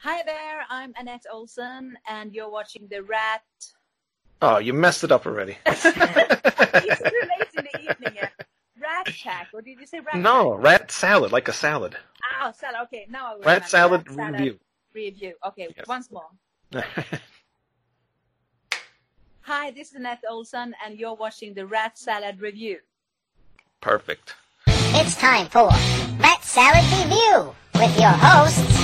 Hi 0.00 0.22
there, 0.24 0.64
I'm 0.70 0.92
Anette 0.98 1.26
Olzon, 1.32 1.92
and 2.08 2.32
you're 2.32 2.50
watching 2.50 2.86
the 2.88 3.02
Rat. 3.02 3.42
Oh, 4.40 4.58
you 4.58 4.72
messed 4.72 5.02
it 5.04 5.10
up 5.10 5.26
already. 5.26 5.58
it's 5.66 5.82
too 5.82 5.90
late 5.90 7.48
in 7.58 7.64
the 7.72 7.80
evening. 7.90 8.12
Yeah. 8.14 8.28
Rat 8.80 9.08
Pack, 9.24 9.48
or 9.52 9.60
did 9.60 9.80
you 9.80 9.86
say 9.86 9.98
Rat? 10.00 10.14
no, 10.16 10.52
Pack? 10.54 10.64
rat 10.64 10.90
salad, 10.92 11.32
like 11.32 11.48
a 11.48 11.52
salad. 11.52 11.96
Ah, 12.22 12.48
oh, 12.48 12.52
salad. 12.56 12.76
Okay, 12.84 13.06
now 13.10 13.32
I 13.32 13.34
will 13.36 13.42
Rat 13.42 13.68
salad 13.68 14.06
Rat 14.08 14.16
salad 14.16 14.32
review. 14.40 14.58
Review. 14.94 15.34
Okay, 15.46 15.68
Yes. 15.76 15.86
once 15.88 16.10
more. 16.12 16.28
Hi, 19.40 19.70
this 19.72 19.88
is 19.90 19.96
Anette 19.96 20.22
Olzon, 20.30 20.72
and 20.84 20.98
you're 20.98 21.14
watching 21.14 21.54
the 21.54 21.66
Rat 21.66 21.98
Salad 21.98 22.40
Review. 22.40 22.78
Perfect. 23.80 24.34
It's 24.66 25.16
time 25.16 25.46
for 25.46 25.68
Rat 26.20 26.42
Salad 26.44 26.84
Review 26.92 27.54
with 27.74 27.98
your 27.98 28.10
hosts, 28.10 28.78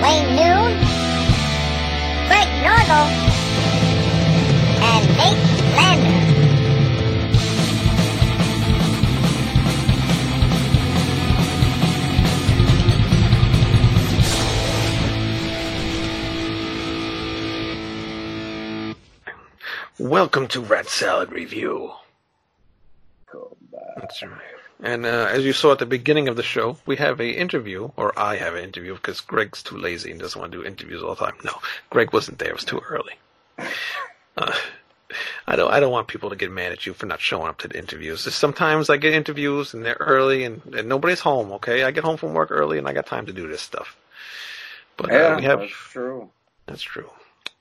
Wayne 0.00 0.36
Noon, 0.36 0.78
Greg 2.28 2.48
Norgal, 2.62 3.06
and 4.80 5.04
Nate 5.18 5.42
Lander. 5.74 6.18
Welcome 19.98 20.46
to 20.48 20.60
Rat 20.60 20.88
Salad 20.88 21.32
Review. 21.32 21.90
Come 23.26 23.42
back. 23.72 23.80
That's 23.96 24.22
right. 24.22 24.57
And 24.80 25.04
uh, 25.06 25.28
as 25.30 25.44
you 25.44 25.52
saw 25.52 25.72
at 25.72 25.80
the 25.80 25.86
beginning 25.86 26.28
of 26.28 26.36
the 26.36 26.42
show, 26.42 26.76
we 26.86 26.96
have 26.96 27.20
a 27.20 27.28
interview, 27.30 27.90
or 27.96 28.16
I 28.18 28.36
have 28.36 28.54
an 28.54 28.62
interview 28.62 28.94
because 28.94 29.20
Greg's 29.20 29.62
too 29.62 29.76
lazy 29.76 30.12
and 30.12 30.20
doesn't 30.20 30.40
want 30.40 30.52
to 30.52 30.58
do 30.58 30.64
interviews 30.64 31.02
all 31.02 31.14
the 31.16 31.24
time. 31.26 31.34
No, 31.44 31.52
Greg 31.90 32.12
wasn't 32.12 32.38
there; 32.38 32.50
it 32.50 32.54
was 32.54 32.64
too 32.64 32.80
early. 32.88 33.14
Uh, 34.36 34.52
I 35.48 35.56
don't. 35.56 35.72
I 35.72 35.80
don't 35.80 35.90
want 35.90 36.06
people 36.06 36.30
to 36.30 36.36
get 36.36 36.52
mad 36.52 36.70
at 36.70 36.86
you 36.86 36.92
for 36.94 37.06
not 37.06 37.20
showing 37.20 37.48
up 37.48 37.58
to 37.58 37.68
the 37.68 37.78
interviews. 37.78 38.20
Sometimes 38.32 38.88
I 38.90 38.98
get 38.98 39.14
interviews 39.14 39.74
and 39.74 39.84
they're 39.84 39.96
early 39.98 40.44
and, 40.44 40.62
and 40.74 40.88
nobody's 40.88 41.20
home. 41.20 41.50
Okay, 41.52 41.82
I 41.82 41.90
get 41.90 42.04
home 42.04 42.16
from 42.18 42.34
work 42.34 42.50
early 42.52 42.78
and 42.78 42.86
I 42.86 42.92
got 42.92 43.06
time 43.06 43.26
to 43.26 43.32
do 43.32 43.48
this 43.48 43.62
stuff. 43.62 43.96
But 44.96 45.10
uh, 45.10 45.14
Yeah, 45.14 45.36
we 45.36 45.42
have 45.44 45.60
that's 45.60 45.72
true. 45.72 46.30
that's 46.66 46.82
true. 46.82 47.10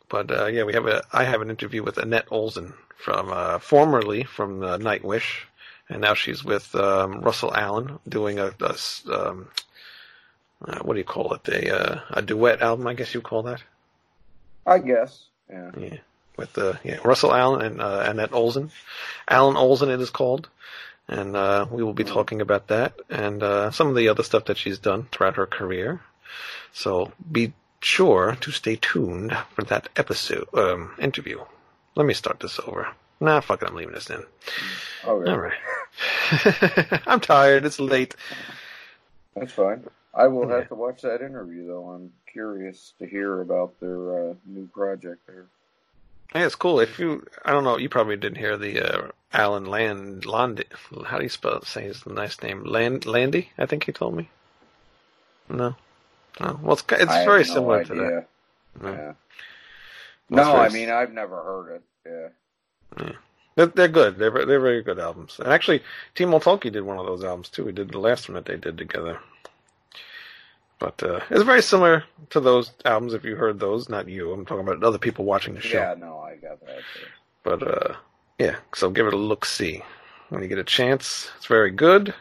But 0.09 0.29
uh, 0.29 0.45
yeah, 0.47 0.63
we 0.65 0.73
have 0.73 0.85
a. 0.85 1.03
I 1.13 1.23
have 1.23 1.41
an 1.41 1.49
interview 1.49 1.83
with 1.83 1.97
Anette 1.97 2.27
Olzon 2.29 2.73
from 2.97 3.31
uh, 3.31 3.59
formerly 3.59 4.23
from 4.23 4.61
uh, 4.61 4.77
Nightwish, 4.77 5.45
and 5.89 6.01
now 6.01 6.13
she's 6.13 6.43
with 6.43 6.73
um, 6.75 7.21
Russell 7.21 7.53
Allen 7.53 7.99
doing 8.07 8.39
a, 8.39 8.51
a 8.59 8.75
um, 9.11 9.47
uh, 10.65 10.79
what 10.79 10.93
do 10.93 10.99
you 10.99 11.05
call 11.05 11.33
it? 11.33 11.47
A 11.47 11.75
uh, 11.75 11.99
a 12.09 12.21
duet 12.21 12.61
album, 12.61 12.87
I 12.87 12.93
guess 12.93 13.13
you 13.13 13.21
call 13.21 13.43
that. 13.43 13.61
I 14.65 14.79
guess. 14.79 15.25
Yeah. 15.49 15.71
Yeah, 15.77 15.97
with 16.35 16.57
uh, 16.57 16.73
yeah 16.83 16.99
Russell 17.03 17.33
Allen 17.33 17.61
and 17.61 17.81
uh, 17.81 18.03
Anette 18.07 18.31
Olzon. 18.31 18.71
Alan 19.27 19.55
Olsen 19.55 19.89
it 19.89 20.01
is 20.01 20.09
called, 20.09 20.49
and 21.07 21.35
uh, 21.35 21.65
we 21.71 21.83
will 21.83 21.93
be 21.93 22.03
talking 22.03 22.41
about 22.41 22.67
that 22.67 22.93
and 23.09 23.41
uh, 23.43 23.71
some 23.71 23.87
of 23.87 23.95
the 23.95 24.09
other 24.09 24.23
stuff 24.23 24.45
that 24.45 24.57
she's 24.57 24.79
done 24.79 25.07
throughout 25.11 25.35
her 25.35 25.45
career. 25.45 26.01
So 26.73 27.11
be 27.31 27.53
sure 27.79 28.37
to 28.41 28.51
stay 28.51 28.75
tuned 28.75 29.37
for 29.55 29.63
that 29.65 29.89
episode 29.95 30.47
um, 30.53 30.91
interview. 30.99 31.39
Let 31.95 32.05
me 32.05 32.13
start 32.13 32.39
this 32.39 32.59
over. 32.59 32.87
Nah, 33.19 33.39
fuck 33.39 33.61
it, 33.61 33.69
I'm 33.69 33.75
leaving 33.75 33.93
this 33.93 34.09
in. 34.09 34.23
Okay. 35.05 35.31
All 35.31 35.39
right. 35.39 35.57
I'm 37.07 37.19
tired. 37.19 37.65
It's 37.65 37.79
late. 37.79 38.15
That's 39.35 39.51
fine. 39.53 39.83
I 40.13 40.27
will 40.27 40.47
have 40.49 40.67
to 40.69 40.75
watch 40.75 41.01
that 41.03 41.21
interview 41.21 41.67
though. 41.67 41.89
I'm 41.89 42.11
curious 42.31 42.93
to 42.99 43.05
hear 43.05 43.41
about 43.41 43.79
their 43.79 44.31
uh, 44.31 44.33
new 44.45 44.67
project 44.73 45.25
there. 45.27 45.45
Hey, 46.33 46.41
it's 46.41 46.55
cool. 46.55 46.79
If 46.79 46.99
you, 46.99 47.25
I 47.45 47.51
don't 47.51 47.63
know, 47.63 47.77
you 47.77 47.87
probably 47.87 48.17
didn't 48.17 48.37
hear 48.37 48.57
the 48.57 48.81
uh, 48.81 49.11
Alan 49.31 49.65
Land 49.65 50.25
Landy. 50.25 50.65
How 51.05 51.17
do 51.17 51.23
you 51.23 51.29
spell 51.29 51.61
say 51.63 51.83
his 51.83 52.05
nice 52.05 52.41
name? 52.41 52.63
Land 52.63 53.05
Landy, 53.05 53.51
I 53.57 53.65
think 53.65 53.85
he 53.85 53.91
told 53.91 54.15
me. 54.15 54.29
No, 55.49 55.75
no. 56.39 56.59
Well, 56.61 56.73
it's 56.73 56.83
it's 56.91 57.11
I 57.11 57.23
very 57.23 57.43
no 57.43 57.53
similar 57.53 57.83
to 57.85 57.95
that. 57.95 58.27
No. 58.81 58.91
Yeah. 58.91 59.13
Well, 60.29 60.53
No, 60.53 60.59
I 60.59 60.69
mean 60.69 60.89
I've 60.89 61.13
never 61.13 61.41
heard 61.41 61.75
it. 61.75 61.83
Yeah. 62.99 63.11
They're, 63.57 63.65
they're 63.65 63.87
good. 63.87 64.19
They're 64.19 64.45
they're 64.45 64.59
very 64.59 64.83
good 64.83 64.99
albums. 64.99 65.39
And 65.39 65.47
actually, 65.47 65.81
Timo 66.15 66.39
Tolkki 66.41 66.71
did 66.71 66.83
one 66.83 66.99
of 66.99 67.07
those 67.07 67.23
albums 67.23 67.49
too. 67.49 67.65
He 67.65 67.71
did 67.71 67.89
the 67.89 67.97
last 67.97 68.29
one 68.29 68.35
that 68.35 68.45
they 68.45 68.55
did 68.55 68.77
together. 68.77 69.19
But 70.77 71.01
uh, 71.01 71.21
it's 71.31 71.41
very 71.41 71.63
similar 71.63 72.03
to 72.29 72.39
those 72.39 72.71
albums. 72.85 73.15
If 73.15 73.23
you 73.23 73.35
heard 73.35 73.59
those, 73.59 73.89
not 73.89 74.07
you. 74.07 74.31
I'm 74.31 74.45
talking 74.45 74.61
about 74.61 74.83
other 74.83 74.99
people 74.99 75.25
watching 75.25 75.55
the 75.55 75.61
show. 75.61 75.79
Yeah. 75.79 75.95
No, 75.97 76.19
I 76.19 76.35
got 76.35 76.63
that. 76.67 76.77
Too. 76.77 77.07
But 77.41 77.63
uh, 77.63 77.95
yeah, 78.37 78.57
so 78.75 78.91
give 78.91 79.07
it 79.07 79.15
a 79.15 79.17
look 79.17 79.43
see 79.43 79.81
when 80.29 80.43
you 80.43 80.47
get 80.47 80.59
a 80.59 80.63
chance. 80.63 81.31
It's 81.37 81.47
very 81.47 81.71
good. 81.71 82.13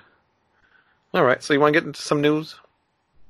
All 1.13 1.23
right, 1.23 1.43
so 1.43 1.53
you 1.53 1.61
want 1.61 1.75
to 1.75 1.81
get 1.81 1.87
into 1.87 2.01
some 2.01 2.23
news? 2.23 2.57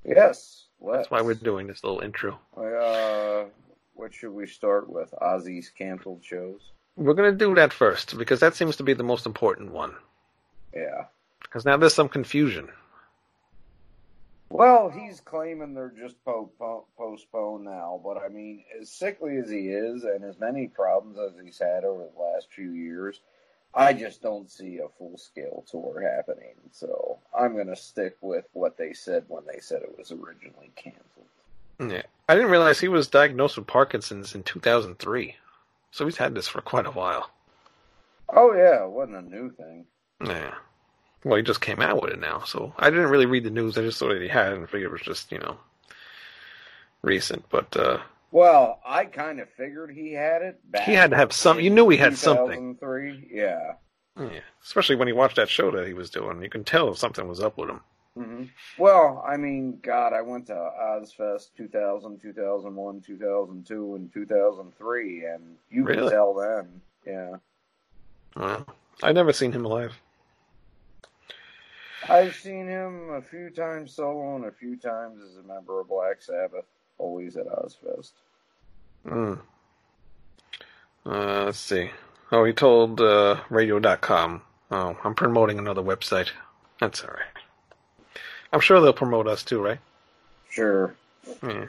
Yes. 0.04 0.66
Let's. 0.80 0.98
That's 0.98 1.10
why 1.10 1.22
we're 1.22 1.34
doing 1.34 1.66
this 1.66 1.82
little 1.82 2.00
intro. 2.00 2.38
Uh, 2.56 3.46
what 3.94 4.14
should 4.14 4.30
we 4.32 4.46
start 4.46 4.88
with? 4.88 5.12
Ozzy's 5.20 5.70
canceled 5.70 6.24
shows. 6.24 6.70
We're 6.96 7.14
going 7.14 7.30
to 7.30 7.36
do 7.36 7.54
that 7.54 7.72
first 7.72 8.16
because 8.16 8.40
that 8.40 8.54
seems 8.54 8.76
to 8.76 8.82
be 8.82 8.94
the 8.94 9.02
most 9.02 9.26
important 9.26 9.72
one. 9.72 9.94
Yeah. 10.74 11.04
Because 11.42 11.64
now 11.64 11.76
there's 11.76 11.94
some 11.94 12.08
confusion. 12.08 12.68
Well, 14.48 14.88
he's 14.88 15.20
claiming 15.20 15.74
they're 15.74 15.92
just 15.98 16.22
po- 16.24 16.50
po- 16.58 16.86
postponed 16.96 17.64
now, 17.64 18.00
but 18.02 18.16
I 18.16 18.28
mean, 18.28 18.64
as 18.80 18.90
sickly 18.90 19.38
as 19.38 19.50
he 19.50 19.68
is 19.68 20.04
and 20.04 20.24
as 20.24 20.38
many 20.38 20.68
problems 20.68 21.18
as 21.18 21.32
he's 21.42 21.58
had 21.58 21.84
over 21.84 22.04
the 22.04 22.22
last 22.22 22.48
few 22.52 22.70
years, 22.70 23.20
I 23.74 23.92
just 23.92 24.22
don't 24.22 24.50
see 24.50 24.78
a 24.78 24.88
full 24.96 25.18
scale 25.18 25.64
tour 25.70 26.00
happening. 26.00 26.54
So 26.70 27.18
I'm 27.38 27.54
going 27.54 27.66
to 27.66 27.76
stick 27.76 28.16
with 28.22 28.46
what 28.52 28.78
they 28.78 28.94
said 28.94 29.24
when 29.28 29.42
they 29.52 29.60
said 29.60 29.82
it 29.82 29.98
was 29.98 30.12
originally 30.12 30.70
canceled. 30.76 31.26
Yeah, 31.78 32.02
I 32.28 32.34
didn't 32.34 32.50
realize 32.50 32.80
he 32.80 32.88
was 32.88 33.08
diagnosed 33.08 33.58
with 33.58 33.66
Parkinson's 33.66 34.34
in 34.34 34.44
2003. 34.44 35.36
So 35.96 36.04
he's 36.04 36.18
had 36.18 36.34
this 36.34 36.46
for 36.46 36.60
quite 36.60 36.84
a 36.84 36.90
while. 36.90 37.30
Oh, 38.28 38.52
yeah, 38.52 38.84
it 38.84 38.90
wasn't 38.90 39.16
a 39.16 39.22
new 39.22 39.50
thing. 39.52 39.86
Yeah. 40.22 40.52
Well, 41.24 41.38
he 41.38 41.42
just 41.42 41.62
came 41.62 41.80
out 41.80 42.02
with 42.02 42.12
it 42.12 42.20
now, 42.20 42.42
so 42.44 42.74
I 42.78 42.90
didn't 42.90 43.08
really 43.08 43.24
read 43.24 43.44
the 43.44 43.50
news. 43.50 43.78
I 43.78 43.80
just 43.80 43.98
saw 43.98 44.08
that 44.08 44.20
he 44.20 44.28
had 44.28 44.52
it 44.52 44.58
and 44.58 44.68
figured 44.68 44.90
it 44.90 44.92
was 44.92 45.00
just, 45.00 45.32
you 45.32 45.38
know, 45.38 45.56
recent. 47.00 47.46
But 47.48 47.74
uh, 47.78 48.00
Well, 48.30 48.78
I 48.84 49.06
kind 49.06 49.40
of 49.40 49.48
figured 49.56 49.90
he 49.90 50.12
had 50.12 50.42
it 50.42 50.70
back. 50.70 50.82
He 50.82 50.92
had 50.92 51.12
to 51.12 51.16
have 51.16 51.32
some- 51.32 51.60
you 51.60 51.70
knew 51.70 51.88
he 51.88 51.96
had 51.96 52.18
something. 52.18 52.74
2003, 52.74 53.30
yeah. 53.32 53.72
yeah, 54.20 54.40
especially 54.62 54.96
when 54.96 55.08
he 55.08 55.14
watched 55.14 55.36
that 55.36 55.48
show 55.48 55.70
that 55.70 55.86
he 55.86 55.94
was 55.94 56.10
doing, 56.10 56.42
you 56.42 56.50
can 56.50 56.62
tell 56.62 56.90
if 56.90 56.98
something 56.98 57.26
was 57.26 57.40
up 57.40 57.56
with 57.56 57.70
him. 57.70 57.80
Hmm 58.16 58.44
Well, 58.78 59.22
I 59.28 59.36
mean, 59.36 59.78
God, 59.82 60.12
I 60.14 60.22
went 60.22 60.46
to 60.46 60.54
Ozzfest 60.54 61.48
2000, 61.56 62.18
2001, 62.18 63.00
2002, 63.02 63.94
and 63.94 64.12
2003, 64.12 65.24
and 65.26 65.56
you 65.70 65.84
Really? 65.84 66.00
can 66.02 66.10
tell 66.10 66.34
then. 66.34 66.80
Yeah. 67.06 67.36
Well, 68.34 68.66
I've 69.02 69.14
never 69.14 69.32
seen 69.32 69.52
him 69.52 69.64
alive. 69.66 69.92
I've 72.08 72.34
seen 72.34 72.66
him 72.68 73.10
a 73.10 73.20
few 73.20 73.50
times 73.50 73.92
solo 73.92 74.36
and 74.36 74.44
a 74.46 74.52
few 74.52 74.76
times 74.76 75.22
as 75.22 75.36
a 75.36 75.42
member 75.42 75.80
of 75.80 75.88
Black 75.88 76.22
Sabbath, 76.22 76.64
always 76.98 77.36
at 77.36 77.46
Ozzfest. 77.46 78.12
Mm. 79.06 79.40
Uh, 81.04 81.44
let's 81.44 81.58
see. 81.58 81.90
Oh, 82.32 82.44
he 82.44 82.52
told 82.52 83.00
uh, 83.00 83.40
Radio.com. 83.50 84.42
Oh, 84.70 84.96
I'm 85.04 85.14
promoting 85.14 85.58
another 85.58 85.82
website. 85.82 86.30
That's 86.80 87.02
all 87.04 87.10
right. 87.10 87.35
I'm 88.52 88.60
sure 88.60 88.80
they'll 88.80 88.92
promote 88.92 89.26
us 89.26 89.42
too, 89.42 89.62
right? 89.62 89.78
Sure. 90.50 90.94
Yeah. 91.42 91.66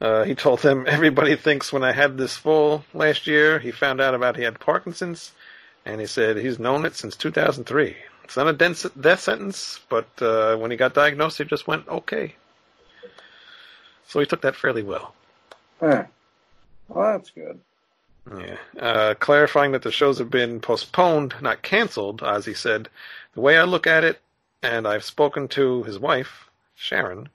Uh, 0.00 0.24
he 0.24 0.34
told 0.34 0.60
them 0.60 0.84
everybody 0.86 1.36
thinks 1.36 1.72
when 1.72 1.84
I 1.84 1.92
had 1.92 2.18
this 2.18 2.36
full 2.36 2.84
last 2.92 3.26
year, 3.26 3.58
he 3.58 3.70
found 3.70 4.00
out 4.00 4.14
about 4.14 4.36
he 4.36 4.42
had 4.42 4.60
Parkinson's, 4.60 5.32
and 5.84 6.00
he 6.00 6.06
said 6.06 6.36
he's 6.36 6.58
known 6.58 6.84
it 6.84 6.94
since 6.94 7.16
2003. 7.16 7.96
It's 8.24 8.36
not 8.36 8.48
a 8.48 8.52
death 8.52 8.86
death 9.00 9.20
sentence, 9.20 9.80
but 9.88 10.08
uh, 10.20 10.56
when 10.56 10.70
he 10.70 10.76
got 10.76 10.94
diagnosed, 10.94 11.38
he 11.38 11.44
just 11.44 11.66
went 11.66 11.88
okay. 11.88 12.34
So 14.08 14.20
he 14.20 14.26
took 14.26 14.42
that 14.42 14.56
fairly 14.56 14.82
well. 14.82 15.14
Huh. 15.80 16.04
Well, 16.88 17.12
that's 17.12 17.30
good. 17.30 17.60
Yeah. 18.36 18.56
Uh, 18.78 19.14
clarifying 19.14 19.72
that 19.72 19.82
the 19.82 19.92
shows 19.92 20.18
have 20.18 20.30
been 20.30 20.60
postponed, 20.60 21.34
not 21.40 21.62
canceled, 21.62 22.20
Ozzy 22.20 22.56
said, 22.56 22.88
the 23.34 23.40
way 23.40 23.56
I 23.56 23.64
look 23.64 23.86
at 23.86 24.04
it, 24.04 24.20
and 24.66 24.86
I've 24.86 25.04
spoken 25.04 25.48
to 25.48 25.84
his 25.84 25.98
wife, 25.98 26.50
Sharon, 26.74 27.28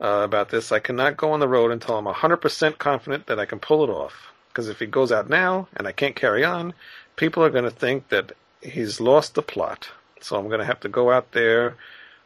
uh, 0.00 0.22
about 0.24 0.48
this, 0.48 0.72
I 0.72 0.78
cannot 0.78 1.16
go 1.16 1.32
on 1.32 1.40
the 1.40 1.48
road 1.48 1.70
until 1.70 1.96
I'm 1.96 2.06
100% 2.06 2.78
confident 2.78 3.26
that 3.26 3.38
I 3.38 3.46
can 3.46 3.58
pull 3.58 3.84
it 3.84 3.90
off. 3.90 4.28
Because 4.48 4.68
if 4.68 4.78
he 4.78 4.86
goes 4.86 5.10
out 5.10 5.28
now 5.28 5.68
and 5.74 5.86
I 5.88 5.92
can't 5.92 6.14
carry 6.14 6.44
on, 6.44 6.74
people 7.16 7.42
are 7.42 7.50
going 7.50 7.64
to 7.64 7.70
think 7.70 8.08
that 8.08 8.32
he's 8.60 9.00
lost 9.00 9.34
the 9.34 9.42
plot. 9.42 9.88
So 10.20 10.36
I'm 10.36 10.48
going 10.48 10.60
to 10.60 10.66
have 10.66 10.80
to 10.80 10.88
go 10.88 11.10
out 11.10 11.32
there 11.32 11.76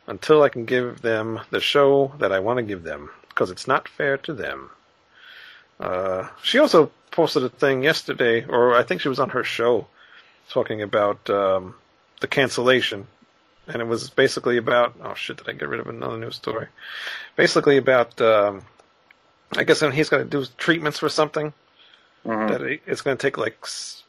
until 0.06 0.42
I 0.42 0.48
can 0.48 0.64
give 0.64 1.02
them 1.02 1.40
the 1.50 1.60
show 1.60 2.12
that 2.18 2.32
I 2.32 2.40
want 2.40 2.58
to 2.58 2.62
give 2.62 2.82
them. 2.82 3.10
because 3.28 3.50
it's 3.50 3.68
not 3.68 3.86
fair 3.86 4.16
to 4.16 4.32
them. 4.32 4.70
Uh, 5.78 6.26
she 6.42 6.58
also 6.58 6.90
posted 7.10 7.42
a 7.44 7.50
thing 7.50 7.82
yesterday, 7.82 8.44
or 8.46 8.74
I 8.74 8.82
think 8.82 9.02
she 9.02 9.10
was 9.10 9.20
on 9.20 9.28
her 9.30 9.44
show, 9.44 9.86
talking 10.48 10.80
about 10.80 11.28
um, 11.28 11.74
the 12.20 12.28
cancellation, 12.28 13.06
and 13.68 13.82
it 13.82 13.86
was 13.86 14.10
basically 14.10 14.56
about 14.56 14.94
oh 15.02 15.14
shit, 15.14 15.38
did 15.38 15.48
I 15.48 15.52
get 15.52 15.68
rid 15.68 15.80
of 15.80 15.88
another 15.88 16.18
news 16.18 16.36
story? 16.36 16.68
Basically 17.36 17.76
about 17.76 18.20
um, 18.20 18.62
I 19.56 19.64
guess 19.64 19.82
when 19.82 19.92
he's 19.92 20.08
going 20.08 20.24
to 20.24 20.30
do 20.30 20.46
treatments 20.58 20.98
for 20.98 21.08
something 21.08 21.52
Mhm. 22.24 22.48
that 22.48 22.60
it- 22.62 22.82
it's 22.86 23.02
going 23.02 23.16
to 23.16 23.22
take 23.22 23.38
like 23.38 23.56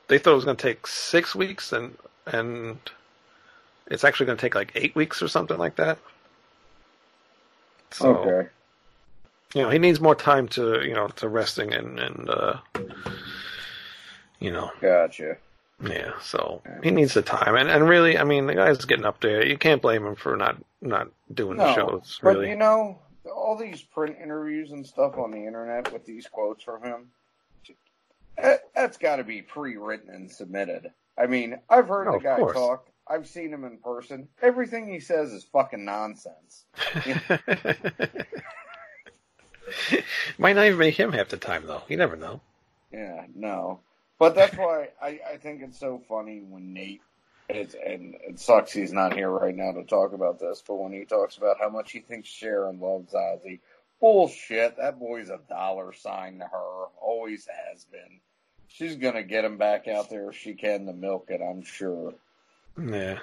they 0.08 0.18
thought 0.18 0.32
it 0.32 0.36
was 0.36 0.46
going 0.46 0.58
to 0.58 0.64
take 0.64 0.88
six 0.88 1.36
weeks, 1.36 1.72
and 1.74 1.98
and 2.26 2.78
it's 3.88 4.04
actually 4.04 4.26
going 4.26 4.38
to 4.38 4.42
take 4.42 4.56
like 4.56 4.72
eight 4.76 4.96
weeks 4.96 5.22
or 5.22 5.28
something 5.28 5.58
like 5.58 5.76
that. 5.78 5.98
So 7.92 8.16
okay. 8.18 8.50
you 9.54 9.62
know 9.62 9.70
he 9.70 9.80
needs 9.80 10.00
more 10.02 10.16
time 10.16 10.48
to 10.50 10.82
you 10.86 10.94
know 10.94 11.08
to 11.10 11.28
resting 11.30 11.74
and 11.74 12.00
and 12.00 12.30
uh, 12.30 12.58
you 14.40 14.52
know 14.52 14.72
Gotcha. 14.82 15.38
Yeah. 15.84 16.12
So 16.22 16.62
he 16.84 16.92
needs 16.92 17.14
the 17.14 17.22
time, 17.22 17.56
and 17.56 17.70
and 17.70 17.88
really, 17.88 18.18
I 18.18 18.24
mean, 18.24 18.48
the 18.48 18.56
guy's 18.56 18.84
getting 18.86 19.06
up 19.06 19.20
there. 19.22 19.46
You 19.46 19.58
can't 19.58 19.82
blame 19.82 20.06
him 20.06 20.16
for 20.16 20.36
not 20.38 20.58
not 20.82 21.10
doing 21.34 21.58
the 21.58 21.66
No, 21.66 21.76
shows. 21.76 22.20
but 22.22 22.30
Really, 22.38 22.50
you 22.50 22.56
know, 22.56 23.00
all 23.26 23.56
these 23.58 23.82
print 23.82 24.18
interviews 24.22 24.72
and 24.72 24.86
stuff 24.86 25.18
on 25.18 25.32
the 25.32 25.46
internet 25.46 25.92
with 25.94 26.06
these 26.06 26.28
quotes 26.28 26.64
from 26.64 26.84
him, 26.84 27.12
that, 28.38 28.62
that's 28.76 28.98
got 28.98 29.18
to 29.18 29.24
be 29.24 29.42
pre-written 29.42 30.10
and 30.14 30.32
submitted. 30.32 30.92
I 31.18 31.26
mean, 31.28 31.58
I've 31.70 31.88
heard 31.88 32.08
Oh, 32.08 32.14
the 32.14 32.20
guy 32.24 32.38
talk. 32.38 32.88
I've 33.10 33.28
seen 33.28 33.54
him 33.54 33.64
in 33.64 33.78
person. 33.78 34.28
Everything 34.42 34.88
he 34.92 35.00
says 35.00 35.32
is 35.32 35.44
fucking 35.46 35.84
nonsense. 35.86 36.66
Might 40.38 40.56
not 40.56 40.66
even 40.66 40.78
make 40.78 40.96
him 41.00 41.12
half 41.14 41.30
the 41.30 41.38
time 41.38 41.66
though. 41.66 41.84
You 41.88 41.98
never 41.98 42.16
know. 42.16 42.42
Yeah, 42.92 43.26
no. 43.36 43.80
But 44.20 44.36
that's 44.36 44.56
why 44.56 44.90
I, 45.02 45.20
I 45.34 45.38
think 45.38 45.62
it's 45.62 45.80
so 45.80 46.02
funny 46.08 46.42
when 46.42 46.74
Nate 46.74 47.02
it's 47.50 47.76
and 47.76 48.16
it 48.28 48.40
sucks 48.40 48.74
he's 48.74 48.92
not 48.92 49.14
here 49.14 49.30
right 49.30 49.56
now 49.56 49.72
to 49.72 49.84
talk 49.84 50.14
about 50.14 50.40
this, 50.40 50.62
but 50.68 50.76
when 50.76 50.92
he 50.92 51.06
talks 51.06 51.38
about 51.38 51.60
how 51.60 51.70
much 51.70 51.92
he 51.92 52.00
thinks 52.00 52.28
Sharon 52.28 52.80
loves 52.80 53.14
Ozzy, 53.14 53.60
bullshit. 54.02 54.78
That 54.78 55.00
boy's 55.00 55.30
a 55.30 55.40
dollar 55.50 55.94
sign 55.94 56.40
to 56.40 56.46
her. 56.46 56.86
Always 57.02 57.48
has 57.48 57.86
been. 57.86 58.20
She's 58.68 58.96
gonna 58.96 59.24
get 59.24 59.46
him 59.46 59.58
back 59.58 59.88
out 59.88 60.10
there 60.10 60.30
if 60.30 60.36
she 60.36 60.54
can 60.54 60.86
to 60.88 60.94
milk 60.94 61.28
it, 61.30 61.42
I'm 61.42 61.64
sure. 61.64 62.14
Yeah, 62.78 63.20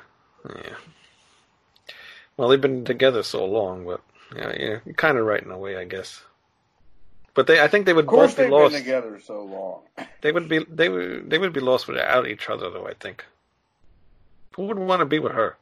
yeah. 0.49 0.77
Well, 2.37 2.49
they've 2.49 2.61
been 2.61 2.85
together 2.85 3.23
so 3.23 3.45
long, 3.45 3.85
but 3.85 4.01
yeah, 4.35 4.53
yeah, 4.59 4.93
kind 4.97 5.19
of 5.19 5.27
right 5.27 5.43
in 5.43 5.51
a 5.51 5.59
way, 5.59 5.77
I 5.77 5.85
guess. 5.85 6.23
But 7.35 7.47
they, 7.49 7.61
I 7.61 7.69
think 7.69 7.87
they 7.87 7.93
would 7.93 8.07
both 8.07 8.37
be 8.37 8.47
lost. 8.47 8.73
been 8.73 8.83
together 8.83 9.21
so 9.21 9.43
long. 9.45 9.83
They 10.21 10.33
would 10.33 10.49
be, 10.49 10.65
they 10.71 10.89
would, 10.89 11.29
they 11.29 11.37
would 11.37 11.53
be 11.53 11.61
lost 11.61 11.87
without 11.87 12.27
each 12.27 12.49
other, 12.49 12.71
though. 12.71 12.87
I 12.87 12.95
think. 12.95 13.27
Who 14.57 14.63
would 14.65 14.79
want 14.79 15.01
to 15.01 15.05
be 15.05 15.19
with 15.19 15.33
her? 15.33 15.59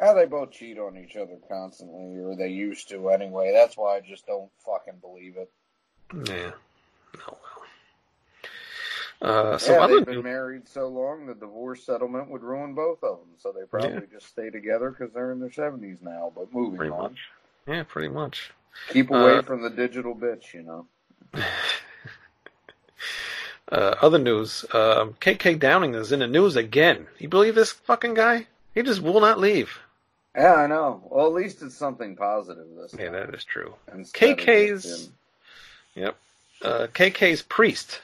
How 0.00 0.14
they 0.14 0.24
both 0.24 0.52
cheat 0.52 0.78
on 0.78 0.96
each 0.96 1.16
other 1.16 1.36
constantly, 1.48 2.18
or 2.18 2.34
they 2.34 2.48
used 2.48 2.88
to 2.88 3.10
anyway. 3.10 3.52
That's 3.52 3.76
why 3.76 3.96
I 3.96 4.00
just 4.00 4.26
don't 4.26 4.50
fucking 4.64 5.00
believe 5.02 5.36
it. 5.36 5.50
Yeah. 6.14 6.52
No. 7.18 7.38
Well. 9.20 9.52
Uh, 9.54 9.58
some 9.58 9.74
yeah, 9.74 9.86
they've 9.86 10.06
been 10.06 10.14
new- 10.16 10.22
married 10.22 10.66
so 10.66 10.88
long, 10.88 11.26
the 11.26 11.34
divorce 11.34 11.84
settlement 11.84 12.28
would 12.30 12.42
ruin 12.42 12.74
both 12.74 13.04
of 13.04 13.18
them. 13.18 13.28
So 13.38 13.52
they 13.52 13.66
probably 13.66 14.06
just 14.10 14.26
stay 14.26 14.50
together 14.50 14.90
because 14.90 15.12
they're 15.12 15.30
in 15.30 15.38
their 15.40 15.52
seventies 15.52 15.98
now. 16.00 16.32
But 16.34 16.52
moving 16.52 16.78
pretty 16.78 16.92
on, 16.92 17.02
much. 17.02 17.18
Yeah, 17.68 17.84
pretty 17.86 18.08
much. 18.08 18.50
Keep 18.90 19.10
away 19.10 19.38
Uh, 19.38 19.42
from 19.42 19.62
the 19.62 19.70
digital 19.70 20.14
bitch. 20.14 20.54
You 20.54 20.62
know. 20.62 20.86
Uh, 23.70 23.94
other 24.02 24.18
news. 24.18 24.64
Um, 24.74 25.14
KK 25.14 25.58
Downing 25.58 25.94
is 25.94 26.12
in 26.12 26.18
the 26.20 26.26
news 26.26 26.56
again. 26.56 27.06
You 27.18 27.28
believe 27.28 27.54
this 27.54 27.72
fucking 27.72 28.12
guy? 28.14 28.46
He 28.74 28.82
just 28.82 29.00
will 29.00 29.20
not 29.20 29.38
leave. 29.38 29.78
Yeah, 30.36 30.54
I 30.54 30.66
know. 30.66 31.02
Well, 31.08 31.26
at 31.26 31.32
least 31.32 31.62
it's 31.62 31.74
something 31.74 32.14
positive 32.16 32.66
this 32.76 32.94
Yeah, 32.98 33.06
time. 33.06 33.12
that 33.14 33.34
is 33.34 33.44
true. 33.44 33.74
instead 33.94 34.36
KK's. 34.38 35.08
Yep. 35.94 36.16
Uh, 36.60 36.86
KK's 36.92 37.42
priest. 37.42 38.02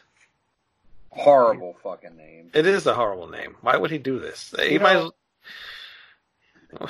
horrible 1.11 1.77
fucking 1.83 2.17
name. 2.17 2.51
It 2.55 2.65
is 2.67 2.87
a 2.87 2.95
horrible 2.95 3.29
name. 3.29 3.57
Why 3.61 3.77
would 3.77 3.91
he 3.91 3.99
do 3.99 4.19
this? 4.19 4.55
He 4.59 4.75
You 4.75 4.81
might. 4.81 4.95
know- 4.95 5.13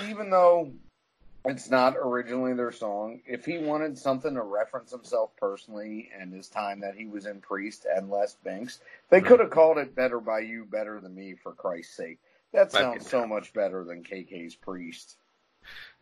Even 0.08 0.30
though 0.30 0.70
it's 1.44 1.70
not 1.70 1.96
originally 1.96 2.54
their 2.54 2.72
song, 2.72 3.20
if 3.26 3.44
he 3.44 3.58
wanted 3.58 3.96
something 3.96 4.34
to 4.34 4.42
reference 4.42 4.90
himself 4.90 5.30
personally 5.36 6.10
and 6.18 6.32
his 6.32 6.48
time 6.48 6.80
that 6.80 6.94
he 6.94 7.06
was 7.06 7.26
in 7.26 7.40
Priest 7.40 7.86
and 7.90 8.10
Les 8.10 8.34
Binks, 8.44 8.80
they 9.10 9.20
could 9.20 9.40
have 9.40 9.50
called 9.50 9.78
it 9.78 9.94
"Better 9.94 10.20
by 10.20 10.40
You, 10.40 10.64
Better 10.64 11.00
Than 11.00 11.14
Me" 11.14 11.34
for 11.34 11.52
Christ's 11.52 11.96
sake. 11.96 12.18
That 12.52 12.72
sounds 12.72 13.08
so 13.08 13.26
much 13.26 13.52
better 13.52 13.84
than 13.84 14.04
KK's 14.04 14.54
Priest. 14.54 15.16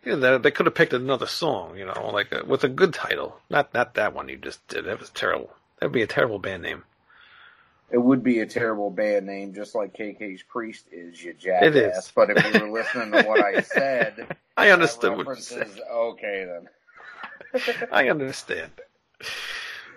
Yeah, 0.05 0.15
they, 0.15 0.39
they 0.39 0.51
could 0.53 0.67
have 0.67 0.75
picked 0.77 0.93
another 0.93 1.27
song, 1.27 1.77
you 1.77 1.85
know, 1.85 2.11
like 2.13 2.31
a, 2.31 2.45
with 2.45 2.63
a 2.63 2.69
good 2.69 2.95
title. 2.95 3.41
Not 3.51 3.75
not 3.75 3.95
that 3.95 4.15
one 4.15 4.29
you 4.29 4.37
just 4.37 4.67
did. 4.69 4.85
That 4.85 5.01
was 5.01 5.11
terrible. 5.11 5.51
That'd 5.81 5.93
be 5.93 6.03
a 6.03 6.07
terrible 6.07 6.39
band 6.39 6.63
name. 6.63 6.85
It 7.91 7.99
would 7.99 8.25
be 8.25 8.41
a 8.41 8.47
terrible 8.47 8.91
band 8.91 9.27
name, 9.27 9.55
just 9.55 9.75
like 9.75 9.97
KK's 9.97 10.43
Priest 10.43 10.87
is, 10.91 11.23
you 11.23 11.35
jackass. 11.35 11.69
It 11.69 11.77
is. 11.77 12.13
But 12.17 12.31
if 12.31 12.55
you 12.55 12.61
were 12.61 12.71
listening 12.81 13.13
to 13.13 13.23
what 13.23 13.45
I 13.45 13.61
said, 13.77 14.37
I 14.57 14.71
understood 14.71 15.17
what 15.17 15.37
you 15.37 15.43
said. 15.43 15.71
okay 15.91 16.47
then. 17.53 17.89
I 17.93 18.09
understand. 18.09 18.73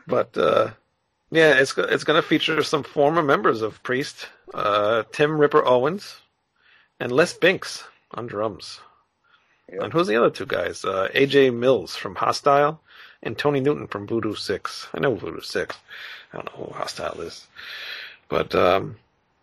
But 0.06 0.38
uh, 0.38 0.72
yeah, 1.32 1.54
it's 1.54 1.76
it's 1.78 2.04
going 2.04 2.22
to 2.22 2.28
feature 2.28 2.62
some 2.64 2.84
former 2.84 3.24
members 3.24 3.62
of 3.62 3.82
Priest, 3.84 4.28
uh, 4.54 5.04
Tim 5.12 5.40
Ripper 5.40 5.66
Owens, 5.66 6.18
and 7.00 7.12
Les 7.12 7.34
Binks 7.34 7.84
on 8.12 8.28
drums. 8.28 8.82
Yep. 9.72 9.82
And 9.84 9.94
who's 9.94 10.08
the 10.08 10.16
other 10.16 10.32
two 10.32 10.46
guys? 10.48 10.84
Uh, 10.84 11.10
AJ 11.14 11.56
Mills 11.56 11.96
from 11.96 12.16
Hostile 12.16 12.82
and 13.24 13.38
Tony 13.38 13.60
Newton 13.60 13.88
from 13.88 14.08
Voodoo 14.08 14.36
Six. 14.36 14.88
I 14.94 15.00
know 15.00 15.16
Voodoo 15.16 15.42
Six. 15.42 15.78
I 16.34 16.38
don't 16.38 16.46
know 16.46 16.66
who 16.66 16.74
Hostile 16.74 17.22
is, 17.22 17.48
but 18.28 18.54
um, 18.56 18.96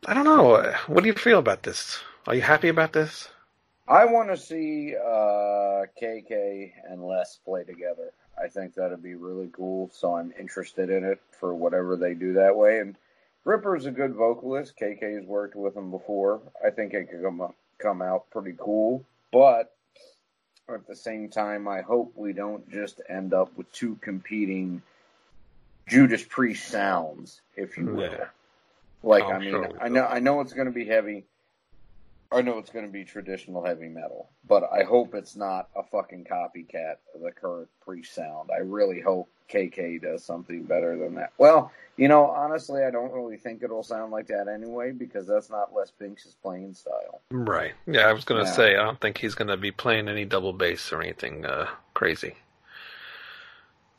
I 0.06 0.14
don't 0.14 0.24
know. 0.24 0.74
What 0.86 1.02
do 1.02 1.08
you 1.08 1.14
feel 1.14 1.38
about 1.38 1.62
this? 1.62 1.98
Are 2.26 2.34
you 2.34 2.42
happy 2.42 2.68
about 2.68 2.92
this? 2.92 3.28
I 3.88 4.04
want 4.04 4.30
to 4.30 4.36
see 4.36 4.96
uh, 4.96 5.86
KK 6.00 6.72
and 6.88 7.04
Les 7.06 7.38
play 7.44 7.62
together. 7.64 8.12
I 8.40 8.48
think 8.48 8.74
that'd 8.74 9.02
be 9.02 9.14
really 9.14 9.48
cool. 9.52 9.90
So 9.92 10.16
I'm 10.16 10.32
interested 10.38 10.90
in 10.90 11.04
it 11.04 11.20
for 11.38 11.54
whatever 11.54 11.96
they 11.96 12.14
do 12.14 12.32
that 12.34 12.56
way. 12.56 12.80
And 12.80 12.96
Ripper's 13.44 13.86
a 13.86 13.92
good 13.92 14.14
vocalist. 14.14 14.74
KK's 14.80 15.24
worked 15.24 15.54
with 15.54 15.76
him 15.76 15.90
before. 15.90 16.40
I 16.64 16.70
think 16.70 16.94
it 16.94 17.08
could 17.08 17.22
come 17.22 17.52
come 17.78 18.02
out 18.02 18.28
pretty 18.30 18.56
cool. 18.58 19.04
But 19.32 19.75
at 20.74 20.86
the 20.86 20.96
same 20.96 21.28
time, 21.28 21.68
I 21.68 21.82
hope 21.82 22.12
we 22.16 22.32
don't 22.32 22.68
just 22.70 23.00
end 23.08 23.32
up 23.32 23.56
with 23.56 23.70
two 23.72 23.96
competing 24.00 24.82
Judas 25.88 26.24
Priest 26.24 26.68
sounds, 26.68 27.40
if 27.56 27.78
you 27.78 27.86
will. 27.86 28.10
Yeah. 28.10 28.24
Like 29.02 29.24
Oh, 29.24 29.32
I 29.32 29.38
mean, 29.38 29.50
sure 29.50 29.70
I 29.80 29.88
know 29.88 30.04
I 30.04 30.18
know 30.18 30.40
it's 30.40 30.52
going 30.52 30.66
to 30.66 30.72
be 30.72 30.84
heavy. 30.84 31.24
I 32.32 32.42
know 32.42 32.58
it's 32.58 32.70
going 32.70 32.86
to 32.86 32.92
be 32.92 33.04
traditional 33.04 33.64
heavy 33.64 33.88
metal, 33.88 34.30
but 34.46 34.64
I 34.72 34.82
hope 34.82 35.14
it's 35.14 35.36
not 35.36 35.68
a 35.76 35.82
fucking 35.82 36.24
copycat 36.30 36.96
of 37.14 37.20
the 37.22 37.30
current 37.30 37.68
Priest 37.80 38.14
sound. 38.14 38.50
I 38.52 38.58
really 38.58 39.00
hope 39.00 39.28
KK 39.48 40.02
does 40.02 40.24
something 40.24 40.64
better 40.64 40.96
than 40.96 41.14
that. 41.14 41.32
Well, 41.38 41.70
you 41.96 42.08
know, 42.08 42.26
honestly, 42.26 42.82
I 42.82 42.90
don't 42.90 43.12
really 43.12 43.36
think 43.36 43.62
it'll 43.62 43.82
sound 43.82 44.10
like 44.12 44.26
that 44.26 44.48
anyway 44.48 44.90
because 44.92 45.26
that's 45.26 45.48
not 45.50 45.72
Les 45.72 45.90
Binks' 45.92 46.36
playing 46.42 46.74
style. 46.74 47.22
Right. 47.30 47.74
Yeah, 47.86 48.08
I 48.08 48.12
was 48.12 48.24
going 48.24 48.42
to 48.44 48.50
Yeah. 48.50 48.56
say 48.56 48.76
I 48.76 48.82
don't 48.84 49.00
think 49.00 49.18
he's 49.18 49.34
going 49.34 49.48
to 49.48 49.56
be 49.56 49.70
playing 49.70 50.08
any 50.08 50.24
double 50.24 50.52
bass 50.52 50.92
or 50.92 51.00
anything 51.00 51.46
uh, 51.46 51.68
crazy. 51.94 52.34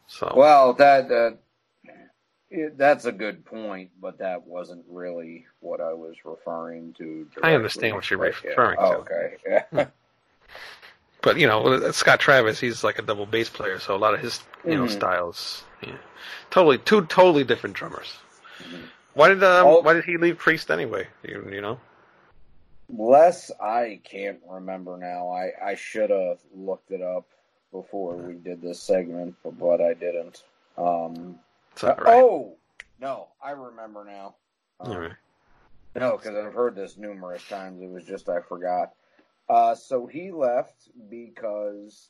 So 0.07 0.34
Well, 0.36 0.74
that 0.74 1.10
that 1.10 1.38
it, 2.50 2.77
that's 2.77 3.06
a 3.06 3.12
good 3.12 3.46
point, 3.46 3.89
but 4.01 4.18
that 4.20 4.46
wasn't 4.48 4.86
really 4.89 5.46
what 5.60 5.82
I 5.82 5.94
was 5.94 6.16
referring 6.24 6.94
to. 6.98 7.27
I 7.44 7.54
understand 7.56 7.96
what 7.96 8.10
you're 8.10 8.20
directly. 8.20 8.50
referring 8.50 8.77
Oh, 8.80 8.92
to. 8.92 8.98
okay. 9.00 9.38
Yeah. 9.74 9.88
But 11.22 11.38
you 11.38 11.48
know, 11.48 11.92
Scott 11.92 12.20
Travis, 12.20 12.60
he's 12.60 12.84
like 12.84 13.00
a 13.00 13.01
double 13.01 13.25
bass 13.25 13.50
player, 13.50 13.80
so 13.80 13.96
a 13.96 13.98
lot 13.98 14.13
of 14.13 14.20
his 14.22 14.42
you 14.63 14.75
know 14.75 14.86
Mhm. 14.86 14.89
styles, 14.92 15.63
yeah. 15.82 15.98
totally 16.51 16.77
two 16.77 17.06
totally 17.08 17.44
different 17.44 17.75
drummers. 17.75 18.16
Mhm. 18.60 18.84
Why 19.13 19.30
did 19.30 19.44
um, 19.44 19.84
why 19.84 19.94
did 19.94 20.06
he 20.06 20.18
leave 20.18 20.38
Priest 20.38 20.70
anyway? 20.72 21.08
You, 21.24 21.46
you 21.51 21.60
know, 21.60 21.80
Les 22.89 23.51
I 23.60 24.00
can't 24.04 24.39
remember 24.48 24.96
now. 24.98 25.30
I, 25.30 25.51
I 25.72 25.75
should 25.75 26.12
have 26.12 26.38
looked 26.56 26.92
it 26.92 27.01
up 27.01 27.25
before 27.72 28.16
we 28.16 28.36
did 28.36 28.62
this 28.62 28.80
segment, 28.80 29.36
but, 29.44 29.58
but 29.60 29.82
I 29.82 29.94
didn't. 29.96 30.44
Um, 30.77 31.39
all 31.84 31.96
right. 31.96 32.07
Oh, 32.07 32.55
no, 33.00 33.27
I 33.43 33.51
remember 33.51 34.03
now. 34.05 34.36
Um, 34.79 34.91
All 34.91 35.00
right. 35.00 35.12
No, 35.96 36.17
because 36.17 36.36
I've 36.36 36.53
heard 36.53 36.75
this 36.75 36.98
numerous 36.98 37.48
times. 37.48 37.81
It 37.81 37.89
was 37.89 38.03
just 38.03 38.29
I 38.29 38.41
forgot. 38.41 38.93
Uh, 39.50 39.74
so 39.74 40.05
he 40.05 40.31
left 40.31 40.89
because 41.10 42.10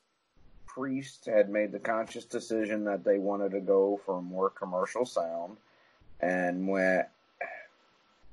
Priest 0.66 1.26
had 1.26 1.50
made 1.50 1.72
the 1.72 1.80
conscious 1.80 2.26
decision 2.26 2.84
that 2.86 3.04
they 3.04 3.18
wanted 3.18 3.52
to 3.52 3.62
go 3.62 4.00
for 4.06 4.18
a 4.18 4.22
more 4.22 4.50
commercial 4.50 5.06
sound, 5.06 5.58
and 6.20 6.68
when 6.68 7.06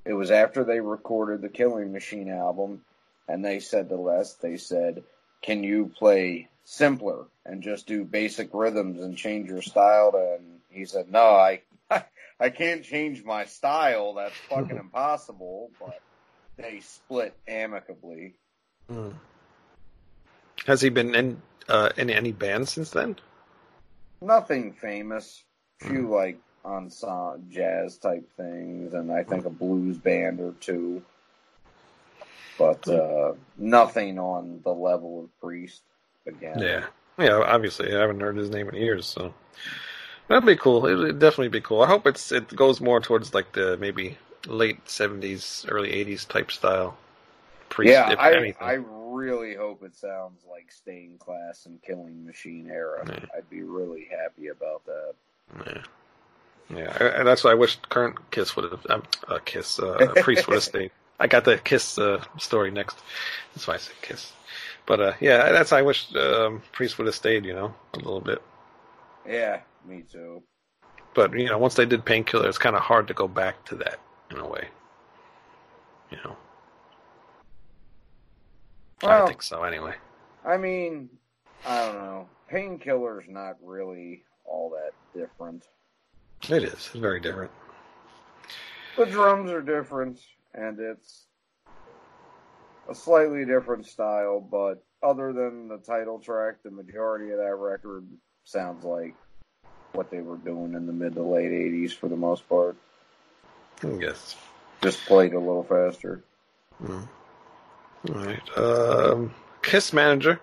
it 0.05 0.15
was 0.15 0.31
after 0.31 0.65
they 0.65 0.81
recorded 0.81 1.41
the 1.41 1.49
Killing 1.49 1.93
Machine 1.93 2.31
album, 2.31 2.85
and 3.29 3.45
they 3.45 3.61
said 3.61 3.89
to 3.89 3.97
Les, 3.97 4.35
they 4.35 4.57
said, 4.57 5.05
"Can 5.43 5.63
you 5.63 5.87
play 5.97 6.49
simpler 6.65 7.27
and 7.47 7.63
just 7.63 7.87
do 7.87 8.05
basic 8.05 8.53
rhythms 8.53 9.01
and 9.01 9.17
change 9.17 9.49
your 9.49 9.63
style?" 9.63 10.13
To, 10.13 10.39
he 10.75 10.85
said, 10.85 11.11
"No, 11.11 11.35
I, 11.35 11.63
I 12.41 12.51
can't 12.51 12.85
change 12.85 13.25
my 13.25 13.45
style. 13.45 14.15
That's 14.15 14.37
fucking 14.49 14.77
impossible." 14.81 15.71
But 15.79 16.01
they 16.57 16.81
split 16.81 17.37
amicably. 17.49 18.35
Hmm. 18.89 19.11
Has 20.67 20.81
he 20.81 20.89
been 20.89 21.15
in 21.15 21.43
uh, 21.69 21.91
in 21.97 22.11
any 22.11 22.33
bands 22.33 22.73
since 22.73 22.91
then? 22.91 23.17
Nothing 24.21 24.73
famous. 24.73 25.43
Few 25.81 26.09
like 26.09 26.39
ensemble 26.65 27.41
jazz 27.51 27.99
type 27.99 28.29
things, 28.37 28.95
and 28.95 29.13
I 29.13 29.23
think 29.23 29.45
a 29.45 29.51
blues 29.51 29.99
band 29.99 30.41
or 30.41 30.53
two. 30.61 31.03
But 32.57 32.87
uh, 32.89 33.35
nothing 33.59 34.19
on 34.19 34.61
the 34.63 34.73
level 34.73 35.25
of 35.25 35.41
Priest 35.41 35.83
again. 36.27 36.59
Yeah, 36.59 36.87
yeah. 37.19 37.43
Obviously, 37.45 37.95
I 37.95 38.01
haven't 38.01 38.21
heard 38.21 38.37
his 38.37 38.51
name 38.51 38.69
in 38.69 38.77
years, 38.77 39.07
so 39.07 39.35
that'd 40.29 40.47
be 40.47 40.57
cool. 40.57 40.87
It 40.87 40.95
would 40.95 41.19
definitely 41.19 41.49
be 41.49 41.61
cool. 41.61 41.83
I 41.83 41.87
hope 41.87 42.07
it's 42.07 42.33
it 42.33 42.55
goes 42.55 42.81
more 42.81 43.01
towards 43.01 43.35
like 43.35 43.53
the 43.53 43.77
maybe 43.77 44.19
late 44.47 44.89
seventies, 44.89 45.65
early 45.69 45.93
eighties 45.93 46.25
type 46.25 46.51
style. 46.51 46.97
Priest, 47.69 47.93
yeah, 47.93 48.13
if 48.13 48.19
I 48.19 48.33
anything. 48.35 48.57
I 48.61 48.79
really 49.15 49.55
hope 49.55 49.83
it 49.83 49.97
sounds 49.97 50.45
like 50.49 50.71
Stained 50.71 51.19
Class 51.19 51.67
and 51.67 51.81
Killing 51.83 52.25
Machine 52.25 52.69
era. 52.71 53.05
Yeah. 53.09 53.27
I'd 53.37 53.51
be 53.51 53.63
really 53.63 54.09
happy 54.11 54.49
about 54.49 54.83
that. 54.87 55.15
Yeah, 55.67 56.77
yeah. 56.77 57.19
And 57.19 57.27
that's 57.27 57.43
why 57.45 57.53
I 57.53 57.55
wish 57.55 57.79
current 57.89 58.31
Kiss 58.31 58.55
would 58.57 58.71
have. 58.71 58.87
Um, 58.89 59.03
uh, 59.29 59.39
Kiss 59.45 59.79
uh, 59.79 60.13
Priest 60.23 60.47
would 60.47 60.55
have 60.55 60.63
stayed. 60.63 60.91
I 61.21 61.27
got 61.27 61.45
the 61.45 61.59
Kiss 61.59 61.99
uh, 61.99 62.23
story 62.39 62.71
next. 62.71 62.99
That's 63.55 63.67
why 63.67 63.75
I 63.75 63.79
said 63.79 63.95
Kiss. 64.03 64.33
But 64.87 65.01
uh, 65.01 65.13
yeah, 65.21 65.53
that's 65.53 65.73
I 65.73 65.83
wish 65.83 66.15
um, 66.15 66.63
Priest 66.73 66.99
would 66.99 67.07
have 67.07 67.15
stayed. 67.15 67.45
You 67.45 67.55
know, 67.55 67.75
a 67.95 67.99
little 67.99 68.21
bit. 68.21 68.43
Yeah, 69.27 69.61
me 69.87 70.03
too. 70.11 70.43
But 71.15 71.33
you 71.39 71.47
know, 71.49 71.59
once 71.59 71.75
they 71.75 71.87
did 71.87 72.05
Painkiller, 72.05 72.49
it's 72.49 72.59
kind 72.59 72.77
of 72.77 72.83
hard 72.83 73.09
to 73.09 73.15
go 73.15 73.29
back 73.29 73.65
to 73.67 73.77
that 73.77 74.01
in 74.31 74.39
a 74.39 74.49
way. 74.49 74.69
You 76.11 76.19
know, 76.25 76.37
I 79.03 79.07
Well, 79.07 79.27
think 79.27 79.43
so. 79.43 79.63
Anyway. 79.65 79.95
I 80.45 80.57
mean, 80.57 81.09
I 81.67 81.87
don't 81.87 81.95
know. 81.95 82.29
Painkiller's 82.49 83.25
not 83.29 83.57
really 83.63 84.25
all 84.45 84.71
that 84.71 84.93
different. 85.19 85.65
It 86.49 86.63
is. 86.65 86.73
It's 86.73 86.89
very 86.89 87.21
different. 87.21 87.51
The 88.97 89.07
drums 89.07 89.51
are 89.51 89.63
different, 89.63 90.21
and 90.53 90.79
it's 90.79 91.27
a 92.89 92.95
slightly 92.95 93.45
different 93.45 93.87
style, 93.87 94.41
but 94.41 94.85
other 95.03 95.33
than 95.33 95.69
the 95.69 95.79
title 95.79 96.19
track, 96.19 96.57
the 96.63 96.71
majority 96.71 97.31
of 97.31 97.39
that 97.39 97.57
record 97.57 98.07
sounds 98.45 98.85
like 98.85 99.15
what 99.95 100.11
they 100.11 100.21
were 100.21 100.37
doing 100.37 100.75
in 100.75 100.87
the 100.87 100.93
mid 100.93 101.15
to 101.15 101.23
late 101.23 101.51
80s 101.51 101.93
for 101.93 102.09
the 102.09 102.17
most 102.17 102.49
part. 102.49 102.77
Yes. 103.83 104.37
Just 104.83 105.05
played 105.07 105.33
a 105.35 105.39
little 105.39 105.65
faster. 105.65 106.23
Mm. 106.83 107.09
All 108.11 108.15
right. 108.15 108.59
Um, 108.59 109.35
Kiss 109.63 109.93
manager 109.93 110.41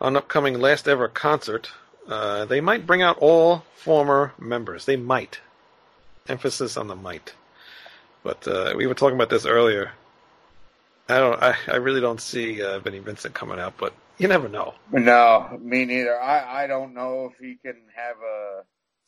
on 0.00 0.16
upcoming 0.16 0.60
last 0.60 0.86
ever 0.86 1.08
concert. 1.08 1.70
Uh, 2.06 2.44
they 2.44 2.60
might 2.60 2.86
bring 2.86 3.02
out 3.02 3.18
all 3.18 3.64
former 3.74 4.32
members. 4.38 4.84
They 4.84 4.96
might. 4.96 5.40
Emphasis 6.28 6.76
on 6.76 6.86
the 6.86 6.94
might. 6.94 7.34
But 8.22 8.46
uh, 8.46 8.74
we 8.76 8.86
were 8.86 8.94
talking 8.94 9.16
about 9.16 9.30
this 9.30 9.46
earlier. 9.46 9.92
I 11.08 11.18
don't. 11.18 11.42
I, 11.42 11.54
I 11.68 11.76
really 11.76 12.00
don't 12.00 12.20
see 12.20 12.62
uh, 12.62 12.80
Vinnie 12.80 12.98
Vincent 12.98 13.34
coming 13.34 13.58
out, 13.58 13.74
but 13.78 13.94
you 14.18 14.28
never 14.28 14.48
know. 14.48 14.74
No, 14.92 15.58
me 15.60 15.84
neither. 15.84 16.20
I, 16.20 16.64
I 16.64 16.66
don't 16.66 16.92
know 16.92 17.30
if 17.32 17.38
he 17.38 17.54
can 17.54 17.76
have 17.94 18.16
a 18.16 18.62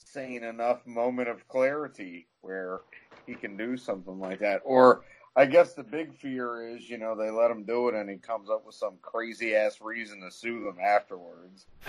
sane 0.04 0.42
enough 0.42 0.86
moment 0.86 1.28
of 1.28 1.46
clarity 1.48 2.26
where 2.40 2.80
he 3.26 3.34
can 3.34 3.56
do 3.56 3.76
something 3.76 4.18
like 4.18 4.38
that. 4.40 4.62
Or 4.64 5.02
I 5.36 5.46
guess 5.46 5.74
the 5.74 5.82
big 5.82 6.14
fear 6.14 6.68
is, 6.68 6.88
you 6.88 6.98
know, 6.98 7.14
they 7.14 7.30
let 7.30 7.50
him 7.50 7.64
do 7.64 7.88
it 7.88 7.94
and 7.94 8.10
he 8.10 8.16
comes 8.16 8.50
up 8.50 8.66
with 8.66 8.74
some 8.74 8.94
crazy 9.02 9.54
ass 9.54 9.80
reason 9.80 10.20
to 10.22 10.30
sue 10.30 10.64
them 10.64 10.78
afterwards 10.82 11.66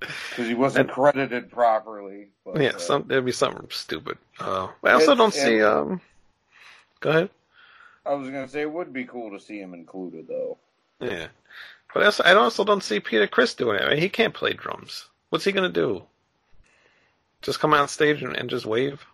because 0.00 0.48
he 0.48 0.54
wasn't 0.54 0.90
credited 0.90 1.50
properly. 1.50 2.28
But, 2.44 2.60
yeah, 2.60 2.70
uh, 2.70 2.78
some 2.78 3.04
there'd 3.06 3.24
be 3.24 3.32
something 3.32 3.68
stupid. 3.70 4.18
Uh, 4.40 4.68
I 4.82 4.92
also 4.92 5.14
don't 5.14 5.34
see. 5.34 5.62
Um, 5.62 6.00
go 7.00 7.10
ahead. 7.10 7.30
I 8.06 8.14
was 8.14 8.30
gonna 8.30 8.48
say 8.48 8.62
it 8.62 8.72
would 8.72 8.92
be 8.92 9.04
cool 9.04 9.30
to 9.30 9.40
see 9.40 9.58
him 9.58 9.74
included 9.74 10.28
though. 10.28 10.58
Yeah, 11.00 11.28
but 11.92 12.02
I 12.02 12.06
also, 12.06 12.22
I 12.24 12.34
also 12.34 12.64
don't 12.64 12.82
see 12.82 13.00
Peter 13.00 13.26
Criss 13.26 13.54
doing 13.54 13.76
it. 13.76 13.82
I 13.82 13.90
mean, 13.90 13.98
he 13.98 14.08
can't 14.08 14.34
play 14.34 14.52
drums. 14.52 15.08
What's 15.30 15.44
he 15.44 15.52
gonna 15.52 15.68
do? 15.68 16.02
Just 17.42 17.60
come 17.60 17.74
out 17.74 17.80
on 17.80 17.88
stage 17.88 18.22
and, 18.22 18.36
and 18.36 18.48
just 18.48 18.66
wave? 18.66 19.04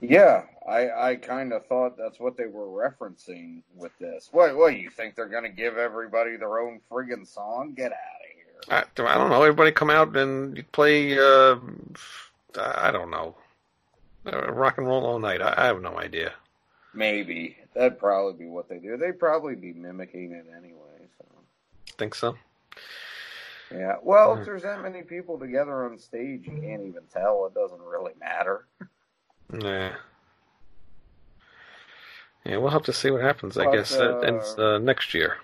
Yeah, 0.00 0.44
I 0.66 0.90
I 0.90 1.16
kind 1.16 1.52
of 1.52 1.66
thought 1.66 1.96
that's 1.96 2.20
what 2.20 2.36
they 2.36 2.46
were 2.46 2.66
referencing 2.66 3.62
with 3.74 3.96
this. 3.98 4.28
What 4.32 4.56
what 4.56 4.76
you 4.76 4.90
think 4.90 5.14
they're 5.14 5.26
gonna 5.26 5.48
give 5.48 5.76
everybody 5.76 6.36
their 6.36 6.58
own 6.58 6.80
friggin' 6.90 7.26
song? 7.26 7.74
Get 7.74 7.92
out 7.92 8.72
of 8.72 8.84
here. 8.94 9.06
I, 9.06 9.12
I 9.12 9.14
don't 9.14 9.30
know. 9.30 9.42
Everybody 9.42 9.72
come 9.72 9.90
out 9.90 10.16
and 10.16 10.64
play. 10.72 11.18
Uh, 11.18 11.56
I 12.58 12.90
don't 12.90 13.10
know. 13.10 13.36
Uh, 14.26 14.50
rock 14.52 14.78
and 14.78 14.86
roll 14.86 15.06
all 15.06 15.18
night. 15.18 15.40
I, 15.40 15.54
I 15.56 15.66
have 15.66 15.80
no 15.82 15.98
idea. 15.98 16.32
Maybe 16.94 17.56
that'd 17.76 17.98
probably 17.98 18.32
be 18.44 18.48
what 18.48 18.68
they 18.68 18.78
do. 18.78 18.96
They'd 18.96 19.18
probably 19.18 19.54
be 19.54 19.72
mimicking 19.72 20.32
it 20.32 20.46
anyway. 20.56 21.06
So 21.18 21.26
Think 21.98 22.14
so? 22.14 22.36
yeah. 23.72 23.96
Well, 24.02 24.38
if 24.38 24.44
there's 24.44 24.62
that 24.62 24.82
many 24.82 25.02
people 25.02 25.38
together 25.38 25.84
on 25.84 25.98
stage, 25.98 26.46
you 26.46 26.60
can't 26.60 26.82
even 26.82 27.02
tell. 27.12 27.46
It 27.46 27.54
doesn't 27.54 27.80
really 27.80 28.12
matter. 28.18 28.66
Yeah. 29.52 29.94
Yeah, 32.44 32.58
we'll 32.58 32.70
have 32.70 32.84
to 32.84 32.92
see 32.92 33.10
what 33.10 33.22
happens. 33.22 33.58
I 33.58 33.64
But, 33.64 33.72
guess 33.72 33.92
uh, 33.94 34.18
ends 34.20 34.56
uh, 34.58 34.78
next 34.78 35.14
year. 35.14 35.38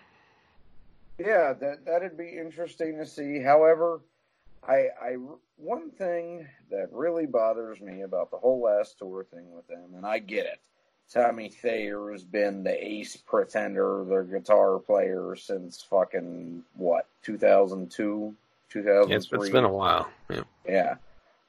Yeah, 1.19 1.53
that 1.55 1.85
that'd 1.85 2.17
be 2.17 2.37
interesting 2.39 2.97
to 2.99 3.07
see. 3.07 3.41
However, 3.41 4.01
I 4.67 4.87
I 5.01 5.17
one 5.57 5.91
thing 5.91 6.47
that 6.71 6.89
really 6.93 7.27
bothers 7.27 7.81
me 7.81 8.03
about 8.03 8.31
the 8.31 8.39
whole 8.39 8.63
last 8.63 8.99
tour 8.99 9.25
thing 9.25 9.53
with 9.55 9.67
them, 9.67 9.95
and 9.97 10.07
I 10.07 10.19
get 10.21 10.47
it. 10.47 10.61
Tommy 11.13 11.49
Thayer 11.49 12.11
has 12.13 12.25
been 12.25 12.63
the 12.65 12.85
ace 12.87 13.17
pretender, 13.17 14.05
their 14.09 14.25
guitar 14.25 14.79
player 14.79 15.37
since 15.37 15.83
fucking 15.83 16.63
what 16.77 17.07
2002, 17.23 18.35
2003. 18.71 19.15
It's, 19.17 19.29
it's 19.33 19.53
been 19.53 19.65
a 19.65 19.73
while. 19.73 20.09
Yeah. 20.31 20.43
Yeah. 20.67 20.95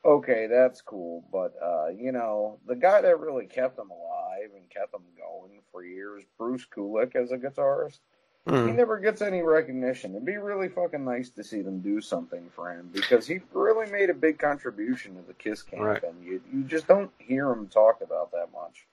Okay, 0.06 0.48
that's 0.48 0.82
cool, 0.82 1.24
but 1.32 1.54
uh, 1.64 1.88
you 1.88 2.12
know, 2.12 2.58
the 2.68 2.76
guy 2.76 3.02
that 3.02 3.20
really 3.22 3.46
kept 3.46 3.78
them 3.78 3.90
alive 3.90 4.50
and 4.54 4.70
kept 4.70 4.92
them 4.92 5.04
going 5.18 5.62
for 5.72 5.86
years, 5.86 6.24
Bruce 6.38 6.66
Kulick 6.66 7.16
as 7.16 7.32
a 7.32 7.38
guitarist. 7.38 8.00
He 8.46 8.52
Hmm. 8.52 8.76
never 8.76 9.00
gets 9.00 9.22
any 9.22 9.42
recognition. 9.42 10.12
It'd 10.12 10.26
be 10.26 10.36
really 10.36 10.68
fucking 10.68 11.06
nice 11.06 11.30
to 11.30 11.46
see 11.46 11.62
them 11.62 11.80
do 11.80 12.02
something 12.02 12.50
for 12.54 12.70
him 12.74 12.90
because 12.92 13.26
he 13.26 13.40
really 13.54 13.90
made 13.90 14.10
a 14.10 14.14
big 14.14 14.38
contribution 14.38 15.16
to 15.16 15.22
the 15.22 15.34
Kiss 15.36 15.62
camp, 15.62 15.82
Right. 15.82 16.04
and 16.04 16.22
you 16.26 16.42
you 16.52 16.64
just 16.66 16.86
don't 16.86 17.10
hear 17.20 17.50
him 17.50 17.70
talk 17.70 18.02
about 18.02 18.32
that 18.34 18.50
much. 18.52 18.86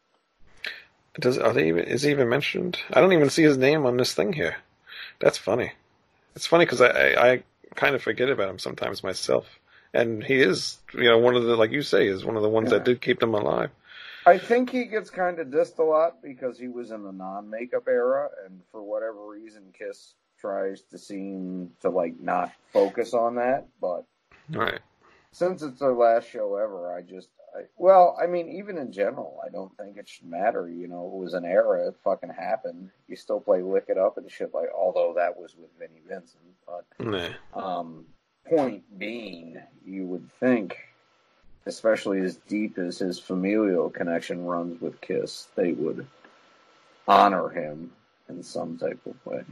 Does 1.18 1.38
are 1.38 1.52
they 1.52 1.68
even 1.68 1.84
is 1.84 2.02
he 2.02 2.10
even 2.10 2.28
mentioned? 2.28 2.78
I 2.92 3.00
don't 3.00 3.12
even 3.12 3.30
see 3.30 3.42
his 3.42 3.58
name 3.58 3.84
on 3.86 3.96
this 3.96 4.14
thing 4.14 4.32
here. 4.32 4.56
That's 5.18 5.38
funny. 5.38 5.72
It's 6.36 6.46
funny 6.46 6.64
because 6.64 6.80
I, 6.80 6.88
I 6.90 7.30
I 7.32 7.42
kind 7.74 7.94
of 7.94 8.02
forget 8.02 8.30
about 8.30 8.48
him 8.48 8.58
sometimes 8.58 9.02
myself, 9.02 9.46
and 9.92 10.22
he 10.22 10.40
is 10.40 10.78
you 10.94 11.04
know 11.04 11.18
one 11.18 11.36
of 11.36 11.44
the 11.44 11.56
like 11.56 11.72
you 11.72 11.82
say 11.82 12.06
is 12.06 12.24
one 12.24 12.36
of 12.36 12.42
the 12.42 12.48
ones 12.48 12.70
Yeah. 12.70 12.78
that 12.78 12.84
did 12.84 13.00
keep 13.00 13.20
them 13.20 13.34
alive. 13.34 13.70
I 14.26 14.38
think 14.38 14.70
he 14.70 14.84
gets 14.84 15.10
kind 15.10 15.38
of 15.38 15.48
dissed 15.48 15.78
a 15.78 15.82
lot 15.82 16.22
because 16.22 16.58
he 16.58 16.68
was 16.68 16.90
in 16.90 17.02
the 17.02 17.12
non-makeup 17.12 17.88
era, 17.88 18.28
and 18.46 18.60
for 18.70 18.82
whatever 18.82 19.26
reason, 19.26 19.72
Kiss 19.76 20.14
tries 20.38 20.82
to 20.82 20.98
seem 20.98 21.70
to 21.80 21.90
like 21.90 22.20
not 22.20 22.52
focus 22.72 23.14
on 23.14 23.36
that. 23.36 23.66
But 23.80 24.04
Right. 24.50 24.80
since 25.32 25.62
it's 25.62 25.80
their 25.80 25.94
last 25.94 26.28
show 26.28 26.56
ever, 26.56 26.94
I 26.94 27.02
just, 27.02 27.28
I, 27.56 27.62
well, 27.76 28.16
I 28.20 28.26
mean, 28.26 28.48
even 28.48 28.78
in 28.78 28.92
general, 28.92 29.40
I 29.44 29.48
don't 29.50 29.76
think 29.76 29.96
it 29.96 30.08
should 30.08 30.26
matter. 30.26 30.68
You 30.68 30.88
know, 30.88 31.06
it 31.06 31.18
was 31.22 31.34
an 31.34 31.44
era; 31.44 31.88
it 31.88 31.96
fucking 32.04 32.30
happened. 32.30 32.90
You 33.08 33.16
still 33.16 33.40
play 33.40 33.62
"Lick 33.62 33.86
It 33.88 33.98
Up" 33.98 34.18
and 34.18 34.30
shit 34.30 34.54
like, 34.54 34.68
although 34.76 35.14
that 35.16 35.36
was 35.38 35.56
with 35.56 35.70
Vinnie 35.78 36.02
Vincent. 36.06 36.42
But 36.66 36.84
Yeah. 37.04 37.32
um, 37.54 38.06
point 38.46 38.82
being, 38.98 39.60
you 39.84 40.06
would 40.06 40.30
think, 40.32 40.78
especially 41.66 42.20
as 42.20 42.36
deep 42.36 42.78
as 42.78 42.98
his 42.98 43.18
familial 43.18 43.90
connection 43.90 44.44
runs 44.44 44.80
with 44.80 45.00
Kiss, 45.00 45.48
they 45.56 45.72
would 45.72 46.06
honor 47.08 47.48
him 47.48 47.92
in 48.28 48.42
some 48.42 48.78
type 48.78 49.00
of 49.06 49.26
way. 49.26 49.44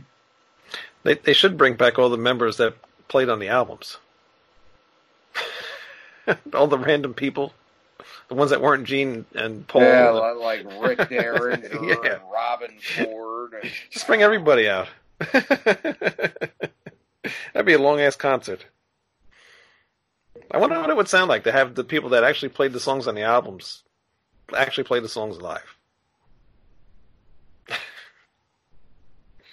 They 1.02 1.14
they 1.14 1.32
should 1.32 1.56
bring 1.58 1.74
back 1.74 1.98
all 1.98 2.08
the 2.10 2.16
members 2.16 2.56
that 2.58 2.74
played 3.08 3.28
on 3.28 3.38
the 3.38 3.48
albums. 3.48 3.98
all 6.54 6.66
the 6.66 6.78
random 6.78 7.14
people, 7.14 7.54
the 8.28 8.34
ones 8.34 8.50
that 8.50 8.60
weren't 8.62 8.84
Gene 8.84 9.24
and 9.34 9.66
Paul. 9.66 9.82
Yeah, 9.82 10.12
li- 10.12 10.34
like 10.42 10.66
Rick 10.80 11.08
Derringer 11.08 11.68
Yeah. 11.72 12.12
and 12.14 12.20
Robben 12.22 12.80
Ford. 12.80 13.54
And, 13.62 13.70
Just 13.90 14.06
bring 14.06 14.22
everybody 14.22 14.68
out. 14.68 14.88
That'd 15.32 16.60
be 17.64 17.72
a 17.74 17.78
long 17.78 18.00
ass 18.00 18.16
concert. 18.16 18.64
I 20.50 20.58
wonder 20.58 20.78
what 20.80 20.88
it 20.90 20.96
would 20.96 21.08
sound 21.08 21.28
like 21.28 21.44
to 21.44 21.52
have 21.52 21.74
the 21.74 21.84
people 21.84 22.10
that 22.10 22.24
actually 22.24 22.48
played 22.50 22.72
the 22.72 22.80
songs 22.80 23.06
on 23.06 23.14
the 23.14 23.22
albums 23.22 23.82
actually 24.56 24.84
play 24.84 24.98
the 25.00 25.08
songs 25.08 25.42
live. 25.42 25.76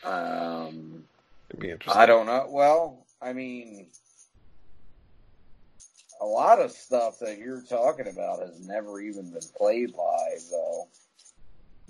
um, 0.04 1.04
It'd 1.50 1.60
be 1.60 1.70
interesting. 1.72 2.02
I 2.02 2.06
don't 2.06 2.26
know. 2.26 2.48
Well, 2.50 3.06
I 3.22 3.34
mean, 3.34 3.88
a 6.22 6.26
lot 6.26 6.60
of 6.60 6.72
stuff 6.72 7.20
that 7.20 7.38
you're 7.38 7.62
talking 7.62 8.08
about 8.08 8.40
has 8.40 8.60
never 8.66 9.02
even 9.02 9.32
been 9.32 9.42
played 9.58 9.92
live, 9.92 10.42
though. 10.52 10.88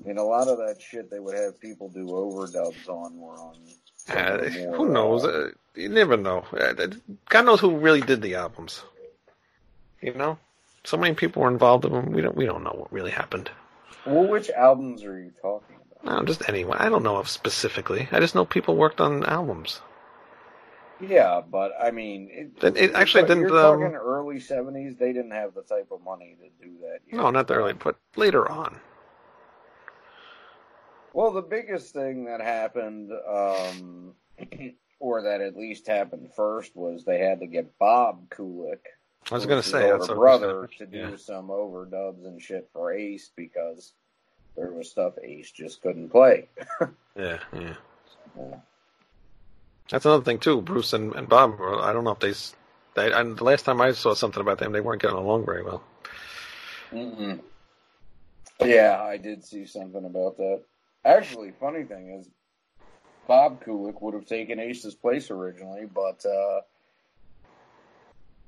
I 0.03 0.08
mean, 0.08 0.17
a 0.17 0.24
lot 0.24 0.48
of 0.48 0.58
that 0.58 0.82
shit 0.82 1.10
they 1.10 1.20
would 1.20 1.36
have 1.36 1.60
people 1.60 1.89
do 1.89 2.05
overdubs 2.08 2.88
on 2.89 3.17
were 3.17 3.34
on. 3.34 3.55
Uh, 4.10 4.38
who 4.75 4.89
knows? 4.91 5.25
uh, 5.25 5.27
Uh, 5.29 5.48
you 5.75 5.89
never 5.89 6.17
know. 6.17 6.46
Uh, 6.51 6.74
God 7.29 7.46
knows 7.46 7.60
who 7.60 7.77
really 7.77 8.01
did 8.01 8.22
the 8.22 8.36
albums. 8.36 8.84
You 10.01 10.13
know, 10.13 10.38
so 10.84 10.98
many 10.98 11.15
people 11.15 11.41
were 11.41 11.50
involved 11.50 11.86
in 11.86 11.91
them. 11.94 12.12
We 12.12 12.22
don't. 12.22 12.36
We 12.36 12.46
don't 12.46 12.63
know 12.63 12.75
what 12.75 12.94
really 12.94 13.12
happened. 13.12 13.50
well, 14.05 14.27
which 14.27 14.50
albums 14.50 15.03
are 15.03 15.17
you 15.20 15.32
talking 15.41 15.77
about? 16.03 16.20
No, 16.20 16.25
just 16.25 16.48
anyone. 16.48 16.77
I 16.77 16.89
don't 16.89 17.03
know 17.03 17.17
of 17.17 17.27
specifically. 17.29 18.08
I 18.12 18.20
just 18.20 18.36
know 18.36 18.46
people 18.46 18.75
worked 18.75 19.01
on 19.01 19.24
albums. 19.25 19.82
Yeah, 21.00 21.42
but 21.42 21.74
I 21.82 21.92
mean, 21.92 22.30
it, 22.32 22.64
It- 22.64 22.78
it 22.78 22.94
actually 22.96 23.28
you're 23.28 23.36
didn't, 23.50 23.50
talking 23.54 23.86
um, 23.88 23.94
early 23.96 24.38
'70s. 24.38 24.98
They 24.98 25.12
didn't 25.14 25.32
have 25.32 25.54
the 25.54 25.62
type 25.64 25.88
of 25.92 26.02
money 26.04 26.38
to 26.42 26.66
do 26.66 26.74
that. 26.82 27.00
yet. 27.06 27.18
No, 27.18 27.30
not 27.32 27.48
the 27.48 27.56
early, 27.56 27.74
but 27.74 27.98
later 28.16 28.50
on. 28.50 28.80
Well, 31.14 31.32
the 31.32 31.42
biggest 31.42 31.94
thing 31.94 32.25
that 32.25 32.42
happened, 32.42 33.12
um, 33.28 34.14
or 35.00 35.22
that 35.22 35.42
at 35.42 35.56
least 35.56 35.88
happened 35.88 36.30
first, 36.36 36.75
was 36.75 37.04
they 37.06 37.20
had 37.20 37.40
to 37.40 37.48
get 37.48 37.78
Bob 37.78 38.30
Kulick, 38.30 38.80
I 39.32 39.36
was 39.36 39.46
going 39.46 39.62
to 39.62 39.68
say 39.68 39.84
older 39.84 39.98
that's 39.98 40.10
what 40.10 40.18
brother, 40.18 40.70
to 40.78 40.86
do 40.86 40.98
Yeah. 40.98 41.16
some 41.18 41.48
overdubs 41.48 42.25
and 42.25 42.42
shit 42.42 42.70
for 42.72 42.92
Ace 42.94 43.32
because 43.36 43.94
there 44.56 44.72
was 44.72 44.90
stuff 44.92 45.14
Ace 45.24 45.52
just 45.52 45.82
couldn't 45.82 46.10
play. 46.10 46.48
Yeah, 47.18 47.40
yeah. 47.54 47.74
Yeah. 48.38 48.56
That's 49.89 50.06
another 50.06 50.24
thing 50.24 50.39
too. 50.39 50.62
Bruce 50.62 50.94
and, 50.94 51.13
and 51.15 51.30
Bob. 51.30 51.60
were- 51.60 51.82
I 51.82 51.94
don't 51.94 52.04
know 52.04 52.12
if 52.12 52.20
they. 52.20 52.34
They. 52.96 53.12
And 53.12 53.38
the 53.38 53.44
last 53.44 53.65
time 53.65 53.82
I 53.82 53.92
saw 53.92 54.13
something 54.13 54.42
about 54.42 54.58
them, 54.60 54.72
they 54.72 54.82
weren't 54.82 55.01
getting 55.01 55.18
along 55.18 55.46
very 55.46 55.63
well. 55.63 55.84
Mm-mm. 56.92 57.39
Yeah, 58.63 59.01
I 59.01 59.18
did 59.18 59.44
see 59.44 59.65
something 59.65 60.06
about 60.06 60.38
that. 60.38 60.62
Actually, 61.04 61.51
funny 61.60 61.84
thing 61.84 62.10
is, 62.12 62.30
Bob 63.27 63.63
Kulick 63.63 64.01
would 64.01 64.13
have 64.13 64.25
taken 64.25 64.60
Ace's 64.60 64.96
place 64.96 65.30
originally, 65.30 65.86
but 65.94 66.25
uh, 66.25 66.62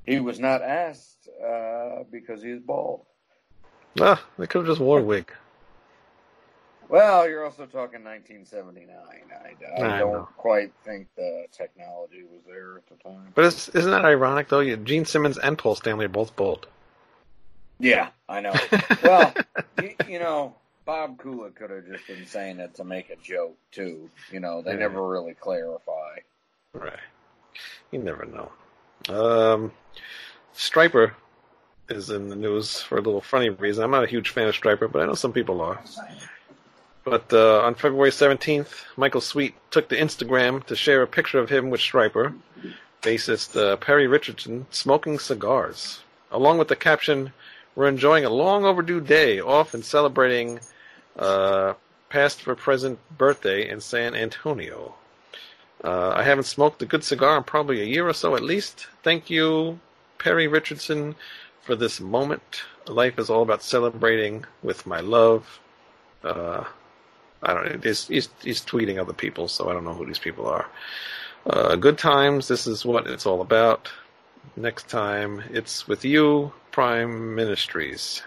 he 0.05 0.19
was 0.19 0.39
not 0.39 0.61
asked 0.61 1.27
uh, 1.45 2.03
because 2.09 2.41
he 2.41 2.49
is 2.51 2.61
bald. 2.61 3.05
Ah, 3.99 4.23
they 4.37 4.47
could 4.47 4.59
have 4.59 4.67
just 4.67 4.79
wore 4.81 4.99
a 4.99 5.03
wig. 5.03 5.31
Well, 6.89 7.27
you're 7.27 7.43
also 7.43 7.65
talking 7.65 8.03
1979. 8.03 8.87
I, 8.95 9.81
I 9.83 9.95
I 9.95 9.99
don't 9.99 10.13
know. 10.13 10.29
quite 10.37 10.71
think 10.85 11.07
the 11.15 11.45
technology 11.51 12.23
was 12.23 12.41
there 12.47 12.77
at 12.77 12.87
the 12.87 12.95
time. 13.03 13.31
But 13.35 13.45
it's, 13.45 13.67
isn't 13.69 13.91
that 13.91 14.05
ironic 14.05 14.47
though? 14.49 14.75
Gene 14.77 15.05
Simmons 15.05 15.37
and 15.37 15.57
Paul 15.57 15.75
Stanley 15.75 16.05
are 16.05 16.09
both 16.09 16.35
bald. 16.35 16.67
Yeah, 17.79 18.09
I 18.29 18.39
know. 18.39 18.55
well, 19.03 19.33
you, 19.81 19.91
you 20.07 20.19
know, 20.19 20.55
Bob 20.85 21.17
Kulick 21.17 21.55
could 21.55 21.69
have 21.69 21.85
just 21.85 22.07
been 22.07 22.25
saying 22.25 22.59
it 22.59 22.73
to 22.75 22.83
make 22.85 23.09
a 23.09 23.17
joke 23.17 23.57
too. 23.71 24.09
You 24.31 24.39
know, 24.39 24.61
they 24.61 24.71
Yeah. 24.71 24.77
never 24.77 25.05
really 25.07 25.33
clarify. 25.33 26.19
Right. 26.73 26.99
You 27.91 27.99
never 27.99 28.25
know. 28.25 28.51
Um, 29.13 29.71
Stryper 30.55 31.11
is 31.89 32.09
in 32.09 32.29
the 32.29 32.35
news 32.35 32.81
for 32.81 32.97
a 32.97 33.01
little 33.01 33.21
funny 33.21 33.49
reason. 33.49 33.83
I'm 33.83 33.91
not 33.91 34.03
a 34.03 34.07
huge 34.07 34.29
fan 34.29 34.47
of 34.47 34.55
Stryper, 34.55 34.91
but 34.91 35.01
I 35.01 35.05
know 35.05 35.13
some 35.13 35.33
people 35.33 35.61
are. 35.61 35.79
But 37.09 37.31
uh, 37.31 37.61
on 37.61 37.75
February 37.75 38.09
17th, 38.09 38.83
Michael 38.97 39.21
Sweet 39.21 39.55
took 39.71 39.87
to 39.87 39.97
Instagram 39.97 40.61
to 40.65 40.75
share 40.75 41.01
a 41.01 41.07
picture 41.07 41.39
of 41.39 41.49
him 41.49 41.69
with 41.69 41.79
Stryper, 41.79 42.35
bassist 43.01 43.55
uh, 43.55 43.77
Perry 43.77 44.07
Richardson, 44.07 44.65
smoking 44.71 45.17
cigars, 45.17 46.01
along 46.31 46.57
with 46.57 46.67
the 46.67 46.75
caption, 46.75 47.31
"We're 47.75 47.87
enjoying 47.87 48.25
a 48.25 48.29
long 48.29 48.65
overdue 48.65 48.99
day 48.99 49.39
off 49.39 49.73
and 49.73 49.85
celebrating 49.85 50.59
uh, 51.17 51.75
past 52.09 52.41
for 52.41 52.55
present 52.57 52.99
birthday 53.17 53.69
in 53.69 53.79
San 53.79 54.13
Antonio." 54.13 54.93
Uh, 55.81 56.09
I 56.09 56.23
haven't 56.23 56.43
smoked 56.43 56.81
a 56.81 56.85
good 56.85 57.05
cigar 57.05 57.37
in 57.37 57.45
probably 57.45 57.79
a 57.79 57.85
year 57.85 58.05
or 58.05 58.13
so 58.13 58.35
at 58.35 58.43
least. 58.43 58.87
Thank 59.01 59.29
you, 59.29 59.79
Perry 60.17 60.49
Richardson, 60.49 61.15
for 61.61 61.73
this 61.73 62.01
moment. 62.01 62.63
Life 62.85 63.17
is 63.17 63.29
all 63.29 63.43
about 63.43 63.63
celebrating 63.63 64.43
with 64.61 64.85
my 64.85 64.99
love. 64.99 65.61
I 67.43 67.53
don't. 67.53 67.83
He's, 67.83 68.07
he's 68.07 68.29
he's 68.41 68.61
tweeting 68.61 68.99
other 68.99 69.13
people, 69.13 69.47
so 69.47 69.69
I 69.69 69.73
don't 69.73 69.85
know 69.85 69.93
who 69.93 70.05
these 70.05 70.19
people 70.19 70.47
are. 70.47 70.67
Uh, 71.45 71.75
good 71.75 71.97
times. 71.97 72.47
This 72.47 72.67
is 72.67 72.85
what 72.85 73.07
it's 73.07 73.25
all 73.25 73.41
about. 73.41 73.89
Next 74.55 74.89
time, 74.89 75.43
it's 75.51 75.87
with 75.87 76.03
you, 76.03 76.51
Prime 76.71 77.35
Ministries. 77.35 78.23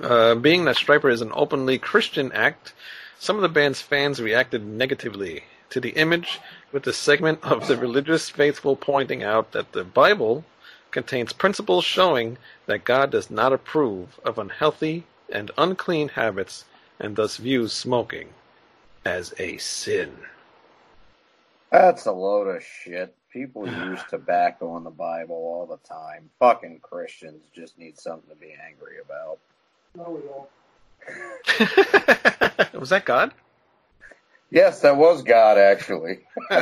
Uh, 0.00 0.34
being 0.34 0.64
that 0.64 0.76
Stryper 0.76 1.12
is 1.12 1.20
an 1.20 1.32
openly 1.34 1.78
Christian 1.78 2.32
act, 2.32 2.72
some 3.18 3.36
of 3.36 3.42
the 3.42 3.48
band's 3.48 3.82
fans 3.82 4.20
reacted 4.20 4.64
negatively 4.64 5.44
to 5.68 5.80
the 5.80 5.90
image, 5.90 6.40
with 6.72 6.84
the 6.84 6.92
segment 6.92 7.40
of 7.44 7.68
the 7.68 7.76
religious 7.76 8.30
faithful 8.30 8.76
pointing 8.76 9.22
out 9.22 9.52
that 9.52 9.72
the 9.72 9.84
Bible 9.84 10.44
contains 10.90 11.32
principles 11.32 11.84
showing 11.84 12.38
that 12.66 12.84
God 12.84 13.10
does 13.10 13.30
not 13.30 13.52
approve 13.52 14.18
of 14.24 14.38
unhealthy 14.38 15.04
and 15.28 15.50
unclean 15.58 16.08
habits 16.08 16.64
and 17.00 17.16
thus 17.16 17.38
views 17.38 17.72
smoking 17.72 18.28
as 19.04 19.34
a 19.38 19.56
sin. 19.56 20.14
That's 21.72 22.06
a 22.06 22.12
load 22.12 22.46
of 22.48 22.62
shit. 22.62 23.14
People 23.32 23.66
use 23.90 24.00
tobacco 24.08 24.76
in 24.76 24.84
the 24.84 24.90
Bible 24.90 25.34
all 25.34 25.66
the 25.66 25.78
time. 25.88 26.30
Fucking 26.38 26.80
Christians 26.80 27.44
just 27.54 27.78
need 27.78 27.98
something 27.98 28.28
to 28.28 28.36
be 28.36 28.54
angry 28.66 28.96
about. 29.04 29.38
Was 32.78 32.90
that 32.90 33.04
God? 33.04 33.32
Yes, 34.50 34.80
that 34.80 34.96
was 34.96 35.22
God, 35.22 35.58
actually. 35.58 36.20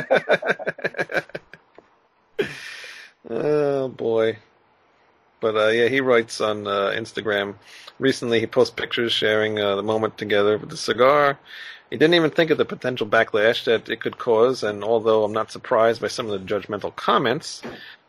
oh 3.29 3.87
boy. 3.87 4.37
But 5.41 5.55
uh, 5.55 5.67
yeah, 5.69 5.87
he 5.87 6.01
writes 6.01 6.41
on 6.41 6.67
uh, 6.67 6.91
Instagram. 6.95 7.55
Recently, 7.97 8.39
he 8.39 8.47
posts 8.47 8.73
pictures 8.73 9.11
sharing 9.11 9.59
uh, 9.59 9.75
the 9.75 9.83
moment 9.83 10.17
together 10.17 10.57
with 10.57 10.69
the 10.69 10.77
cigar. 10.77 11.37
He 11.89 11.97
didn't 11.97 12.13
even 12.15 12.29
think 12.29 12.51
of 12.51 12.57
the 12.57 12.65
potential 12.65 13.07
backlash 13.07 13.63
that 13.65 13.89
it 13.89 13.99
could 13.99 14.17
cause, 14.17 14.63
and 14.63 14.83
although 14.83 15.23
I'm 15.23 15.33
not 15.33 15.51
surprised 15.51 16.01
by 16.01 16.07
some 16.07 16.29
of 16.29 16.39
the 16.39 16.45
judgmental 16.53 16.95
comments, 16.95 17.61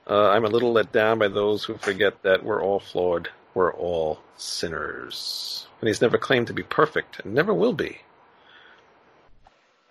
uh, 0.08 0.28
I'm 0.30 0.44
a 0.44 0.48
little 0.48 0.72
let 0.72 0.92
down 0.92 1.18
by 1.18 1.28
those 1.28 1.64
who 1.64 1.76
forget 1.78 2.22
that 2.22 2.44
we're 2.44 2.62
all 2.62 2.80
flawed. 2.80 3.30
We're 3.54 3.72
all 3.72 4.20
sinners. 4.36 5.66
And 5.80 5.88
he's 5.88 6.02
never 6.02 6.18
claimed 6.18 6.48
to 6.48 6.52
be 6.52 6.62
perfect, 6.62 7.20
and 7.24 7.34
never 7.34 7.54
will 7.54 7.72
be. 7.72 8.00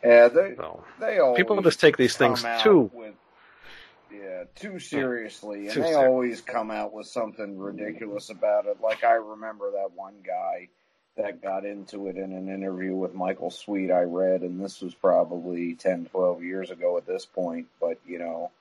Yeah, 0.04 0.28
they 0.30 0.56
So 0.56 0.84
they 0.99 1.19
always 1.19 1.38
people 1.38 1.62
just 1.62 1.80
take 1.80 1.97
these 1.97 2.15
things 2.15 2.45
too. 2.62 2.89
with 2.93 3.15
yeah 4.11 4.43
too 4.55 4.79
seriously, 4.79 5.65
and 5.65 5.71
Too 5.71 5.81
they 5.81 5.91
serious. 5.91 6.07
always 6.07 6.41
come 6.41 6.71
out 6.71 6.93
with 6.93 7.07
something 7.07 7.57
ridiculous 7.57 8.29
about 8.29 8.65
it. 8.65 8.81
Like 8.81 9.03
I 9.03 9.13
remember 9.13 9.71
that 9.71 9.91
one 9.95 10.15
guy 10.25 10.69
that 11.17 11.41
got 11.41 11.65
into 11.65 12.07
it 12.07 12.15
in 12.15 12.33
an 12.33 12.47
interview 12.49 12.95
with 12.95 13.13
Michael 13.13 13.51
Sweet 13.51 13.91
I 13.91 14.01
read, 14.01 14.41
and 14.41 14.63
this 14.63 14.81
was 14.81 14.93
probably 14.93 15.75
10, 15.75 16.05
12 16.05 16.43
years 16.43 16.71
ago 16.71 16.97
at 16.97 17.05
this 17.05 17.25
point. 17.25 17.67
But 17.81 17.99
you 18.07 18.19
know, 18.19 18.51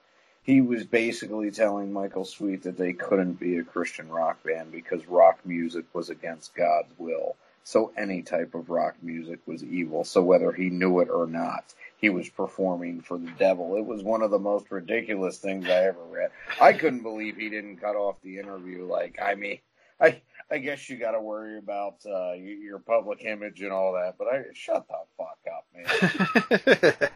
he 0.42 0.60
was 0.60 0.84
basically 0.84 1.50
telling 1.50 1.92
Michael 1.92 2.24
Sweet 2.24 2.62
that 2.64 2.76
they 2.78 2.92
couldn't 2.92 3.34
be 3.38 3.58
a 3.58 3.64
Christian 3.64 4.08
rock 4.08 4.42
band 4.42 4.72
because 4.72 5.06
rock 5.06 5.38
music 5.44 5.84
was 5.92 6.10
against 6.10 6.54
God's 6.54 6.92
will. 6.98 7.36
So 7.64 7.92
any 7.98 8.22
type 8.22 8.54
of 8.54 8.70
rock 8.70 8.94
music 9.02 9.40
was 9.46 9.62
evil. 9.62 10.04
So 10.04 10.22
whether 10.22 10.52
he 10.52 10.70
knew 10.70 11.00
it 11.00 11.10
or 11.10 11.26
not, 11.26 11.74
he 11.98 12.08
was 12.08 12.28
performing 12.28 13.00
for 13.00 13.18
the 13.18 13.30
devil. 13.38 13.76
It 13.76 13.84
was 13.84 14.02
one 14.02 14.22
of 14.22 14.30
the 14.30 14.38
most 14.38 14.70
ridiculous 14.70 15.38
things 15.38 15.66
I 15.66 15.84
ever 15.84 16.02
read. 16.08 16.30
I 16.60 16.72
couldn't 16.72 17.02
believe 17.02 17.36
he 17.36 17.50
didn't 17.50 17.78
cut 17.78 17.96
off 17.96 18.16
the 18.22 18.38
interview. 18.38 18.86
Like, 18.86 19.18
I 19.20 19.34
mean, 19.34 19.58
I 20.00 20.22
I 20.50 20.58
guess 20.58 20.88
you 20.88 20.96
got 20.96 21.10
to 21.10 21.20
worry 21.20 21.58
about 21.58 21.96
uh, 22.06 22.32
your 22.32 22.78
public 22.78 23.24
image 23.24 23.62
and 23.62 23.72
all 23.72 23.92
that. 23.94 24.14
But 24.16 24.28
I 24.28 24.44
shut 24.54 24.86
the 24.88 24.94
fuck 25.18 25.38
up, 25.52 25.66
man. 25.74 27.10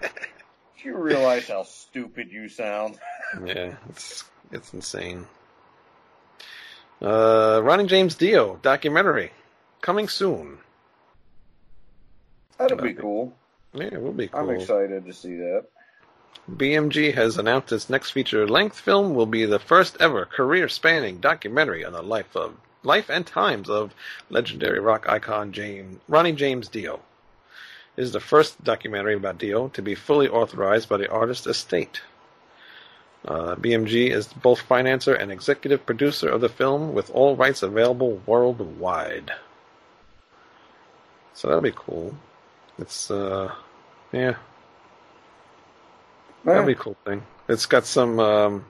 Do 0.82 0.84
you 0.88 0.96
realize 0.96 1.46
how 1.48 1.62
stupid 1.62 2.30
you 2.30 2.48
sound? 2.48 2.98
Yeah, 3.46 3.76
it's 3.88 4.24
it's 4.50 4.74
insane. 4.74 5.26
Uh, 7.00 7.62
Ronnie 7.64 7.86
James 7.86 8.14
Dio 8.14 8.56
documentary 8.56 9.32
coming 9.80 10.06
soon. 10.06 10.58
That'd 12.58 12.82
be 12.82 12.92
cool. 12.92 13.32
Yeah, 13.74 13.84
it 13.84 14.02
will 14.02 14.12
be 14.12 14.28
cool. 14.28 14.40
I'm 14.40 14.50
excited 14.50 15.06
to 15.06 15.12
see 15.12 15.36
that. 15.36 15.66
BMG 16.50 17.14
has 17.14 17.38
announced 17.38 17.72
its 17.72 17.88
next 17.88 18.10
feature-length 18.10 18.78
film 18.78 19.14
will 19.14 19.26
be 19.26 19.44
the 19.44 19.58
first 19.58 19.96
ever 20.00 20.26
career-spanning 20.26 21.18
documentary 21.18 21.84
on 21.84 21.92
the 21.92 22.02
life 22.02 22.36
of 22.36 22.56
life 22.82 23.08
and 23.08 23.26
times 23.26 23.70
of 23.70 23.94
legendary 24.28 24.80
rock 24.80 25.08
icon 25.08 25.52
James, 25.52 26.00
Ronnie 26.08 26.32
James 26.32 26.68
Dio. 26.68 27.00
It 27.96 28.02
is 28.02 28.12
the 28.12 28.20
first 28.20 28.62
documentary 28.64 29.14
about 29.14 29.38
Dio 29.38 29.68
to 29.68 29.82
be 29.82 29.94
fully 29.94 30.28
authorized 30.28 30.88
by 30.88 30.96
the 30.96 31.10
artist's 31.10 31.46
estate. 31.46 32.00
Uh, 33.24 33.54
BMG 33.54 34.10
is 34.10 34.26
both 34.26 34.66
financer 34.68 35.18
and 35.18 35.30
executive 35.30 35.86
producer 35.86 36.28
of 36.28 36.40
the 36.40 36.48
film, 36.48 36.92
with 36.92 37.08
all 37.10 37.36
rights 37.36 37.62
available 37.62 38.20
worldwide. 38.26 39.30
So 41.34 41.48
that'll 41.48 41.62
be 41.62 41.72
cool. 41.74 42.16
It's 42.82 43.12
uh, 43.12 43.54
yeah, 44.10 44.34
that'll 46.44 46.66
be 46.66 46.72
a 46.72 46.74
cool 46.74 46.96
thing. 47.04 47.22
It's 47.48 47.66
got 47.66 47.86
some, 47.86 48.18
um, 48.18 48.64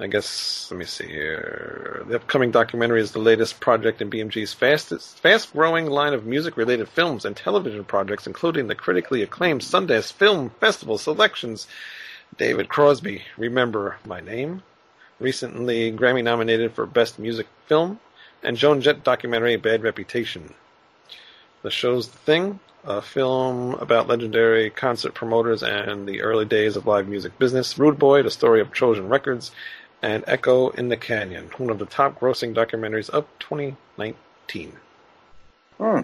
I 0.00 0.08
guess. 0.08 0.68
Let 0.68 0.78
me 0.78 0.84
see 0.84 1.06
here. 1.06 2.02
The 2.08 2.16
upcoming 2.16 2.50
documentary 2.50 3.00
is 3.00 3.12
the 3.12 3.20
latest 3.20 3.60
project 3.60 4.02
in 4.02 4.10
BMG's 4.10 4.52
fastest, 4.52 5.20
fast-growing 5.20 5.86
line 5.86 6.12
of 6.12 6.26
music-related 6.26 6.88
films 6.88 7.24
and 7.24 7.36
television 7.36 7.84
projects, 7.84 8.26
including 8.26 8.66
the 8.66 8.74
critically 8.74 9.22
acclaimed 9.22 9.60
Sundance 9.60 10.12
Film 10.12 10.50
Festival 10.58 10.98
selections. 10.98 11.68
David 12.36 12.68
Crosby, 12.68 13.22
Remember 13.36 13.98
My 14.04 14.18
Name, 14.18 14.64
recently 15.20 15.92
Grammy 15.92 16.24
nominated 16.24 16.72
for 16.72 16.84
Best 16.84 17.20
Music 17.20 17.46
Film, 17.66 18.00
and 18.42 18.56
Joan 18.56 18.80
Jett 18.80 19.04
documentary 19.04 19.54
Bad 19.54 19.84
Reputation. 19.84 20.52
The 21.62 21.70
show's 21.70 22.08
The 22.08 22.18
Thing, 22.18 22.60
a 22.84 23.02
film 23.02 23.74
about 23.74 24.08
legendary 24.08 24.70
concert 24.70 25.14
promoters 25.14 25.62
and 25.62 26.06
the 26.06 26.22
early 26.22 26.44
days 26.44 26.76
of 26.76 26.86
live 26.86 27.08
music 27.08 27.38
business. 27.38 27.78
Rude 27.78 27.98
Boy, 27.98 28.22
the 28.22 28.30
story 28.30 28.60
of 28.60 28.70
Trojan 28.70 29.08
Records, 29.08 29.50
and 30.02 30.24
Echo 30.26 30.70
in 30.70 30.88
the 30.88 30.96
Canyon, 30.96 31.50
one 31.58 31.70
of 31.70 31.78
the 31.78 31.86
top 31.86 32.20
grossing 32.20 32.54
documentaries 32.54 33.10
of 33.10 33.26
2019. 33.40 34.72
Hmm. 35.78 36.00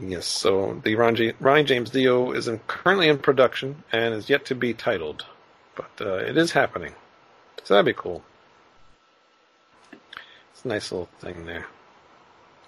Yes, 0.00 0.26
so 0.26 0.80
the 0.84 0.94
Ronnie, 0.94 1.32
Ronnie 1.40 1.64
James 1.64 1.90
Dio 1.90 2.30
is 2.30 2.46
in, 2.46 2.60
currently 2.68 3.08
in 3.08 3.18
production 3.18 3.82
and 3.90 4.14
is 4.14 4.30
yet 4.30 4.44
to 4.46 4.54
be 4.54 4.72
titled, 4.72 5.26
but 5.74 5.90
uh, 6.00 6.16
it 6.16 6.36
is 6.36 6.52
happening. 6.52 6.94
So 7.64 7.74
that'd 7.74 7.86
be 7.86 8.00
cool. 8.00 8.22
It's 10.52 10.64
a 10.64 10.68
nice 10.68 10.92
little 10.92 11.08
thing 11.20 11.46
there. 11.46 11.66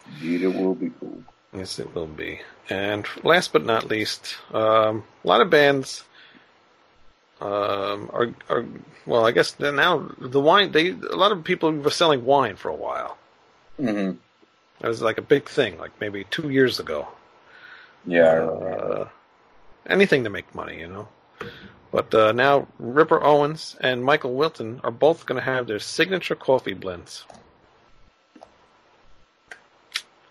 Indeed, 0.07 0.43
it 0.43 0.55
will 0.55 0.75
be 0.75 0.91
cool. 0.99 1.23
Yes, 1.53 1.79
it 1.79 1.95
will 1.95 2.07
be. 2.07 2.41
And 2.69 3.07
last 3.25 3.53
but 3.53 3.65
not 3.65 3.89
least, 3.89 4.37
um, 4.53 5.05
a 5.25 5.29
lot 5.29 5.41
of 5.41 5.51
bands 5.51 6.05
um, 7.41 8.11
are, 8.13 8.33
are 8.49 8.65
well. 9.07 9.27
I 9.27 9.33
guess 9.33 9.59
now 9.59 10.09
the 10.19 10.41
wine. 10.41 10.73
They 10.73 10.91
a 10.91 11.17
lot 11.17 11.33
of 11.33 11.43
people 11.43 11.73
were 11.73 11.91
selling 11.91 12.25
wine 12.25 12.57
for 12.57 12.69
a 12.69 12.75
while. 12.75 13.19
Mm-hmm. 13.81 14.17
That 14.81 14.89
was 14.89 15.03
like 15.03 15.19
a 15.19 15.23
big 15.23 15.49
thing, 15.49 15.79
like 15.79 16.01
maybe 16.01 16.25
two 16.25 16.51
years 16.51 16.79
ago. 16.79 17.09
Yeah, 18.07 18.45
Uh, 18.45 19.09
anything 19.87 20.25
to 20.25 20.31
make 20.31 20.55
money, 20.55 20.81
you 20.81 20.89
know. 20.89 21.09
But 21.91 22.15
uh, 22.15 22.33
now 22.33 22.69
Ripper 22.79 23.23
Owens 23.23 23.77
and 23.81 24.05
Michael 24.05 24.35
Wilton 24.35 24.81
are 24.85 24.91
both 24.91 25.27
going 25.27 25.41
to 25.41 25.45
have 25.45 25.67
their 25.67 25.81
signature 25.81 26.37
coffee 26.37 26.75
blends. 26.75 27.25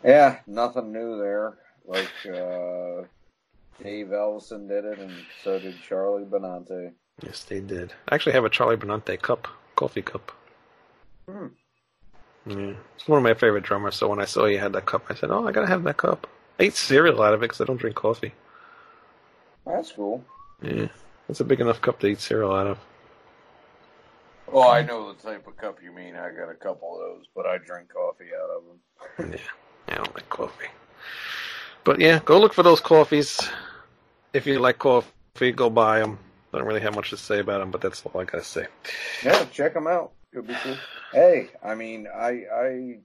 Yeah, 0.04 0.40
nothing 0.48 0.92
new 0.92 1.20
there. 1.20 1.58
Like 1.86 2.10
uh, 2.26 3.04
Dave 3.84 4.08
Ellefson 4.08 4.68
did 4.68 4.86
it, 4.86 5.00
and 5.00 5.12
so 5.44 5.60
did 5.60 5.76
Charlie 5.82 6.26
Benante. 6.26 6.94
Yes, 7.24 7.44
they 7.44 7.60
did. 7.60 7.94
I 8.08 8.16
actually 8.16 8.34
have 8.34 8.46
a 8.46 8.50
Charlie 8.50 8.78
Benante 8.78 9.22
cup, 9.22 9.48
coffee 9.76 10.02
cup. 10.02 10.32
Hmm. 11.30 11.48
Yeah, 12.46 12.74
it's 12.96 13.08
one 13.08 13.18
of 13.18 13.24
my 13.24 13.34
favorite 13.34 13.64
drummers. 13.64 13.96
So 13.96 14.08
when 14.08 14.22
I 14.22 14.26
saw 14.26 14.46
he 14.46 14.56
had 14.56 14.74
that 14.74 14.86
cup, 14.86 15.06
I 15.10 15.16
said, 15.16 15.32
"Oh, 15.32 15.48
I 15.48 15.52
gotta 15.52 15.68
have 15.68 15.84
that 15.84 15.98
cup." 15.98 16.28
I 16.60 16.64
eat 16.64 16.76
cereal 16.76 17.22
out 17.22 17.34
of 17.34 17.42
it 17.42 17.48
because 17.48 17.62
I 17.62 17.66
don't 17.66 17.78
drink 17.78 17.96
coffee. 17.96 18.34
That's 19.66 19.92
cool. 19.92 20.24
Yeah, 20.62 20.88
that's 21.28 21.40
a 21.40 21.46
big 21.46 21.62
enough 21.62 21.82
cup 21.82 22.00
to 22.00 22.08
eat 22.08 22.20
cereal 22.20 22.54
out 22.54 22.68
of. 22.68 22.80
Oh, 24.52 24.68
I 24.68 24.82
know 24.82 25.14
the 25.14 25.22
type 25.22 25.48
of 25.48 25.58
cup 25.58 25.80
you 25.84 25.92
mean. 25.92 26.16
I 26.16 26.32
got 26.32 26.50
a 26.50 26.56
couple 26.56 26.96
of 26.96 27.00
those, 27.02 27.26
but 27.36 27.46
I 27.46 27.58
drink 27.58 27.90
coffee 27.94 28.30
out 28.36 28.50
of 28.50 28.64
them. 28.66 29.32
Yeah, 29.34 29.50
I 29.90 29.96
don't 29.96 30.16
like 30.16 30.30
coffee. 30.30 30.68
But 31.84 32.00
yeah, 32.00 32.20
go 32.24 32.40
look 32.40 32.54
for 32.54 32.64
those 32.64 32.80
coffees. 32.80 33.40
If 34.34 34.46
you 34.46 34.60
like 34.60 34.78
coffee, 34.78 35.52
go 35.52 35.70
buy 35.70 36.00
them. 36.00 36.20
I 36.54 36.58
don't 36.58 36.68
really 36.68 36.82
have 36.82 36.96
much 36.96 37.12
to 37.12 37.18
say 37.18 37.40
about 37.40 37.60
them, 37.60 37.72
but 37.72 37.82
that's 37.82 38.06
all 38.06 38.20
I 38.20 38.26
gotta 38.26 38.44
say. 38.44 38.68
Yeah, 39.24 39.46
check 39.46 39.74
them 39.74 39.88
out. 39.88 40.12
Could 40.34 40.48
be 40.48 40.56
cool. 40.64 40.78
Hey, 41.12 41.50
I 41.64 41.76
mean, 41.76 42.08
I 42.08 42.46
I 42.54 43.00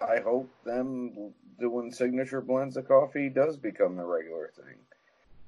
I 0.00 0.20
hope 0.20 0.50
them 0.64 1.32
doing 1.58 1.92
signature 1.92 2.40
blends 2.40 2.76
of 2.76 2.88
coffee 2.88 3.28
does 3.28 3.56
become 3.56 3.96
the 3.96 4.04
regular 4.04 4.50
thing. 4.56 4.76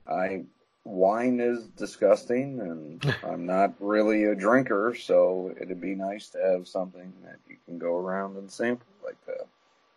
I 0.08 0.44
wine 0.84 1.40
is 1.40 1.66
disgusting, 1.68 2.60
and 2.60 3.16
I'm 3.24 3.44
not 3.44 3.74
really 3.80 4.24
a 4.24 4.34
drinker, 4.34 4.94
so 4.94 5.54
it'd 5.60 5.80
be 5.80 5.94
nice 5.94 6.28
to 6.30 6.38
have 6.38 6.68
something 6.68 7.12
that 7.24 7.36
you 7.48 7.56
can 7.66 7.78
go 7.78 7.96
around 7.96 8.36
and 8.36 8.50
sample 8.50 8.86
like 9.04 9.22
that. 9.26 9.46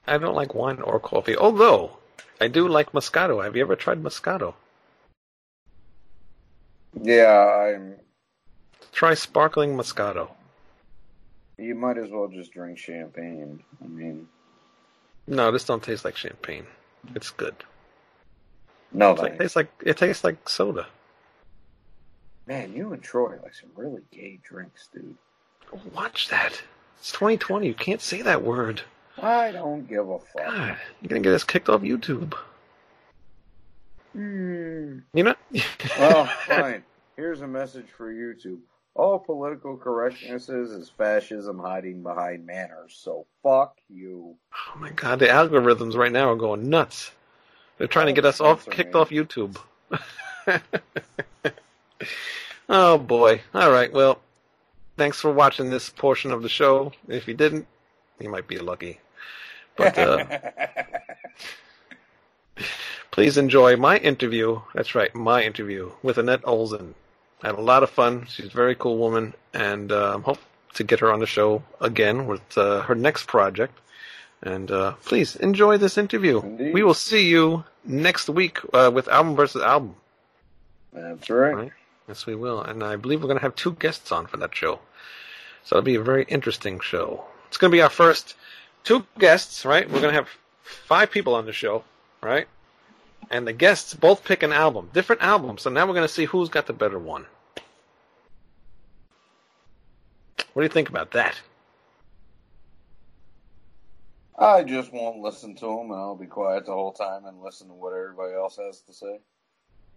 I 0.10 0.18
don't 0.18 0.36
like 0.36 0.54
wine 0.56 0.82
or 0.82 1.00
coffee, 1.00 1.38
although 1.38 1.98
I 2.42 2.48
do 2.48 2.68
like 2.68 2.92
Moscato. 2.92 3.44
Have 3.44 3.56
you 3.56 3.62
ever 3.62 3.76
tried 3.76 4.02
Moscato? 4.04 4.54
Yeah, 7.02 7.76
I'm. 7.76 7.96
Try 8.92 9.14
sparkling 9.14 9.76
Moscato. 9.76 10.32
You 11.58 11.76
might 11.76 11.98
as 11.98 12.10
well 12.10 12.28
just 12.28 12.52
drink 12.52 12.78
champagne. 12.78 13.62
I 13.84 13.88
mean, 13.88 14.28
No, 15.28 15.52
this 15.52 15.66
don't 15.66 15.84
taste 15.84 16.06
like 16.06 16.16
champagne. 16.18 16.66
It's 17.16 17.30
good. 17.30 17.56
no, 18.92 19.12
It's 19.12 19.22
like, 19.22 19.32
thanks. 19.32 19.42
tastes 19.44 19.56
like 19.56 19.72
it 19.86 19.98
tastes 19.98 20.24
like 20.24 20.50
soda. 20.50 20.88
man, 22.48 22.74
you 22.74 22.94
and 22.94 23.04
Troy 23.04 23.38
like 23.44 23.54
some 23.54 23.70
really 23.76 24.02
gay 24.12 24.40
drinks, 24.44 24.90
dude. 24.94 25.16
Watch 25.94 26.30
that. 26.30 26.62
It's 26.98 27.12
2020. 27.12 27.68
You 27.68 27.74
can't 27.76 28.02
say 28.02 28.22
that 28.24 28.42
word. 28.42 28.82
I 29.22 29.52
don't 29.52 29.88
give 29.88 30.10
a 30.10 30.20
fuck. 30.20 30.46
God, 30.46 30.78
you're 31.02 31.10
gonna 31.10 31.22
get 31.22 31.34
us 31.34 31.44
kicked 31.44 31.70
off 31.70 31.82
YouTube. 31.82 32.34
Hmm. 34.14 35.00
You 35.14 35.24
know? 35.24 35.36
Well, 35.98 36.26
fine. 36.48 36.84
Here's 37.16 37.42
a 37.42 37.48
message 37.48 37.88
for 37.96 38.14
YouTube. 38.14 38.60
All 38.96 39.20
political 39.20 39.78
correctnesses 39.78 40.78
is 40.78 40.90
fascism 40.90 41.60
hiding 41.60 42.02
behind 42.04 42.46
manners, 42.46 42.98
so 43.02 43.26
fuck 43.44 43.78
you. 43.90 44.36
Oh 44.54 44.80
my 44.80 44.90
god, 44.92 45.20
the 45.20 45.28
algorithms 45.28 45.96
right 45.96 46.12
now 46.12 46.32
are 46.32 46.36
going 46.36 46.70
nuts. 46.70 47.12
They're 47.78 47.88
trying 47.88 48.08
to 48.08 48.14
get 48.14 48.26
us 48.26 48.42
off, 48.42 48.70
kicked 48.70 48.94
me. 48.94 49.00
off 49.00 49.10
YouTube. 49.10 49.58
oh 52.70 52.98
boy. 52.98 53.42
All 53.54 53.72
right. 53.72 53.92
Well, 53.92 54.20
thanks 54.98 55.20
for 55.22 55.32
watching 55.32 55.70
this 55.70 55.90
portion 55.90 56.32
of 56.32 56.42
the 56.42 56.50
show. 56.50 56.92
If 57.08 57.28
you 57.28 57.34
didn't, 57.34 57.68
you 58.20 58.30
might 58.30 58.48
be 58.48 58.58
lucky. 58.58 59.00
But 59.80 59.98
uh, 59.98 60.26
please 63.12 63.38
enjoy 63.38 63.78
my 63.78 63.98
interview. 63.98 64.60
That's 64.74 64.94
right, 64.94 65.14
my 65.16 65.42
interview 65.42 65.92
with 66.04 66.18
Anette 66.18 66.44
Olzon. 66.44 66.94
I 67.42 67.48
had 67.48 67.56
a 67.56 67.62
lot 67.62 67.84
of 67.84 67.90
fun. 67.90 68.26
She's 68.28 68.48
a 68.48 68.50
very 68.50 68.76
cool 68.76 68.98
woman, 68.98 69.34
and 69.54 69.90
um, 69.94 70.24
hope 70.24 70.40
to 70.74 70.84
get 70.84 71.00
her 71.00 71.14
on 71.14 71.22
the 71.22 71.26
show 71.26 71.64
again 71.80 72.28
with 72.28 72.58
uh, 72.58 72.82
her 72.82 72.96
next 72.96 73.28
project. 73.28 73.80
And 74.42 74.70
uh, 74.70 74.96
please 75.06 75.38
enjoy 75.38 75.78
this 75.78 75.98
interview. 75.98 76.42
Indeed. 76.42 76.74
We 76.74 76.84
will 76.84 76.94
see 76.94 77.30
you 77.30 77.64
next 77.86 78.30
week 78.30 78.60
uh, 78.74 78.92
with 78.94 79.08
album 79.08 79.38
versus 79.38 79.62
album. 79.62 79.96
That's 80.92 81.30
right. 81.30 81.56
Right. 81.56 81.72
Yes, 82.10 82.26
we 82.26 82.36
will. 82.36 82.62
And 82.62 82.84
I 82.84 82.98
believe 82.98 83.22
we're 83.22 83.28
going 83.28 83.40
to 83.40 83.44
have 83.44 83.56
two 83.56 83.74
guests 83.74 84.12
on 84.12 84.28
for 84.28 84.38
that 84.38 84.54
show. 84.54 84.80
So 85.64 85.78
it'll 85.78 85.86
be 85.86 85.96
a 85.96 86.02
very 86.02 86.26
interesting 86.26 86.82
show. 86.82 87.24
It's 87.48 87.58
going 87.58 87.72
to 87.72 87.76
be 87.76 87.82
our 87.82 87.90
first 87.90 88.36
two 88.90 89.06
guests, 89.20 89.66
right? 89.66 89.88
We're 89.88 90.02
going 90.02 90.16
to 90.16 90.20
have 90.20 90.30
five 90.64 91.12
people 91.12 91.36
on 91.36 91.46
the 91.46 91.54
show, 91.54 91.84
right? 92.24 92.48
And 93.30 93.46
the 93.46 93.54
guests 93.54 93.94
both 93.94 94.24
pick 94.24 94.42
an 94.42 94.52
album, 94.52 94.90
different 94.92 95.22
albums. 95.22 95.62
So 95.62 95.70
now 95.70 95.86
we're 95.86 95.94
going 95.94 96.08
to 96.08 96.14
see 96.14 96.26
who's 96.26 96.50
got 96.50 96.66
the 96.66 96.74
better 96.74 96.98
one. 96.98 97.28
What 100.54 100.62
do 100.62 100.64
you 100.64 100.70
think 100.70 100.90
about 100.90 101.12
that? 101.12 101.40
I 104.40 104.64
just 104.64 104.92
won't 104.92 105.20
listen 105.20 105.54
to 105.58 105.66
them, 105.68 105.92
and 105.92 106.00
I'll 106.00 106.16
be 106.16 106.26
quiet 106.26 106.66
the 106.66 106.72
whole 106.72 106.94
time 106.94 107.26
and 107.26 107.44
listen 107.44 107.68
to 107.68 107.74
what 107.74 107.94
everybody 107.94 108.34
else 108.34 108.58
has 108.58 108.82
to 108.82 108.94
say. 108.94 109.20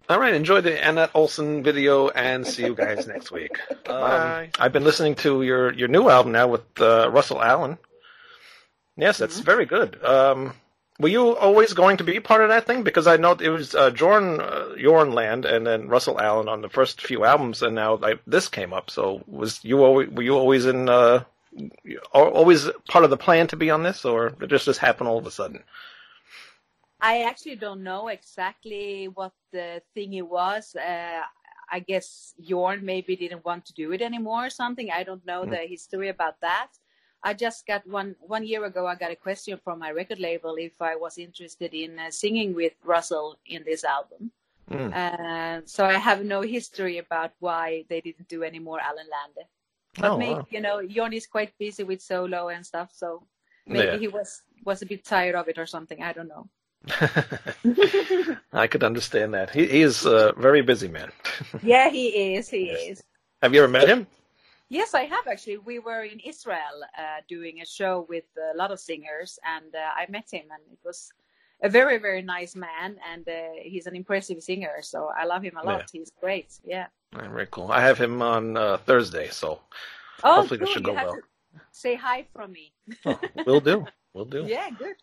All 0.07 0.19
right, 0.19 0.35
enjoy 0.35 0.61
the 0.61 0.87
Anette 0.87 1.13
Olzon 1.13 1.63
video 1.63 2.09
and 2.09 2.45
see 2.45 2.65
you 2.65 2.75
guys 2.75 3.07
next 3.13 3.31
week. 3.31 3.57
Um, 3.71 3.77
Bye. 3.85 4.49
I've 4.59 4.73
been 4.73 4.83
listening 4.83 5.15
to 5.15 5.41
your, 5.41 5.73
your 5.73 5.87
new 5.87 6.09
album 6.09 6.31
now 6.31 6.47
with 6.47 6.79
uh, 6.79 7.09
Russell 7.09 7.41
Allen. 7.41 7.79
Yes, 8.95 9.17
that's 9.17 9.39
very 9.39 9.65
good. 9.65 10.03
Um, 10.03 10.53
were 10.99 11.09
you 11.09 11.35
always 11.35 11.73
going 11.73 11.97
to 11.97 12.03
be 12.03 12.19
part 12.19 12.41
of 12.41 12.49
that 12.49 12.67
thing? 12.67 12.83
Because 12.83 13.07
I 13.07 13.17
know 13.17 13.31
it 13.31 13.49
was 13.49 13.73
uh, 13.73 13.89
Jorn 13.91 14.39
uh, 14.39 14.75
Jorn 14.75 15.13
Lande 15.13 15.45
and 15.45 15.65
then 15.65 15.87
Russell 15.87 16.19
Allen 16.19 16.47
on 16.47 16.61
the 16.61 16.69
first 16.69 17.01
few 17.01 17.25
albums, 17.25 17.63
and 17.63 17.73
now 17.73 17.95
like, 17.95 18.19
this 18.27 18.47
came 18.47 18.73
up. 18.73 18.91
So 18.91 19.23
was 19.27 19.63
you 19.63 19.83
always 19.83 20.09
were 20.09 20.21
you 20.21 20.35
always 20.35 20.65
in 20.65 20.89
uh, 20.89 21.23
always 22.13 22.69
part 22.87 23.03
of 23.03 23.09
the 23.09 23.17
plan 23.17 23.47
to 23.47 23.55
be 23.55 23.71
on 23.71 23.83
this, 23.83 24.05
or 24.05 24.29
did 24.29 24.49
this 24.49 24.65
just 24.65 24.79
happen 24.79 25.07
all 25.07 25.17
of 25.17 25.25
a 25.25 25.31
sudden? 25.31 25.63
I 27.01 27.23
actually 27.23 27.55
don't 27.55 27.83
know 27.83 28.07
exactly 28.07 29.09
what 29.13 29.33
the 29.51 29.81
thingy 29.97 30.21
was. 30.21 30.75
Uh, 30.75 31.21
I 31.69 31.79
guess 31.79 32.33
Jorn 32.41 32.83
maybe 32.83 33.15
didn't 33.15 33.43
want 33.43 33.65
to 33.65 33.73
do 33.73 33.91
it 33.91 34.01
anymore 34.01 34.45
or 34.45 34.49
something. 34.51 34.91
I 34.91 35.03
don't 35.03 35.25
know 35.25 35.43
the 35.45 35.57
history 35.57 36.09
about 36.09 36.39
that. 36.41 36.69
I 37.23 37.33
just 37.33 37.65
got 37.65 37.87
one 37.87 38.15
one 38.19 38.45
year 38.45 38.65
ago. 38.65 38.85
I 38.87 38.95
got 38.95 39.11
a 39.11 39.15
question 39.15 39.57
from 39.63 39.79
my 39.79 39.91
record 39.91 40.19
label 40.19 40.55
if 40.59 40.81
I 40.81 40.95
was 40.95 41.17
interested 41.17 41.73
in 41.73 41.97
uh, 41.99 42.11
singing 42.11 42.53
with 42.53 42.73
Russell 42.83 43.37
in 43.45 43.63
this 43.63 43.83
album. 43.83 44.31
Mm. 44.69 44.91
Uh, 44.93 45.61
so 45.65 45.85
I 45.85 45.93
have 45.93 46.23
no 46.25 46.41
history 46.41 46.97
about 46.97 47.31
why 47.39 47.85
they 47.89 48.01
didn't 48.01 48.27
do 48.27 48.43
any 48.43 48.59
more 48.59 48.79
Allen/Lande. 48.79 49.47
But 49.99 50.11
Oh, 50.11 50.17
maybe 50.17 50.33
wow. 50.33 50.47
you 50.49 50.61
know 50.61 50.77
Jorn 50.95 51.13
is 51.13 51.27
quite 51.27 51.51
busy 51.59 51.83
with 51.83 52.01
solo 52.01 52.49
and 52.49 52.65
stuff, 52.65 52.89
so 52.93 53.27
maybe 53.67 53.87
Yeah. 53.93 53.97
he 53.97 54.07
was 54.07 54.41
was 54.65 54.81
a 54.81 54.85
bit 54.85 55.03
tired 55.05 55.35
of 55.35 55.47
it 55.47 55.57
or 55.57 55.65
something. 55.65 56.01
I 56.03 56.13
don't 56.13 56.27
know. 56.27 56.47
I 58.53 58.67
could 58.67 58.83
understand 58.83 59.33
that. 59.33 59.49
He, 59.51 59.65
he 59.67 59.81
is 59.81 60.05
a 60.05 60.33
very 60.37 60.61
busy 60.61 60.87
man. 60.87 61.11
Yeah, 61.63 61.89
he 61.89 62.35
is. 62.35 62.49
He 62.49 62.67
Yes. 62.67 62.81
is. 62.99 63.03
Have 63.41 63.53
you 63.53 63.59
ever 63.63 63.71
met 63.71 63.87
him? 63.87 64.07
Yes, 64.69 64.93
I 64.93 65.03
have 65.05 65.27
actually. 65.27 65.57
We 65.57 65.79
were 65.79 66.03
in 66.03 66.19
Israel 66.19 66.77
uh, 66.97 67.21
doing 67.27 67.61
a 67.61 67.65
show 67.65 68.05
with 68.09 68.25
a 68.53 68.57
lot 68.57 68.71
of 68.71 68.79
singers, 68.79 69.37
and 69.45 69.73
uh, 69.75 69.79
I 69.95 70.05
met 70.09 70.29
him, 70.31 70.45
and 70.51 70.61
it 70.71 70.79
was 70.83 71.11
a 71.61 71.69
very, 71.69 71.97
very 71.97 72.21
nice 72.21 72.55
man, 72.55 72.97
and 73.11 73.27
uh, 73.27 73.33
he's 73.61 73.85
an 73.87 73.95
impressive 73.95 74.41
singer. 74.41 74.81
So 74.81 75.11
I 75.17 75.25
love 75.25 75.43
him 75.43 75.57
a 75.61 75.65
lot. 75.65 75.89
He's 75.91 76.11
great. 76.19 76.59
Yeah. 76.65 76.87
Very 77.13 77.47
cool. 77.51 77.71
I 77.71 77.81
have 77.81 77.97
him 77.99 78.21
on 78.21 78.57
uh, 78.57 78.77
Thursday, 78.77 79.29
so 79.29 79.59
Oh, 80.23 80.35
Hopefully 80.41 80.59
this 80.59 80.69
should 80.69 80.83
go 80.83 80.93
well. 80.93 81.17
say 81.71 81.95
hi 81.95 82.25
from 82.33 82.51
me. 82.53 82.71
we'll 83.45 83.59
do. 83.59 83.85
We'll 84.13 84.25
do. 84.25 84.45
Yeah, 84.47 84.69
good. 84.71 84.95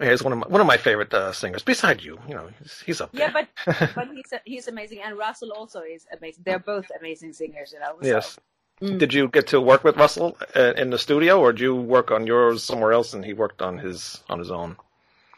He's 0.00 0.22
one 0.22 0.32
of 0.32 0.38
my 0.40 0.46
one 0.48 0.60
of 0.60 0.66
my 0.66 0.76
favorite 0.76 1.12
uh, 1.14 1.32
singers. 1.32 1.62
Beside 1.62 2.02
you, 2.02 2.18
you 2.28 2.34
know, 2.34 2.48
he's, 2.60 2.80
he's 2.80 3.00
up 3.00 3.10
Yeah, 3.12 3.30
but 3.30 3.48
but 3.94 4.08
he's 4.12 4.32
he's 4.44 4.68
amazing, 4.68 5.00
and 5.04 5.16
Russell 5.18 5.52
also 5.52 5.80
is 5.82 6.06
amazing. 6.16 6.42
They're 6.46 6.58
both 6.58 6.86
amazing 6.98 7.32
singers, 7.34 7.72
you 7.72 7.80
know. 7.80 7.96
so- 8.00 8.06
yes. 8.08 8.38
Mm. 8.80 8.98
Did 8.98 9.14
you 9.14 9.28
get 9.28 9.46
to 9.48 9.60
work 9.60 9.84
with 9.84 9.96
Russell 9.96 10.36
uh, 10.56 10.72
in 10.76 10.90
the 10.90 10.98
studio, 10.98 11.40
or 11.40 11.52
did 11.52 11.60
you 11.60 11.74
work 11.76 12.10
on 12.10 12.26
yours 12.26 12.62
somewhere 12.62 12.92
else 12.92 13.14
and 13.14 13.24
he 13.24 13.32
worked 13.32 13.62
on 13.62 13.78
his 13.78 14.22
on 14.28 14.38
his 14.38 14.50
own? 14.50 14.76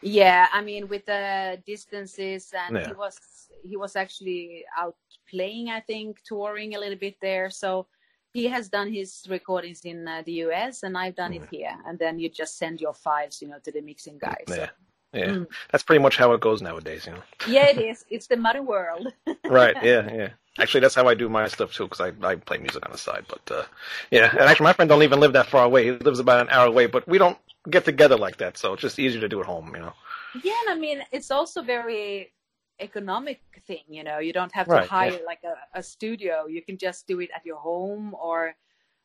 Yeah, 0.01 0.47
I 0.51 0.61
mean 0.61 0.87
with 0.87 1.05
the 1.05 1.61
distances 1.65 2.53
and 2.53 2.75
Yeah. 2.75 2.87
he 2.87 2.93
was 2.93 3.17
he 3.63 3.77
was 3.77 3.95
actually 3.95 4.65
out 4.77 4.95
playing, 5.29 5.69
I 5.69 5.79
think, 5.81 6.21
touring 6.23 6.75
a 6.75 6.79
little 6.79 6.97
bit 6.97 7.15
there. 7.21 7.49
So 7.49 7.87
he 8.33 8.45
has 8.47 8.69
done 8.69 8.91
his 8.93 9.25
recordings 9.29 9.81
in 9.85 10.07
uh, 10.07 10.21
the 10.25 10.33
US 10.45 10.83
and 10.83 10.97
I've 10.97 11.15
done 11.15 11.33
it 11.33 11.47
here. 11.51 11.75
And 11.87 11.97
then 11.99 12.19
you 12.19 12.29
just 12.29 12.57
send 12.57 12.79
your 12.81 12.93
files, 12.93 13.41
you 13.41 13.47
know, 13.49 13.59
to 13.63 13.71
the 13.71 13.81
mixing 13.81 14.17
guys. 14.19 14.45
So- 14.47 14.55
Yeah, 14.55 14.69
yeah. 15.13 15.25
Mm. 15.29 15.47
That's 15.71 15.83
pretty 15.83 16.01
much 16.03 16.17
how 16.17 16.31
it 16.33 16.41
goes 16.41 16.61
nowadays, 16.61 17.05
you 17.07 17.13
know. 17.13 17.23
yeah, 17.47 17.67
it 17.67 17.77
is. 17.91 18.05
It's 18.09 18.27
the 18.27 18.37
modern 18.37 18.65
world. 18.65 19.13
right? 19.45 19.75
Yeah, 19.83 20.03
yeah. 20.21 20.29
Actually, 20.59 20.81
that's 20.81 20.95
how 20.95 21.07
I 21.07 21.13
do 21.13 21.29
my 21.29 21.47
stuff 21.47 21.73
too, 21.73 21.83
because 21.87 22.01
I 22.01 22.11
I 22.27 22.35
play 22.35 22.57
music 22.57 22.85
on 22.85 22.91
the 22.91 22.97
side. 22.97 23.25
But 23.27 23.51
uh, 23.51 23.63
yeah, 24.11 24.31
and 24.31 24.41
actually, 24.41 24.65
my 24.65 24.73
friend 24.73 24.89
don't 24.89 25.03
even 25.03 25.19
live 25.19 25.33
that 25.33 25.47
far 25.47 25.65
away. 25.65 25.85
He 25.85 25.91
lives 25.91 26.19
about 26.19 26.41
an 26.41 26.49
hour 26.49 26.67
away, 26.67 26.87
but 26.87 27.07
we 27.07 27.17
don't 27.17 27.37
get 27.69 27.85
together 27.85 28.17
like 28.17 28.37
that, 28.37 28.57
so 28.57 28.73
it's 28.73 28.81
just 28.81 28.99
easier 28.99 29.21
to 29.21 29.29
do 29.29 29.39
at 29.39 29.45
home, 29.45 29.71
you 29.75 29.81
know. 29.81 29.93
Yeah, 30.33 30.53
and 30.67 30.77
I 30.77 30.79
mean 30.79 31.03
it's 31.11 31.31
also 31.31 31.61
very 31.61 32.33
economic 32.79 33.41
thing, 33.67 33.83
you 33.89 34.03
know. 34.03 34.19
You 34.19 34.33
don't 34.33 34.51
have 34.53 34.67
to 34.67 34.73
Right, 34.73 34.87
hire 34.89 35.11
yeah. 35.11 35.25
like 35.25 35.43
a, 35.43 35.55
a 35.79 35.83
studio. 35.83 36.47
You 36.47 36.61
can 36.61 36.77
just 36.77 37.07
do 37.07 37.19
it 37.19 37.29
at 37.35 37.45
your 37.45 37.57
home 37.57 38.15
or 38.15 38.55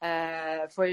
uh, 0.02 0.66
for 0.68 0.88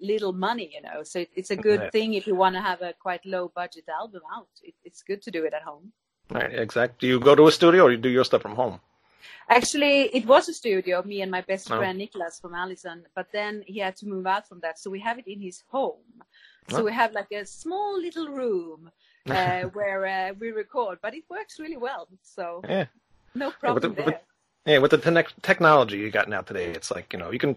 little 0.00 0.32
money, 0.32 0.70
you 0.74 0.82
know. 0.82 1.02
So 1.02 1.20
it, 1.20 1.30
it's 1.36 1.50
a 1.50 1.56
good 1.56 1.80
Yeah. 1.80 1.90
thing 1.90 2.14
if 2.14 2.26
you 2.26 2.34
want 2.34 2.54
to 2.56 2.60
have 2.60 2.82
a 2.82 2.92
quite 2.92 3.24
low 3.24 3.48
budget 3.54 3.84
album 3.88 4.22
out. 4.36 4.48
It, 4.62 4.74
it's 4.84 5.02
good 5.02 5.22
to 5.22 5.30
do 5.30 5.44
it 5.44 5.54
at 5.54 5.62
home. 5.62 5.92
Right, 6.30 6.52
exact. 6.52 7.00
Do 7.00 7.06
you 7.06 7.18
go 7.20 7.34
to 7.34 7.46
a 7.46 7.52
studio 7.52 7.84
or 7.84 7.90
you 7.92 7.96
do 7.98 8.08
your 8.08 8.24
stuff 8.24 8.42
from 8.42 8.56
home? 8.56 8.80
Actually, 9.48 10.02
it 10.16 10.26
was 10.26 10.48
a 10.48 10.54
studio, 10.54 11.02
me 11.02 11.22
and 11.22 11.30
my 11.30 11.40
best 11.42 11.70
Oh. 11.70 11.78
friend 11.78 12.00
Niklas 12.00 12.40
from 12.40 12.54
Alyson, 12.54 13.04
but 13.14 13.30
then 13.32 13.62
he 13.66 13.78
had 13.78 13.96
to 13.96 14.06
move 14.06 14.26
out 14.26 14.48
from 14.48 14.60
that. 14.60 14.78
So 14.78 14.90
we 14.90 15.00
have 15.00 15.18
it 15.18 15.26
in 15.26 15.40
his 15.40 15.62
home. 15.68 16.00
So 16.70 16.78
Oh. 16.80 16.84
we 16.84 16.92
have 16.92 17.12
like 17.12 17.30
a 17.32 17.44
small 17.44 18.00
little 18.00 18.28
room 18.28 18.90
uh, 19.30 19.62
where 19.76 20.06
uh, 20.06 20.32
we 20.38 20.50
record, 20.50 20.98
but 21.02 21.14
it 21.14 21.24
works 21.28 21.58
really 21.58 21.76
well. 21.76 22.08
So 22.22 22.62
Yeah. 22.68 22.86
no 23.34 23.46
with 23.48 23.58
problem 23.60 23.94
the- 23.94 24.02
there. 24.02 24.20
Yeah, 24.66 24.78
with 24.78 24.92
the 24.92 24.98
te- 24.98 25.34
technology 25.42 25.98
you 25.98 26.10
got 26.10 26.26
now 26.28 26.40
today, 26.40 26.66
it's 26.72 26.90
like 26.90 27.12
you 27.12 27.18
know 27.18 27.30
you 27.30 27.38
can 27.38 27.54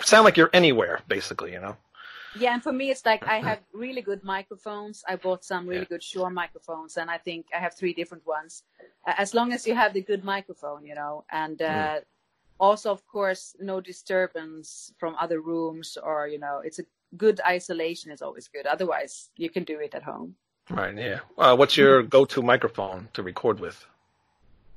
sound 0.00 0.24
like 0.24 0.38
you're 0.38 0.48
anywhere 0.54 1.00
basically, 1.06 1.52
you 1.52 1.60
know. 1.60 1.76
Yeah, 2.36 2.54
and 2.54 2.62
for 2.62 2.72
me, 2.72 2.90
it's 2.90 3.04
like 3.06 3.24
I 3.26 3.38
have 3.50 3.60
really 3.72 4.02
good 4.02 4.22
microphones. 4.24 5.04
I 5.08 5.16
bought 5.16 5.44
some 5.44 5.66
really 5.66 5.80
Yeah. 5.82 5.88
good 5.88 6.02
Shure 6.02 6.30
microphones, 6.30 6.96
and 6.96 7.10
I 7.10 7.18
think 7.18 7.46
I 7.54 7.58
have 7.58 7.74
three 7.74 7.92
different 7.92 8.26
ones. 8.26 8.62
As 9.06 9.34
long 9.34 9.52
as 9.52 9.66
you 9.66 9.74
have 9.74 9.92
the 9.94 10.02
good 10.02 10.24
microphone, 10.24 10.84
you 10.84 10.94
know, 10.94 11.24
and 11.30 11.60
uh, 11.62 12.00
also, 12.60 12.90
of 12.90 13.06
course, 13.06 13.56
no 13.60 13.80
disturbance 13.80 14.92
from 14.98 15.14
other 15.18 15.40
rooms, 15.40 15.96
or 16.02 16.28
you 16.28 16.38
know, 16.38 16.60
it's 16.64 16.78
a 16.78 16.84
good 17.16 17.40
isolation 17.46 18.12
is 18.12 18.22
always 18.22 18.48
good. 18.48 18.66
Otherwise, 18.66 19.30
you 19.36 19.48
can 19.50 19.64
do 19.64 19.78
it 19.80 19.94
at 19.94 20.02
home. 20.02 20.34
Right. 20.70 20.94
Yeah. 20.96 21.20
Uh, 21.38 21.56
what's 21.56 21.76
your 21.78 22.02
go-to 22.02 22.42
microphone 22.42 23.08
to 23.14 23.22
record 23.22 23.58
with? 23.60 23.86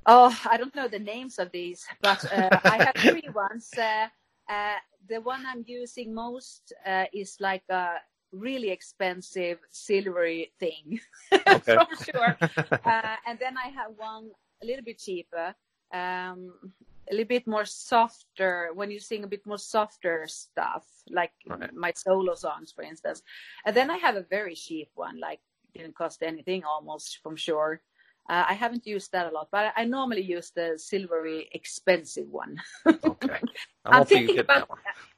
Oh, 0.05 0.35
I 0.49 0.57
don't 0.57 0.73
know 0.75 0.87
the 0.87 0.99
names 0.99 1.37
of 1.37 1.51
these, 1.51 1.85
but 2.01 2.23
uh, 2.31 2.49
I 2.63 2.77
have 2.79 2.95
three 2.95 3.29
ones. 3.33 3.77
Uh, 3.77 4.07
uh, 4.51 4.77
the 5.09 5.21
one 5.21 5.45
I'm 5.47 5.63
using 5.67 6.13
most 6.13 6.73
uh, 6.85 7.05
is 7.13 7.37
like 7.41 7.63
a 7.69 7.95
really 8.31 8.69
expensive 8.71 9.59
silvery 9.71 10.53
thing, 10.59 10.99
Okay. 11.47 11.79
for 11.79 11.85
sure. 11.95 12.37
Uh, 12.85 13.15
and 13.27 13.39
then 13.39 13.55
I 13.57 13.69
have 13.69 13.91
one 13.97 14.31
a 14.63 14.65
little 14.67 14.83
bit 14.83 14.99
cheaper, 14.99 15.55
um, 15.93 16.73
a 17.11 17.13
little 17.13 17.27
bit 17.27 17.47
more 17.47 17.65
softer. 17.65 18.71
When 18.73 18.91
you 18.91 18.99
sing 18.99 19.23
a 19.23 19.27
bit 19.27 19.45
more 19.45 19.57
softer 19.59 20.25
stuff, 20.27 20.85
like 21.09 21.33
Right. 21.47 21.71
my 21.73 21.91
solo 21.95 22.35
songs, 22.35 22.71
for 22.71 22.83
instance. 22.83 23.23
And 23.65 23.75
then 23.75 23.89
I 23.91 23.97
have 23.97 24.15
a 24.15 24.23
very 24.23 24.55
cheap 24.55 24.89
one, 24.95 25.19
like 25.19 25.41
didn't 25.73 25.95
cost 25.95 26.23
anything 26.23 26.63
almost 26.65 27.19
from 27.23 27.35
Shure. 27.37 27.81
Uh, 28.29 28.45
I 28.47 28.53
haven't 28.53 28.85
used 28.87 29.11
that 29.11 29.27
a 29.27 29.33
lot, 29.33 29.49
but 29.51 29.73
I, 29.75 29.81
I 29.81 29.85
normally 29.85 30.21
use 30.21 30.51
the 30.51 30.73
silvery 30.77 31.49
expensive 31.51 32.27
one. 32.29 32.57
Okay. 32.87 33.39
I 33.85 33.85
I'm 33.85 34.05
thinking 34.05 34.39
about. 34.39 34.69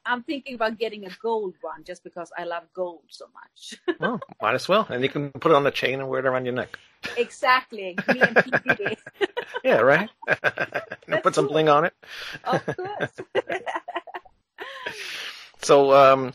I'm 0.06 0.22
thinking 0.22 0.54
about 0.54 0.78
getting 0.78 1.06
a 1.06 1.10
gold 1.22 1.54
one 1.62 1.84
just 1.84 2.04
because 2.04 2.30
I 2.36 2.44
love 2.44 2.64
gold 2.74 3.04
so 3.08 3.26
much. 3.32 3.80
Oh, 4.00 4.18
might 4.42 4.54
as 4.54 4.68
well, 4.68 4.86
and 4.90 5.02
you 5.02 5.08
can 5.08 5.30
put 5.30 5.52
it 5.52 5.54
on 5.54 5.66
a 5.66 5.70
chain 5.70 6.00
and 6.00 6.08
wear 6.08 6.20
it 6.20 6.26
around 6.26 6.44
your 6.44 6.54
neck. 6.54 6.78
exactly, 7.16 7.96
me 8.08 8.20
and 8.20 8.96
Yeah, 9.62 9.78
right. 9.80 10.10
Put 11.22 11.34
some 11.34 11.46
bling 11.46 11.68
on 11.68 11.84
it. 11.84 11.94
of 12.44 12.66
course. 12.76 13.12
So, 15.62 15.92
um, 15.92 16.32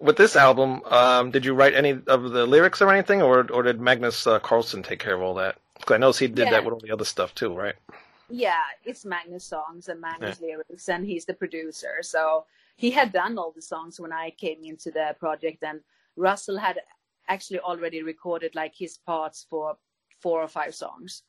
with 0.00 0.16
this 0.16 0.34
album, 0.34 0.82
um, 0.86 1.30
did 1.30 1.44
you 1.44 1.54
write 1.54 1.74
any 1.74 1.90
of 1.90 2.30
the 2.30 2.46
lyrics 2.46 2.82
or 2.82 2.90
anything, 2.92 3.22
or 3.22 3.50
or 3.52 3.62
did 3.62 3.80
Magnus 3.80 4.26
uh, 4.26 4.40
Karlsson 4.40 4.82
take 4.84 4.98
care 4.98 5.14
of 5.14 5.22
all 5.22 5.34
that? 5.34 5.56
'Cause 5.80 5.94
I 5.94 5.98
know 5.98 6.12
he 6.12 6.28
did 6.28 6.38
Yeah. 6.46 6.50
that 6.52 6.64
with 6.64 6.74
all 6.74 6.80
the 6.80 6.92
other 6.92 7.04
stuff 7.04 7.34
too, 7.34 7.54
right? 7.54 7.76
yeah, 8.30 8.62
it's 8.84 9.04
Magnus 9.04 9.44
songs 9.44 9.88
and 9.90 10.00
Magnus 10.00 10.40
lyrics, 10.40 10.88
and 10.88 11.04
he's 11.04 11.26
the 11.26 11.34
producer. 11.34 12.02
So 12.02 12.46
he 12.76 12.90
had 12.90 13.12
done 13.12 13.36
all 13.38 13.52
the 13.52 13.60
songs 13.62 14.00
when 14.00 14.12
I 14.12 14.30
came 14.30 14.64
into 14.64 14.90
the 14.90 15.14
project, 15.20 15.62
and 15.62 15.80
Russell 16.16 16.56
had 16.56 16.80
actually 17.28 17.60
already 17.60 18.02
recorded 18.02 18.54
like 18.54 18.74
his 18.74 18.96
parts 18.98 19.46
for 19.50 19.76
four 20.22 20.42
or 20.42 20.48
five 20.48 20.74
songs. 20.74 21.22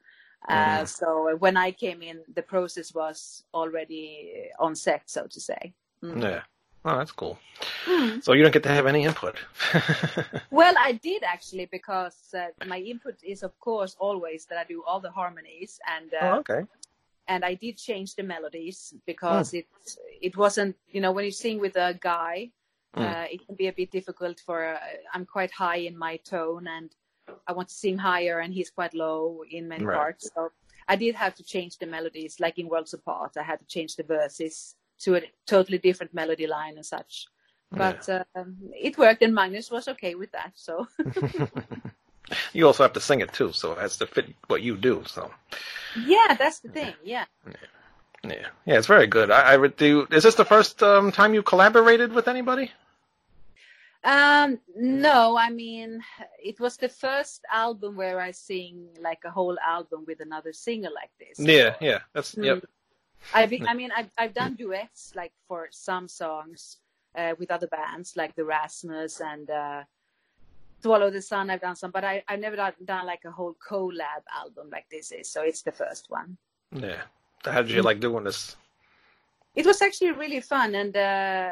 Uh, 0.47 0.79
Mhm. 0.83 0.87
so 0.87 1.35
when 1.35 1.57
I 1.57 1.71
came 1.71 2.01
in, 2.01 2.23
the 2.33 2.41
process 2.41 2.93
was 2.93 3.43
already 3.53 4.49
on 4.57 4.73
set, 4.75 5.09
so 5.09 5.27
to 5.27 5.39
say. 5.39 5.73
Mm. 6.01 6.21
Yeah. 6.21 6.43
Oh, 6.87 6.97
that's 6.99 7.11
cool. 7.11 7.39
Mm. 7.85 8.23
So 8.23 8.33
you 8.33 8.43
don't 8.43 8.51
get 8.53 8.63
to 8.63 8.69
have 8.69 8.85
any 8.85 9.03
input. 9.05 9.35
Well, 10.51 10.75
I 10.79 10.93
did 10.93 11.23
actually 11.23 11.65
because 11.65 12.15
uh, 12.33 12.47
my 12.67 12.79
input 12.79 13.15
is, 13.23 13.43
of 13.43 13.59
course, 13.59 13.95
always 13.99 14.45
that 14.45 14.57
I 14.57 14.63
do 14.63 14.83
all 14.87 14.99
the 15.01 15.11
harmonies 15.11 15.79
and 15.95 16.13
uh, 16.13 16.17
oh, 16.21 16.39
okay. 16.39 16.61
and 17.27 17.43
I 17.43 17.55
did 17.55 17.77
change 17.77 18.15
the 18.15 18.23
melodies 18.23 18.93
because 19.05 19.53
it 19.53 19.67
it 20.21 20.37
wasn't 20.37 20.75
you 20.87 21.01
know 21.01 21.11
when 21.11 21.25
you 21.25 21.31
sing 21.31 21.59
with 21.59 21.75
a 21.75 21.97
guy, 21.99 22.51
Mm. 22.95 23.03
uh, 23.11 23.27
it 23.29 23.45
can 23.45 23.55
be 23.55 23.67
a 23.67 23.73
bit 23.73 23.91
difficult 23.91 24.39
for 24.39 24.57
uh, 24.75 24.79
I'm 25.13 25.25
quite 25.25 25.51
high 25.51 25.81
in 25.89 25.97
my 25.97 26.15
tone 26.17 26.65
and 26.77 26.89
I 27.45 27.51
want 27.51 27.67
to 27.67 27.75
sing 27.75 27.97
higher 27.97 28.39
and 28.39 28.53
he's 28.53 28.69
quite 28.69 28.93
low 28.93 29.43
in 29.51 29.67
many 29.67 29.83
Right. 29.83 29.97
parts. 29.97 30.29
So 30.33 30.51
I 30.87 30.95
did 30.95 31.13
have 31.15 31.35
to 31.35 31.43
change 31.43 31.77
the 31.77 31.87
melodies, 31.87 32.39
like 32.39 32.57
in 32.57 32.69
Worlds 32.69 32.93
Apart. 32.93 33.31
I 33.37 33.43
had 33.43 33.59
to 33.59 33.65
change 33.65 33.97
the 33.97 34.03
verses 34.03 34.75
to 34.99 35.15
a 35.15 35.21
totally 35.45 35.77
different 35.77 36.13
melody 36.13 36.47
line 36.47 36.75
and 36.75 36.85
such. 36.85 37.27
But 37.71 38.07
um, 38.35 38.55
it 38.73 38.97
worked, 38.97 39.21
and 39.21 39.33
Magnus 39.33 39.69
was 39.69 39.87
okay 39.89 40.15
with 40.15 40.31
that. 40.31 40.53
So 40.55 40.87
You 42.53 42.67
also 42.67 42.83
have 42.83 42.93
to 42.93 43.01
sing 43.01 43.21
it 43.21 43.33
too, 43.33 43.51
so 43.51 43.73
it 43.73 43.79
has 43.79 43.97
to 43.97 44.07
fit 44.07 44.33
what 44.47 44.61
you 44.61 44.77
do. 44.77 45.03
So 45.05 45.31
yeah, 46.05 46.35
that's 46.37 46.59
the 46.59 46.69
thing. 46.69 46.93
Yeah. 47.03 47.25
yeah, 48.23 48.47
yeah, 48.65 48.77
it's 48.77 48.87
very 48.87 49.07
good. 49.07 49.29
I, 49.31 49.53
I 49.53 49.57
would 49.57 49.75
do. 49.77 50.07
Is 50.11 50.23
this 50.23 50.35
the 50.35 50.45
first 50.45 50.81
um, 50.81 51.11
time 51.11 51.33
you 51.33 51.43
collaborated 51.43 52.13
with 52.13 52.27
anybody? 52.27 52.71
Um, 54.03 54.59
no, 54.75 55.35
I 55.35 55.49
mean, 55.49 56.01
it 56.43 56.59
was 56.59 56.77
the 56.77 56.89
first 56.89 57.41
album 57.51 57.95
where 57.95 58.19
I 58.19 58.31
sing 58.31 58.87
like 59.01 59.23
a 59.25 59.31
whole 59.31 59.57
album 59.65 60.03
with 60.05 60.19
another 60.19 60.53
singer 60.53 60.89
like 60.93 61.09
this. 61.19 61.39
Yeah, 61.39 61.75
yeah, 61.81 61.99
that's 62.13 62.35
Mm. 62.35 62.45
yep. 62.45 62.63
I 63.33 63.45
be, 63.45 63.61
I 63.67 63.73
mean, 63.73 63.91
I've, 63.95 64.09
I've 64.17 64.33
done 64.33 64.55
duets 64.55 65.13
like 65.15 65.33
for 65.47 65.67
some 65.71 66.07
songs 66.07 66.77
uh, 67.17 67.33
with 67.39 67.51
other 67.51 67.67
bands 67.67 68.13
like 68.15 68.35
the 68.35 68.45
Rasmus 68.45 69.21
and 69.21 69.49
uh, 69.49 69.83
Swallow 70.81 71.09
the 71.09 71.21
Sun. 71.21 71.49
I've 71.49 71.61
done 71.61 71.75
some, 71.75 71.91
but 71.91 72.03
I, 72.03 72.23
I've 72.27 72.39
never 72.39 72.55
done, 72.55 72.73
done 72.83 73.05
like 73.05 73.21
a 73.25 73.31
whole 73.31 73.55
collab 73.67 74.23
album 74.33 74.69
like 74.71 74.85
this 74.89 75.11
is. 75.11 75.29
So 75.29 75.41
it's 75.41 75.61
the 75.61 75.71
first 75.71 76.07
one. 76.09 76.37
Yeah. 76.71 77.01
How 77.43 77.61
did 77.61 77.71
you 77.71 77.81
like 77.81 77.99
doing 77.99 78.23
this? 78.23 78.55
It 79.55 79.65
was 79.65 79.81
actually 79.81 80.11
really 80.11 80.41
fun, 80.41 80.75
and 80.75 80.95
uh, 80.97 81.51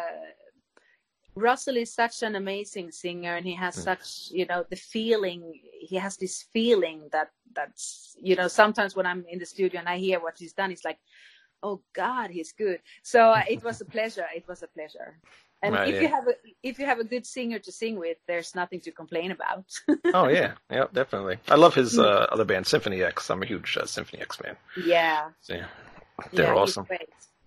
Russell 1.35 1.77
is 1.77 1.93
such 1.93 2.21
an 2.21 2.35
amazing 2.35 2.91
singer, 2.91 3.35
and 3.35 3.45
he 3.45 3.55
has 3.55 3.75
such 3.75 4.29
you 4.31 4.45
know 4.45 4.65
the 4.69 4.75
feeling. 4.75 5.53
He 5.79 5.95
has 5.95 6.17
this 6.17 6.45
feeling 6.51 7.09
that 7.11 7.29
that's 7.55 8.15
you 8.21 8.35
know 8.35 8.47
sometimes 8.47 8.95
when 8.95 9.05
I'm 9.05 9.25
in 9.29 9.39
the 9.39 9.45
studio 9.45 9.79
and 9.79 9.87
I 9.87 9.97
hear 9.97 10.19
what 10.19 10.37
he's 10.37 10.53
done, 10.53 10.71
it's 10.71 10.83
like, 10.83 10.99
oh 11.63 11.81
God, 11.93 12.29
he's 12.29 12.51
good. 12.53 12.79
So 13.03 13.31
uh, 13.31 13.43
it 13.49 13.63
was 13.63 13.81
a 13.81 13.85
pleasure. 13.85 14.27
It 14.35 14.45
was 14.47 14.61
a 14.63 14.67
pleasure. 14.67 15.17
And 15.63 15.75
Right, 15.75 15.87
if 15.87 15.95
yeah. 15.95 16.01
you 16.01 16.07
have 16.09 16.27
a 16.27 16.33
if 16.61 16.77
you 16.79 16.85
have 16.85 16.99
a 16.99 17.05
good 17.05 17.25
singer 17.25 17.57
to 17.59 17.71
sing 17.71 17.97
with, 17.97 18.17
there's 18.27 18.53
nothing 18.53 18.81
to 18.81 18.91
complain 18.91 19.31
about. 19.31 19.65
Oh 20.13 20.27
yeah, 20.27 20.53
yeah, 20.69 20.87
definitely. 20.93 21.37
I 21.47 21.55
love 21.55 21.73
his 21.73 21.97
uh, 21.97 22.27
other 22.33 22.45
band, 22.45 22.67
Symphony 22.67 23.01
X. 23.01 23.29
I'm 23.31 23.41
a 23.41 23.45
huge 23.45 23.77
uh, 23.77 23.85
Symphony 23.85 24.21
X 24.21 24.35
fan. 24.35 24.55
yeah, 24.85 25.29
So, 25.41 25.53
yeah, 25.55 25.67
they're 26.33 26.53
yeah, 26.53 26.61
awesome. 26.61 26.85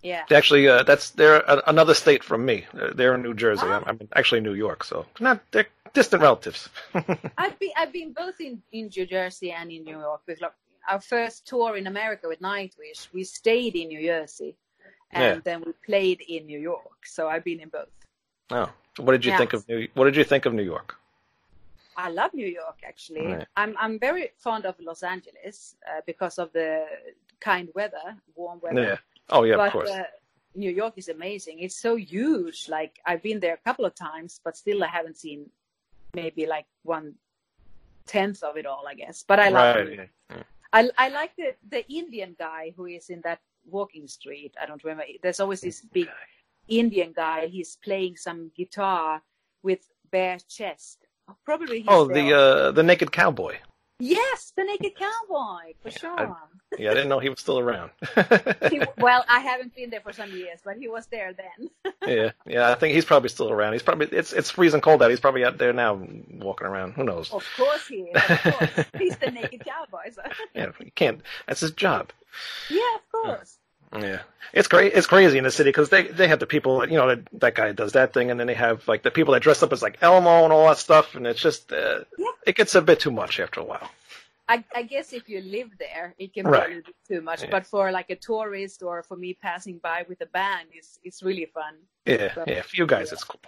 Yeah. 0.02 0.24
Actually, 0.30 0.68
uh, 0.68 0.82
that's 0.84 1.10
they're 1.10 1.40
a, 1.40 1.62
another 1.66 1.94
state 1.94 2.22
from 2.24 2.44
me. 2.44 2.64
Uh, 2.78 2.92
they're 2.94 3.14
in 3.14 3.22
New 3.22 3.34
Jersey. 3.34 3.66
Ah. 3.66 3.82
I'm, 3.86 3.98
I'm 4.00 4.08
actually 4.14 4.40
New 4.40 4.54
York, 4.54 4.84
so 4.84 5.04
not 5.20 5.40
they're 5.52 5.66
distant 5.94 6.22
relatives. 6.22 6.68
I've 7.38 7.58
been 7.58 7.70
I've 7.76 7.92
been 7.92 8.12
both 8.12 8.40
in, 8.40 8.62
in 8.72 8.88
New 8.96 9.06
Jersey 9.06 9.50
and 9.52 9.70
in 9.70 9.84
New 9.84 9.98
York. 9.98 10.22
With 10.26 10.40
our 10.88 11.00
first 11.00 11.46
tour 11.46 11.76
in 11.76 11.86
America 11.86 12.28
with 12.28 12.40
Nightwish, 12.40 13.08
we 13.12 13.24
stayed 13.24 13.74
in 13.76 13.88
New 13.88 14.02
Jersey, 14.02 14.56
and 15.10 15.36
Yeah. 15.36 15.40
then 15.48 15.62
we 15.66 15.72
played 15.84 16.20
in 16.22 16.46
New 16.46 16.58
York. 16.58 17.06
So 17.06 17.28
I've 17.28 17.44
been 17.44 17.60
in 17.60 17.68
both. 17.68 17.88
oh, 18.50 18.70
what 18.98 19.12
did 19.12 19.24
you 19.24 19.32
Yeah. 19.32 19.38
think 19.38 19.52
of 19.52 19.68
New? 19.68 19.88
What 19.94 20.04
did 20.04 20.16
you 20.16 20.24
think 20.24 20.46
of 20.46 20.54
New 20.54 20.62
York? 20.62 20.96
I 21.96 22.10
love 22.10 22.32
New 22.34 22.46
York 22.46 22.78
actually. 22.84 23.26
Right. 23.26 23.46
I'm 23.56 23.74
I'm 23.78 23.98
very 23.98 24.24
fond 24.36 24.66
of 24.66 24.74
Los 24.80 25.02
Angeles 25.02 25.76
uh, 25.90 26.00
because 26.06 26.38
of 26.38 26.52
the 26.52 26.86
kind 27.40 27.68
weather, 27.74 28.06
warm 28.34 28.60
weather. 28.60 28.82
Yeah. 28.82 28.98
Oh 29.30 29.42
yeah, 29.44 29.56
but 29.56 29.66
of 29.68 29.72
course. 29.72 29.90
Uh, 29.90 30.04
New 30.54 30.70
York 30.70 30.94
is 30.96 31.08
amazing. 31.08 31.58
It's 31.60 31.76
so 31.76 31.96
huge. 31.96 32.68
Like 32.68 33.00
I've 33.04 33.22
been 33.22 33.40
there 33.40 33.54
a 33.54 33.62
couple 33.68 33.84
of 33.84 33.94
times, 33.94 34.40
but 34.44 34.56
still 34.56 34.84
I 34.84 34.88
haven't 34.88 35.16
seen 35.16 35.50
maybe 36.14 36.46
like 36.46 36.66
one 36.82 37.14
tenth 38.06 38.42
of 38.42 38.56
it 38.56 38.66
all, 38.66 38.84
I 38.86 38.94
guess. 38.94 39.24
But 39.26 39.40
I 39.40 39.48
love 39.48 39.76
right. 39.76 39.92
York. 39.92 40.10
yeah. 40.30 40.42
I 40.76 40.90
I 40.98 41.08
like 41.08 41.32
the 41.36 41.54
the 41.74 41.82
Indian 41.88 42.36
guy 42.38 42.72
who 42.76 42.86
is 42.86 43.08
in 43.08 43.20
that 43.22 43.40
walking 43.64 44.06
street. 44.06 44.52
I 44.60 44.66
don't 44.66 44.82
remember. 44.84 45.04
There's 45.22 45.40
always 45.40 45.60
this 45.60 45.80
big 45.80 46.08
Indian 46.68 47.12
guy. 47.16 47.46
He's 47.46 47.76
playing 47.76 48.16
some 48.16 48.50
guitar 48.56 49.22
with 49.62 49.82
bare 50.10 50.38
chest. 50.48 51.06
Probably. 51.44 51.78
He's 51.80 51.88
Oh, 51.88 52.04
the 52.06 52.26
uh, 52.42 52.70
the 52.72 52.82
naked 52.82 53.10
cowboy. 53.10 53.54
Yes, 53.98 54.52
the 54.56 54.64
naked 54.64 54.92
cowboy 54.96 55.72
for 55.82 55.90
sure. 55.90 56.36
Yeah, 56.78 56.90
I 56.90 56.94
didn't 56.94 57.08
know 57.08 57.18
he 57.18 57.28
was 57.28 57.40
still 57.40 57.58
around. 57.58 57.90
He, 58.70 58.80
well, 58.98 59.24
I 59.28 59.40
haven't 59.40 59.74
been 59.74 59.90
there 59.90 60.00
for 60.00 60.12
some 60.12 60.30
years, 60.32 60.60
but 60.64 60.76
he 60.76 60.88
was 60.88 61.06
there 61.06 61.32
then. 61.32 61.70
yeah, 62.06 62.30
yeah. 62.46 62.70
I 62.70 62.74
think 62.74 62.94
he's 62.94 63.04
probably 63.04 63.28
still 63.28 63.50
around. 63.50 63.74
He's 63.74 63.82
probably 63.82 64.08
it's 64.10 64.32
it's 64.32 64.50
freezing 64.50 64.80
cold 64.80 65.02
out. 65.02 65.10
He's 65.10 65.20
probably 65.20 65.44
out 65.44 65.58
there 65.58 65.72
now 65.72 66.00
walking 66.32 66.66
around. 66.66 66.92
Who 66.94 67.04
knows? 67.04 67.32
of 67.32 67.46
course 67.56 67.86
he 67.86 67.96
is. 67.96 68.30
Of 68.30 68.42
course. 68.42 68.86
He's 68.98 69.16
the 69.18 69.30
naked 69.30 69.64
cowboy. 69.64 70.10
So. 70.12 70.22
Yeah, 70.54 70.72
you 70.80 70.90
can't. 70.94 71.20
That's 71.46 71.60
his 71.60 71.70
job. 71.72 72.10
Yeah, 72.68 72.96
of 72.96 73.12
course. 73.12 73.58
Yeah, 73.94 74.22
it's 74.52 74.68
great. 74.68 74.92
It's 74.94 75.06
crazy 75.06 75.38
in 75.38 75.44
the 75.44 75.50
city 75.50 75.68
because 75.70 75.88
they 75.90 76.02
they 76.04 76.28
have 76.28 76.38
the 76.40 76.46
people. 76.46 76.86
You 76.88 76.96
know, 76.96 77.08
that, 77.08 77.20
that 77.40 77.54
guy 77.54 77.72
does 77.72 77.92
that 77.92 78.12
thing, 78.12 78.30
and 78.30 78.38
then 78.38 78.46
they 78.46 78.54
have 78.54 78.86
like 78.88 79.02
the 79.02 79.10
people 79.10 79.34
that 79.34 79.42
dress 79.42 79.62
up 79.62 79.72
as 79.72 79.82
like 79.82 79.98
Elmo 80.02 80.44
and 80.44 80.52
all 80.52 80.66
that 80.68 80.78
stuff, 80.78 81.14
and 81.14 81.26
it's 81.26 81.40
just 81.40 81.72
uh, 81.72 82.00
Yeah. 82.18 82.26
it 82.46 82.56
gets 82.56 82.74
a 82.74 82.82
bit 82.82 83.00
too 83.00 83.10
much 83.12 83.38
after 83.40 83.60
a 83.60 83.64
while. 83.64 83.88
I, 84.48 84.62
I 84.74 84.82
guess 84.82 85.12
if 85.12 85.28
you 85.28 85.40
live 85.40 85.70
there, 85.78 86.14
it 86.18 86.32
can 86.32 86.46
Right. 86.46 86.68
be 86.68 86.72
a 86.78 86.82
bit 86.82 86.94
too 87.08 87.20
much. 87.20 87.42
Yeah. 87.42 87.50
But 87.50 87.66
for 87.66 87.90
like 87.90 88.10
a 88.10 88.16
tourist 88.16 88.82
or 88.82 89.02
for 89.02 89.16
me 89.16 89.34
passing 89.34 89.78
by 89.78 90.04
with 90.08 90.20
a 90.20 90.26
band, 90.26 90.68
it's 90.72 90.98
it's 91.02 91.22
really 91.22 91.46
fun. 91.46 91.74
Yeah, 92.04 92.32
So- 92.34 92.44
yeah. 92.46 92.62
For 92.62 92.76
you 92.76 92.86
guys, 92.86 93.12
it's 93.12 93.24
cool. 93.24 93.40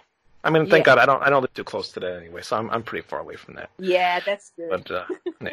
I 0.43 0.49
mean, 0.49 0.69
thank 0.69 0.85
Yeah. 0.87 0.95
God 0.95 0.97
I 0.99 1.05
don't 1.05 1.21
I 1.23 1.29
don't 1.29 1.41
live 1.41 1.53
too 1.53 1.63
close 1.63 1.91
to 1.93 1.99
that 1.99 2.17
anyway, 2.17 2.41
so 2.41 2.55
I'm 2.57 2.69
I'm 2.69 2.83
pretty 2.83 3.05
far 3.07 3.19
away 3.19 3.35
from 3.35 3.55
that. 3.55 3.69
Yeah, 3.77 4.19
that's 4.21 4.51
good. 4.55 4.69
But 4.69 4.89
uh, 4.91 5.05
yeah, 5.41 5.51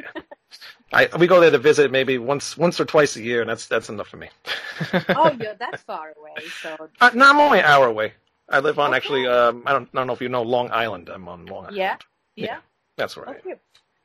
I 0.93 1.09
we 1.19 1.27
go 1.27 1.41
there 1.41 1.51
to 1.51 1.59
visit 1.59 1.91
maybe 1.91 2.19
once 2.19 2.57
once 2.57 2.79
or 2.81 2.85
twice 2.85 3.17
a 3.17 3.23
year, 3.23 3.41
and 3.41 3.51
that's 3.51 3.67
that's 3.67 3.89
enough 3.89 4.09
for 4.09 4.17
me. 4.19 4.29
oh, 5.11 5.31
you're 5.41 5.55
that 5.55 5.81
far 5.81 6.13
away, 6.17 6.47
so 6.63 6.89
Uh, 7.01 7.11
no, 7.15 7.29
I'm 7.29 7.39
only 7.41 7.59
an 7.59 7.65
hour 7.65 7.87
away. 7.87 8.13
I 8.49 8.61
live 8.61 8.79
on 8.79 8.91
Okay. 8.91 8.97
actually. 8.97 9.27
Um, 9.27 9.65
I 9.67 9.73
don't 9.73 9.89
I 9.93 9.99
don't 9.99 10.07
know 10.07 10.13
if 10.13 10.21
you 10.21 10.29
know 10.29 10.43
Long 10.43 10.71
Island. 10.71 11.09
I'm 11.09 11.27
on 11.29 11.47
Long 11.47 11.65
Island. 11.65 11.77
yeah, 11.77 11.97
Yeah. 12.37 12.45
yeah. 12.47 12.59
That's 12.97 13.17
right. 13.17 13.37
Okay, 13.39 13.55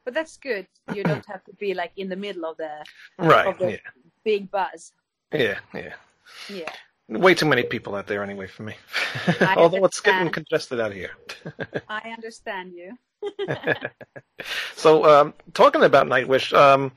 but 0.04 0.16
that's 0.16 0.38
good. 0.38 0.66
You 0.96 1.04
don't 1.04 1.26
have 1.28 1.44
to 1.46 1.54
be 1.54 1.76
like 1.76 1.92
in 1.96 2.10
the 2.10 2.16
middle 2.16 2.46
of 2.46 2.58
the 2.58 2.84
Right. 3.20 3.46
of 3.46 3.60
the 3.60 3.72
Yeah. 3.74 3.78
big 4.24 4.50
buzz. 4.50 4.94
Yeah. 5.32 5.60
Yeah. 5.76 5.94
Yeah. 6.50 6.74
Way 7.10 7.34
too 7.34 7.46
many 7.46 7.64
people 7.64 7.96
out 7.96 8.08
there 8.08 8.24
anyway 8.24 8.48
for 8.48 8.64
me. 8.64 8.76
Although 9.58 9.84
it's 9.86 10.00
getting 10.00 10.30
congested 10.30 10.80
out 10.80 10.94
here. 10.94 11.12
I 11.90 12.12
understand 12.12 12.74
you. 12.74 12.98
so, 14.76 15.06
um, 15.06 15.34
talking 15.54 15.84
about 15.84 16.08
Nightwish, 16.08 16.54
um, 16.54 16.92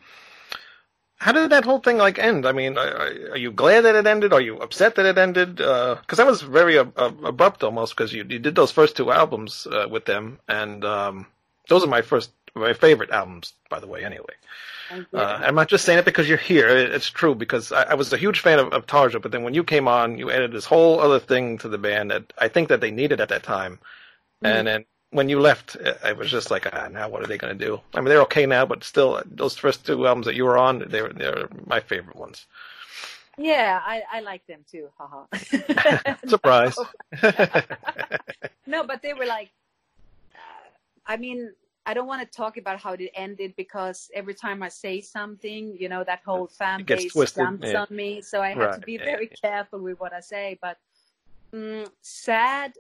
how 1.17 1.33
did 1.33 1.51
that 1.51 1.65
whole 1.65 1.81
thing 1.81 1.97
like 1.97 2.19
end? 2.19 2.47
I 2.47 2.53
mean, 2.53 2.77
are, 2.77 3.33
are 3.33 3.37
you 3.39 3.51
glad 3.51 3.83
that 3.83 3.95
it 3.95 4.07
ended? 4.07 4.33
Are 4.33 4.41
you 4.41 4.59
upset 4.59 4.95
that 4.97 5.07
it 5.07 5.17
ended? 5.17 5.57
Because 5.57 6.19
that 6.19 6.27
was 6.27 6.43
very 6.43 6.79
uh, 6.79 6.85
uh, 6.97 7.13
abrupt 7.25 7.65
almost. 7.65 7.97
Because 7.97 8.13
you, 8.13 8.27
you 8.29 8.39
did 8.39 8.55
those 8.55 8.71
first 8.71 8.97
two 8.97 9.11
albums 9.11 9.67
uh, 9.67 9.89
with 9.91 10.05
them, 10.05 10.39
and 10.49 10.85
um, 10.85 11.27
those 11.69 11.83
are 11.83 11.89
my 11.89 12.03
first, 12.03 12.31
my 12.55 12.73
favorite 12.73 13.11
albums, 13.11 13.53
by 13.69 13.81
the 13.81 13.87
way. 13.87 14.05
Anyway, 14.05 14.35
uh, 15.13 15.41
I'm 15.43 15.55
not 15.55 15.69
just 15.69 15.85
saying 15.85 15.99
it 15.99 16.05
because 16.05 16.29
you're 16.29 16.39
here. 16.39 16.69
It's 16.69 17.11
true 17.11 17.35
because 17.35 17.73
I, 17.73 17.83
I 17.83 17.95
was 17.95 18.13
a 18.13 18.17
huge 18.17 18.41
fan 18.41 18.59
of, 18.59 18.73
of 18.73 18.87
Tarja, 18.87 19.21
but 19.21 19.33
then 19.33 19.43
when 19.43 19.55
you 19.55 19.65
came 19.65 19.89
on, 19.89 20.19
you 20.19 20.31
added 20.31 20.53
this 20.53 20.65
whole 20.65 21.01
other 21.01 21.19
thing 21.19 21.59
to 21.59 21.69
the 21.69 21.79
band 21.79 22.11
that 22.11 22.33
I 22.39 22.49
think 22.49 22.69
that 22.69 22.81
they 22.81 22.91
needed 22.91 23.21
at 23.21 23.29
that 23.31 23.43
time. 23.43 23.79
And 24.43 24.67
then 24.67 24.85
when 25.11 25.29
you 25.29 25.41
left, 25.41 25.77
uh, 25.77 25.95
I 26.03 26.13
was 26.13 26.31
just 26.31 26.51
like, 26.51 26.67
ah, 26.73 26.89
now 26.89 27.09
what 27.09 27.23
are 27.23 27.27
they 27.27 27.39
going 27.39 27.57
to 27.57 27.65
do? 27.65 27.81
I 27.95 28.01
mean, 28.01 28.09
they're 28.09 28.23
okay 28.23 28.47
now, 28.47 28.67
but 28.67 28.85
still, 28.85 29.23
those 29.25 29.57
first 29.57 29.87
two 29.87 30.07
albums 30.07 30.27
that 30.27 30.35
you 30.35 30.45
were 30.45 30.59
on, 30.59 30.85
they 30.89 31.03
were 31.03 31.13
they're 31.13 31.49
my 31.67 31.81
favorite 31.81 32.17
ones. 32.17 32.47
yeah, 33.39 33.81
I, 33.85 34.03
I 34.13 34.21
like 34.21 34.47
them 34.47 34.65
too. 34.71 34.89
Haha. 34.99 36.17
Surprise. 36.27 36.77
no, 38.67 38.85
but 38.85 39.03
they 39.03 39.15
were 39.15 39.27
like, 39.27 39.51
uh, 40.35 40.69
I 41.07 41.17
mean, 41.17 41.53
I 41.87 41.95
don't 41.95 42.07
want 42.07 42.23
to 42.23 42.37
talk 42.37 42.57
about 42.57 42.81
how 42.81 42.93
it 42.93 43.11
ended 43.15 43.55
because 43.57 44.11
every 44.15 44.35
time 44.35 44.63
I 44.63 44.69
say 44.69 45.01
something, 45.01 45.77
you 45.79 45.89
know, 45.89 46.05
that 46.05 46.23
whole 46.25 46.47
fan 46.49 46.85
base 46.85 47.17
twisted, 47.17 47.37
jumps 47.37 47.73
yeah. 47.73 47.75
on 47.75 47.87
me. 47.91 48.21
So 48.23 48.41
I 48.43 48.51
have 48.51 48.71
to 48.73 48.81
Right, 48.81 48.83
be 48.83 48.99
yeah, 48.99 49.05
very 49.05 49.29
careful 49.29 49.81
with 49.81 49.99
what 50.01 50.13
I 50.13 50.21
say. 50.21 50.59
But 50.61 50.79
mm, 51.55 51.89
sad, 52.01 52.75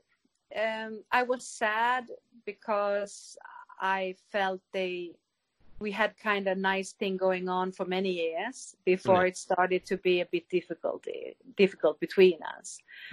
um, 0.56 1.02
I 1.12 1.22
was 1.22 1.46
sad 1.46 2.06
because 2.44 3.36
I 3.80 4.14
felt 4.30 4.60
they, 4.72 5.12
we 5.84 5.92
had 5.92 6.16
kind 6.16 6.44
of 6.48 6.56
nice 6.56 6.90
thing 7.00 7.14
going 7.28 7.46
on 7.60 7.66
for 7.70 7.84
many 7.96 8.12
years 8.24 8.74
before 8.92 9.22
Yeah. 9.22 9.30
it 9.30 9.36
started 9.48 9.82
to 9.90 9.96
be 10.08 10.16
a 10.22 10.28
bit 10.34 10.46
difficult, 10.58 11.02
difficult 11.62 11.96
between 12.06 12.38
us 12.56 12.68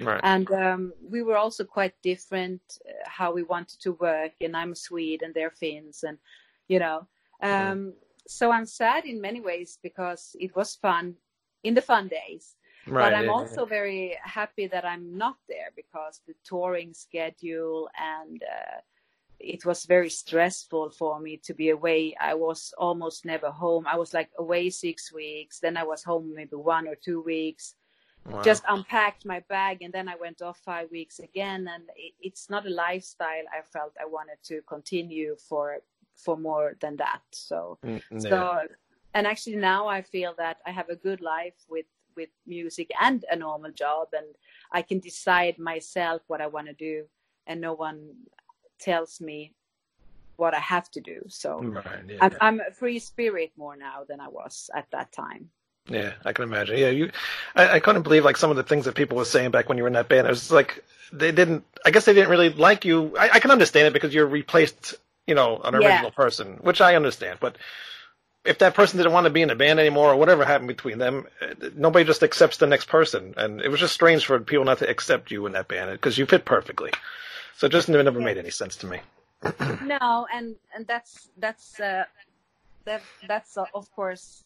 right. 0.09 0.21
and 0.33 0.47
um, 0.63 0.81
we 1.13 1.21
were 1.27 1.39
also 1.43 1.63
quite 1.77 1.95
different 2.11 2.61
uh, 2.89 2.91
how 3.17 3.29
we 3.37 3.43
wanted 3.53 3.79
to 3.85 3.91
work 4.09 4.33
and 4.45 4.55
i'm 4.59 4.71
a 4.77 4.81
swede 4.85 5.21
and 5.23 5.33
they're 5.33 5.57
finns 5.61 5.97
and 6.07 6.17
you 6.73 6.79
know 6.83 6.99
um, 7.49 7.79
so 8.37 8.43
i'm 8.55 8.69
sad 8.83 9.01
in 9.11 9.25
many 9.29 9.41
ways 9.49 9.69
because 9.87 10.23
it 10.45 10.51
was 10.59 10.69
fun 10.87 11.05
in 11.67 11.73
the 11.77 11.85
fun 11.91 12.05
days 12.21 12.45
right. 12.87 13.03
but 13.03 13.13
i'm 13.17 13.29
yeah, 13.29 13.37
also 13.37 13.61
very 13.79 14.03
happy 14.39 14.65
that 14.73 14.85
i'm 14.91 15.05
not 15.23 15.37
there 15.51 15.71
because 15.81 16.15
the 16.27 16.35
touring 16.49 16.91
schedule 17.05 17.89
and 18.17 18.37
uh, 18.57 18.79
it 19.43 19.65
was 19.65 19.85
very 19.85 20.09
stressful 20.09 20.91
for 20.91 21.19
me 21.19 21.37
to 21.45 21.53
be 21.53 21.69
away. 21.69 22.15
I 22.19 22.33
was 22.35 22.73
almost 22.77 23.25
never 23.25 23.51
home. 23.51 23.85
I 23.87 23.97
was 23.97 24.13
like 24.13 24.29
away 24.37 24.69
six 24.69 25.11
weeks, 25.13 25.59
then 25.59 25.77
I 25.77 25.83
was 25.83 26.03
home 26.03 26.33
maybe 26.35 26.55
one 26.55 26.87
or 26.87 26.95
two 26.95 27.21
weeks. 27.21 27.75
Wow. 28.25 28.41
Just 28.41 28.63
unpacked 28.67 29.25
my 29.25 29.41
bag 29.49 29.81
and 29.81 29.93
then 29.93 30.07
I 30.07 30.15
went 30.15 30.41
off 30.41 30.59
five 30.59 30.89
weeks 30.91 31.19
again. 31.19 31.67
And 31.73 31.83
it, 31.95 32.13
it's 32.21 32.49
not 32.49 32.65
a 32.67 32.69
lifestyle 32.69 33.45
I 33.51 33.61
felt 33.63 33.93
I 34.01 34.05
wanted 34.05 34.37
to 34.45 34.61
continue 34.67 35.35
for 35.49 35.77
for 36.15 36.37
more 36.37 36.75
than 36.81 36.97
that. 36.97 37.21
So 37.31 37.79
Mm, 37.85 38.01
so 38.17 38.59
and 39.13 39.27
actually 39.27 39.57
now 39.57 39.87
I 39.87 40.01
feel 40.01 40.33
that 40.37 40.57
I 40.65 40.71
have 40.71 40.89
a 40.89 40.95
good 40.95 41.21
life 41.21 41.55
with 41.69 41.85
with 42.15 42.29
music 42.45 42.89
and 43.01 43.25
a 43.31 43.35
normal 43.35 43.71
job 43.71 44.09
and 44.13 44.27
I 44.71 44.81
can 44.81 44.99
decide 44.99 45.57
myself 45.57 46.21
what 46.27 46.41
I 46.41 46.47
want 46.47 46.67
to 46.67 46.73
do 46.73 47.05
and 47.47 47.61
no 47.61 47.73
one 47.73 48.15
tells 48.81 49.21
me 49.21 49.53
what 50.37 50.53
I 50.55 50.59
have 50.59 50.89
to 50.91 51.01
do. 51.01 51.21
So 51.27 51.59
Right, 51.61 51.85
yeah. 52.07 52.17
I'm, 52.21 52.35
I'm 52.41 52.59
a 52.61 52.71
free 52.71 52.99
spirit 52.99 53.51
more 53.57 53.77
now 53.77 54.03
than 54.07 54.19
I 54.19 54.27
was 54.27 54.69
at 54.75 54.87
that 54.91 55.11
time. 55.11 55.49
Yeah, 55.89 56.13
I 56.25 56.33
can 56.33 56.43
imagine. 56.43 56.77
Yeah, 56.77 56.89
you, 56.89 57.11
I, 57.55 57.69
I 57.75 57.79
couldn't 57.79 58.03
believe 58.03 58.25
like 58.25 58.37
some 58.37 58.51
of 58.51 58.57
the 58.57 58.63
things 58.63 58.85
that 58.85 58.95
people 58.95 59.17
were 59.17 59.25
saying 59.25 59.51
back 59.51 59.67
when 59.69 59.77
you 59.77 59.83
were 59.83 59.87
in 59.87 59.93
that 59.93 60.09
band. 60.09 60.27
It 60.27 60.31
was 60.31 60.51
like 60.51 60.83
they 61.11 61.31
didn't. 61.31 61.65
I 61.85 61.91
guess 61.91 62.05
they 62.05 62.13
didn't 62.13 62.29
really 62.29 62.49
like 62.49 62.85
you. 62.85 63.17
I, 63.17 63.31
I 63.31 63.39
can 63.39 63.51
understand 63.51 63.87
it 63.87 63.93
because 63.93 64.13
you're 64.13 64.27
replaced, 64.27 64.95
you 65.27 65.35
know, 65.35 65.59
an 65.63 65.73
Yeah. 65.75 65.87
original 65.87 66.11
person, 66.11 66.59
which 66.61 66.81
I 66.81 66.95
understand. 66.95 67.39
But 67.41 67.57
if 68.45 68.59
that 68.59 68.75
person 68.75 68.97
didn't 68.97 69.13
want 69.13 69.25
to 69.25 69.31
be 69.31 69.41
in 69.41 69.49
the 69.49 69.55
band 69.55 69.79
anymore 69.79 70.11
or 70.13 70.15
whatever 70.15 70.45
happened 70.45 70.67
between 70.67 70.97
them, 70.97 71.27
eh, 71.41 71.53
nobody 71.75 72.05
just 72.05 72.23
accepts 72.23 72.57
the 72.57 72.67
next 72.67 72.87
person, 72.87 73.33
and 73.37 73.61
it 73.61 73.69
was 73.69 73.79
just 73.79 73.93
strange 73.93 74.25
for 74.25 74.39
people 74.39 74.65
not 74.65 74.79
to 74.79 74.89
accept 74.89 75.31
you 75.31 75.45
in 75.45 75.53
that 75.53 75.67
band 75.67 75.91
because 75.91 76.17
you 76.17 76.25
fit 76.25 76.45
perfectly. 76.45 76.91
So 77.61 77.67
it 77.67 77.73
just 77.73 77.89
never, 77.89 78.01
never 78.01 78.19
made 78.19 78.39
any 78.39 78.49
sense 78.49 78.75
to 78.77 78.87
me. 78.87 79.01
no 79.85 80.25
and 80.33 80.55
and 80.73 80.87
that's 80.87 81.29
that's 81.37 81.79
uh 81.79 82.05
that 82.87 83.03
that's 83.27 83.55
uh, 83.55 83.65
of 83.75 83.85
course 83.91 84.43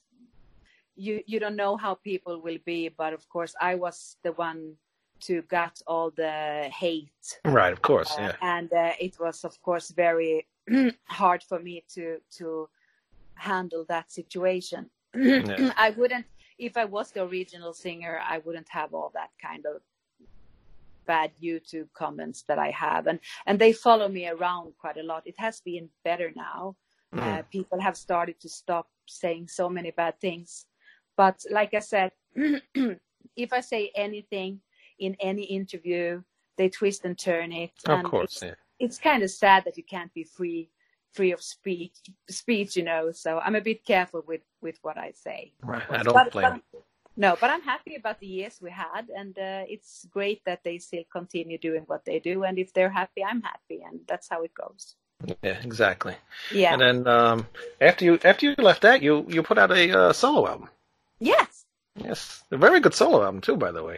you 0.97 1.24
you 1.26 1.39
don't 1.39 1.55
know 1.55 1.78
how 1.78 1.93
people 1.93 2.41
will 2.41 2.57
be 2.66 2.89
but 2.89 3.13
of 3.13 3.24
course 3.30 3.55
i 3.61 3.74
was 3.74 4.18
the 4.24 4.34
one 4.34 4.74
to 5.22 5.43
got 5.43 5.82
all 5.88 6.11
the 6.11 6.70
hate 6.78 7.39
Right, 7.45 7.72
of 7.72 7.82
course. 7.82 8.11
Uh, 8.11 8.24
Yeah. 8.24 8.36
and 8.41 8.74
uh, 8.74 8.91
it 8.99 9.16
was 9.18 9.45
of 9.45 9.61
course 9.61 9.91
very 9.91 10.45
hard 11.07 11.41
for 11.41 11.59
me 11.59 11.86
to 11.93 12.18
to 12.32 12.68
handle 13.36 13.86
that 13.88 14.11
situation 14.11 14.89
Yeah. 15.13 15.72
i 15.78 15.91
wouldn't 15.91 16.26
if 16.57 16.76
i 16.76 16.84
was 16.84 17.11
the 17.11 17.24
original 17.24 17.72
singer 17.74 18.20
i 18.28 18.39
wouldn't 18.39 18.68
have 18.68 18.93
all 18.93 19.11
that 19.13 19.30
kind 19.41 19.66
of 19.66 19.82
bad 21.06 21.32
youtube 21.41 21.88
comments 21.93 22.43
that 22.47 22.60
i 22.60 22.70
have 22.72 23.08
and 23.08 23.20
and 23.47 23.58
they 23.60 23.72
follow 23.74 24.08
me 24.08 24.28
around 24.28 24.74
quite 24.78 24.97
a 24.97 25.03
lot 25.03 25.24
it 25.26 25.36
has 25.38 25.62
been 25.62 25.89
better 26.03 26.32
now 26.36 26.76
Mhm. 27.14 27.22
uh, 27.39 27.43
people 27.51 27.80
have 27.80 27.95
started 27.95 28.39
to 28.41 28.49
stop 28.49 28.88
saying 29.08 29.47
so 29.47 29.70
many 29.70 29.91
bad 29.91 30.20
things 30.20 30.66
but 31.16 31.38
like 31.51 31.74
i 31.74 31.80
said 31.80 32.12
if 33.36 33.53
i 33.53 33.60
say 33.62 33.91
anything 33.95 34.60
in 34.99 35.16
any 35.20 35.43
interview 35.43 36.22
they 36.58 36.70
twist 36.70 37.06
and 37.06 37.18
turn 37.18 37.51
it 37.51 37.72
Of 37.86 37.99
and 37.99 38.08
course. 38.08 38.34
it's, 38.34 38.43
Yeah. 38.43 38.53
it's 38.80 38.97
kind 38.97 39.24
of 39.24 39.30
sad 39.30 39.64
that 39.66 39.78
you 39.78 39.84
can't 39.84 40.14
be 40.14 40.24
free 40.24 40.70
free 41.14 41.32
of 41.32 41.41
speech 41.41 41.95
speech 42.30 42.76
you 42.76 42.84
know 42.84 43.12
so 43.12 43.39
i'm 43.39 43.56
a 43.56 43.62
bit 43.62 43.86
careful 43.86 44.22
with 44.28 44.41
with 44.62 44.78
what 44.82 44.97
i 44.97 45.12
say 45.12 45.53
Right. 45.62 45.84
I 45.89 46.03
don't 46.03 46.14
But- 46.14 46.32
blame. 46.32 46.62
but- 46.74 46.84
no 47.18 47.38
but 47.39 47.49
i'm 47.49 47.61
happy 47.61 47.95
about 47.95 48.20
the 48.20 48.28
years 48.28 48.59
we 48.61 48.72
had 48.72 49.09
and 49.16 49.38
uh, 49.38 49.63
it's 49.68 50.05
great 50.11 50.41
that 50.45 50.63
they 50.63 50.78
still 50.78 51.03
continue 51.11 51.57
doing 51.57 51.84
what 51.88 52.03
they 52.05 52.20
do 52.20 52.43
and 52.43 52.57
if 52.59 52.74
they're 52.74 52.89
happy 52.89 53.24
i'm 53.24 53.41
happy 53.41 53.82
and 53.88 53.99
that's 54.07 54.28
how 54.30 54.43
it 54.43 54.53
goes 54.53 54.95
Yeah, 55.43 55.57
exactly. 55.63 56.16
yeah 56.51 56.74
And 56.74 56.82
then 56.82 57.07
um, 57.07 57.47
after 57.80 58.03
you 58.05 58.20
after 58.24 58.45
you 58.45 58.55
left 58.59 58.82
that, 58.82 59.01
you 59.01 59.26
you 59.30 59.41
put 59.43 59.57
out 59.57 59.72
a 59.72 59.84
uh, 59.99 60.13
solo 60.13 60.45
album. 60.47 60.70
yes 61.20 61.66
Yes, 61.95 62.43
a 62.51 62.57
very 62.57 62.80
good 62.82 62.93
solo 62.93 63.24
album 63.24 63.39
too, 63.41 63.55
by 63.55 63.72
the 63.72 63.82
way. 63.82 63.97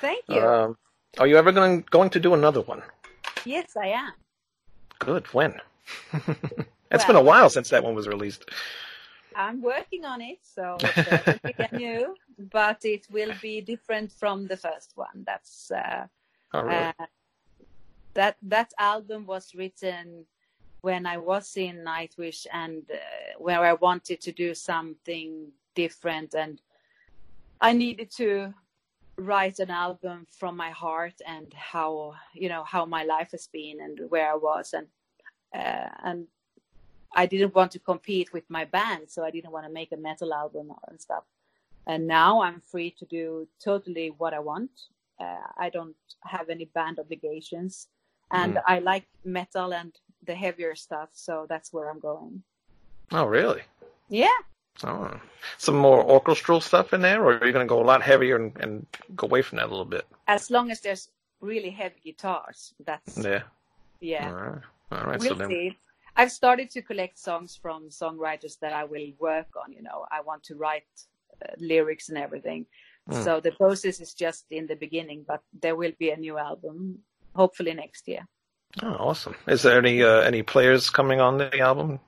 thank 0.00 0.22
you 0.28 0.40
Um, 0.40 0.76
are 1.18 1.26
you 1.26 1.36
ever 1.36 1.52
going 1.52 1.84
going 1.90 2.10
to 2.10 2.20
do 2.20 2.32
another 2.34 2.62
one? 2.62 2.82
yes 3.44 3.76
i 3.76 3.88
am 3.88 4.12
Good. 4.98 5.26
When? 5.34 5.52
it's 6.92 7.04
been 7.04 7.16
a 7.16 7.22
while 7.32 7.50
since 7.50 7.70
that 7.70 7.82
one 7.82 7.94
was 7.96 8.06
released. 8.06 8.44
I'm 9.36 9.60
working 9.62 10.04
on 10.04 10.20
it 10.20 10.38
so 10.42 10.76
it's 10.80 11.72
new 11.72 12.14
but 12.50 12.84
it 12.84 13.06
will 13.10 13.32
be 13.40 13.60
different 13.60 14.10
from 14.12 14.46
the 14.46 14.56
first 14.56 14.92
one 14.96 15.24
that's 15.26 15.70
uh, 15.70 16.06
Oh? 16.54 16.68
Uh, 16.68 16.92
that 18.14 18.36
that 18.42 18.72
album 18.78 19.24
was 19.26 19.54
written 19.54 20.26
when 20.82 21.06
I 21.06 21.16
was 21.16 21.56
in 21.56 21.84
Nightwish 21.84 22.46
and 22.52 22.82
uh, 22.90 23.38
where 23.38 23.64
I 23.64 23.72
wanted 23.74 24.20
to 24.22 24.32
do 24.32 24.54
something 24.54 25.50
different 25.74 26.34
and 26.34 26.60
I 27.60 27.72
needed 27.72 28.10
to 28.16 28.52
write 29.16 29.60
an 29.60 29.70
album 29.70 30.26
from 30.30 30.56
my 30.56 30.70
heart 30.70 31.14
and 31.26 31.52
how 31.54 32.14
you 32.34 32.48
know 32.48 32.64
how 32.64 32.84
my 32.84 33.04
life 33.04 33.30
has 33.30 33.46
been 33.46 33.80
and 33.80 33.98
where 34.10 34.30
I 34.30 34.36
was 34.36 34.74
and 34.74 34.88
uh, 35.54 35.88
and 36.04 36.26
I 37.14 37.26
didn't 37.26 37.54
want 37.54 37.72
to 37.72 37.78
compete 37.78 38.32
with 38.32 38.48
my 38.48 38.64
band 38.64 39.10
so 39.10 39.24
I 39.24 39.30
didn't 39.30 39.52
want 39.52 39.66
to 39.66 39.72
make 39.72 39.92
a 39.92 39.96
metal 39.96 40.32
album 40.32 40.72
and 40.88 41.00
stuff 41.00 41.24
and 41.86 42.06
now 42.06 42.42
I'm 42.42 42.60
free 42.60 42.90
to 42.98 43.04
do 43.06 43.48
totally 43.62 44.08
what 44.10 44.34
I 44.34 44.38
want 44.38 44.70
uh, 45.22 45.46
I 45.56 45.70
don't 45.70 45.94
have 46.24 46.48
any 46.48 46.64
band 46.64 46.98
obligations, 46.98 47.88
and 48.30 48.56
Mm. 48.56 48.62
I 48.66 48.78
like 48.80 49.06
metal 49.24 49.72
and 49.74 49.92
the 50.24 50.34
heavier 50.34 50.74
stuff, 50.74 51.10
so 51.12 51.46
that's 51.48 51.72
where 51.72 51.90
I'm 51.90 52.00
going. 52.00 52.42
oh, 53.12 53.26
really? 53.26 53.62
Yeah, 54.08 54.38
Oh, 54.84 55.20
some 55.58 55.76
more 55.76 56.02
orchestral 56.02 56.60
stuff 56.60 56.94
in 56.94 57.02
there, 57.02 57.22
or 57.22 57.36
are 57.36 57.46
you 57.46 57.52
going 57.52 57.66
to 57.66 57.74
go 57.74 57.82
a 57.82 57.84
lot 57.84 58.02
heavier 58.02 58.36
and, 58.36 58.56
and 58.58 58.86
go 59.14 59.26
away 59.26 59.42
from 59.42 59.56
that 59.58 59.66
a 59.66 59.74
little 59.74 59.84
bit? 59.84 60.06
as 60.28 60.50
long 60.50 60.70
as 60.70 60.80
there's 60.80 61.10
really 61.40 61.70
heavy 61.70 62.00
guitars, 62.02 62.74
that's 62.84 63.18
Yeah. 63.18 63.42
yeah. 64.00 64.28
All 64.28 64.34
right. 64.34 64.62
All 64.92 65.04
right. 65.04 65.20
We'll 65.20 65.28
so 65.28 65.34
then, 65.34 65.48
see. 65.50 65.78
I've 66.22 66.30
started 66.30 66.70
to 66.70 66.82
collect 66.82 67.18
songs 67.18 67.58
from 67.60 67.88
songwriters 67.88 68.56
that 68.60 68.72
I 68.72 68.84
will 68.84 69.08
work 69.18 69.48
on. 69.60 69.72
You 69.72 69.82
know, 69.82 70.06
I 70.16 70.20
want 70.20 70.44
to 70.44 70.54
write 70.54 70.86
uh, 71.44 71.50
lyrics 71.58 72.10
and 72.10 72.16
everything. 72.16 72.64
Mm. 73.10 73.24
So 73.24 73.40
the 73.40 73.50
process 73.50 73.98
is 73.98 74.14
just 74.14 74.44
in 74.52 74.68
the 74.68 74.76
beginning, 74.76 75.24
but 75.26 75.42
there 75.64 75.74
will 75.74 75.90
be 75.98 76.10
a 76.10 76.16
new 76.16 76.38
album 76.38 77.00
hopefully 77.34 77.74
next 77.74 78.06
year. 78.06 78.24
oh, 78.84 78.96
awesome. 79.08 79.34
Is 79.48 79.62
there 79.62 79.78
any 79.78 80.00
uh, 80.04 80.20
any 80.20 80.42
players 80.44 80.90
coming 80.90 81.20
on 81.20 81.38
the 81.38 81.58
album 81.58 81.98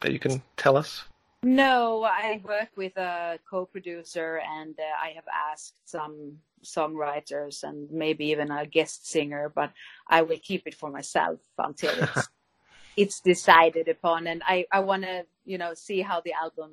that 0.00 0.12
you 0.12 0.18
can 0.18 0.42
tell 0.58 0.76
us? 0.76 1.04
No, 1.42 2.04
I 2.04 2.42
work 2.44 2.72
with 2.76 2.94
a 2.98 3.38
co-producer, 3.50 4.42
and 4.58 4.74
uh, 4.78 5.06
I 5.06 5.08
have 5.18 5.28
asked 5.50 5.78
some 5.86 6.14
songwriters 6.62 7.62
and 7.62 7.90
maybe 7.90 8.26
even 8.26 8.50
a 8.50 8.66
guest 8.66 9.08
singer, 9.08 9.50
but 9.60 9.70
I 10.08 10.20
will 10.22 10.40
keep 10.42 10.62
it 10.66 10.74
for 10.74 10.90
myself 10.90 11.40
until 11.58 11.94
it's 12.04 12.28
it's 12.96 13.20
decided 13.20 13.88
upon. 13.88 14.26
And 14.26 14.42
I 14.46 14.66
I 14.72 14.80
want 14.80 15.02
to 15.02 15.24
you 15.44 15.58
know 15.58 15.74
see 15.74 16.00
how 16.02 16.20
the 16.20 16.32
album 16.32 16.72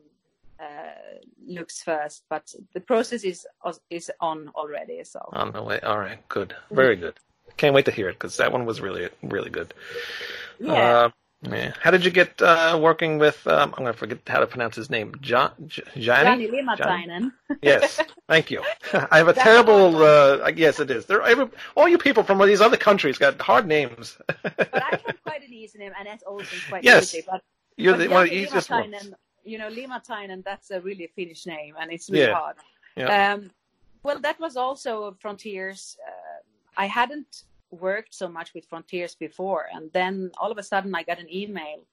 uh, 0.59 1.19
looks 1.45 1.81
first, 1.81 2.23
but 2.29 2.53
the 2.73 2.81
process 2.81 3.23
is 3.23 3.47
is 3.89 4.11
on 4.19 4.49
already. 4.55 5.03
So 5.03 5.19
On 5.33 5.51
the 5.51 5.63
way. 5.63 5.79
All 5.81 5.99
right. 5.99 6.19
Good. 6.29 6.55
Very 6.71 6.95
good. 6.95 7.15
Can't 7.57 7.73
wait 7.73 7.85
to 7.85 7.91
hear 7.91 8.09
it 8.09 8.13
because 8.13 8.37
that 8.37 8.51
one 8.51 8.65
was 8.65 8.81
really 8.81 9.09
really 9.23 9.49
good. 9.49 9.73
yeah, 10.59 11.05
Uh, 11.05 11.09
yeah. 11.43 11.73
How 11.79 11.91
did 11.91 12.03
you 12.03 12.11
get 12.11 12.41
uh, 12.41 12.77
working 12.81 13.17
with? 13.17 13.45
Um, 13.47 13.69
I'm 13.69 13.83
going 13.83 13.85
to 13.85 13.93
forget 13.93 14.19
how 14.27 14.39
to 14.39 14.47
pronounce 14.47 14.75
his 14.75 14.89
name. 14.89 15.15
John, 15.21 15.51
J- 15.67 15.83
Johnny. 15.97 16.47
Liimatainen. 16.47 17.31
Yes. 17.61 17.99
Thank 18.27 18.51
you. 18.51 18.61
I 18.93 19.17
have 19.17 19.27
a 19.29 19.33
That's 19.33 19.43
terrible. 19.43 20.03
Uh, 20.03 20.51
yes, 20.55 20.79
it 20.79 20.91
is. 20.91 21.05
There, 21.05 21.21
every, 21.21 21.47
all 21.75 21.87
you 21.87 21.97
people 21.97 22.23
from 22.23 22.39
these 22.45 22.61
other 22.61 22.77
countries 22.77 23.17
got 23.17 23.39
hard 23.41 23.67
names. 23.67 24.17
But 24.43 24.69
I 24.73 24.99
have 25.07 25.23
quite 25.23 25.43
an 25.47 25.53
easy 25.53 25.79
name, 25.79 25.93
and 25.97 26.07
that's 26.07 26.23
also 26.23 26.55
quite 26.67 26.83
Yes. 26.83 27.13
easy. 27.13 27.23
But 27.29 27.41
You're 27.77 27.93
but 27.93 27.99
the, 27.99 28.07
one 28.09 28.23
of 28.23 28.29
the 28.29 28.35
easiest 28.35 28.69
ones. 28.69 29.11
You 29.45 29.57
know, 29.57 29.69
Liimatainen, 29.69 30.43
that's 30.43 30.69
a 30.71 30.81
really 30.81 31.07
Finnish 31.15 31.45
name, 31.45 31.75
and 31.79 31.91
it's 31.91 32.09
really 32.09 32.25
Yeah. 32.25 32.33
hard. 32.33 32.55
Yeah. 32.97 33.33
Um, 33.33 33.49
well, 34.03 34.19
that 34.19 34.39
was 34.39 34.57
also 34.57 35.15
Frontiers. 35.19 35.97
Uh, 36.05 36.11
I 36.77 36.85
hadn't 36.85 37.43
worked 37.71 38.13
so 38.13 38.27
much 38.27 38.53
with 38.53 38.65
Frontiers 38.65 39.15
before, 39.15 39.65
and 39.73 39.91
then 39.93 40.31
all 40.37 40.51
of 40.51 40.57
a 40.57 40.63
sudden 40.63 40.93
I 40.95 41.03
got 41.03 41.19
an 41.19 41.31
email. 41.33 41.85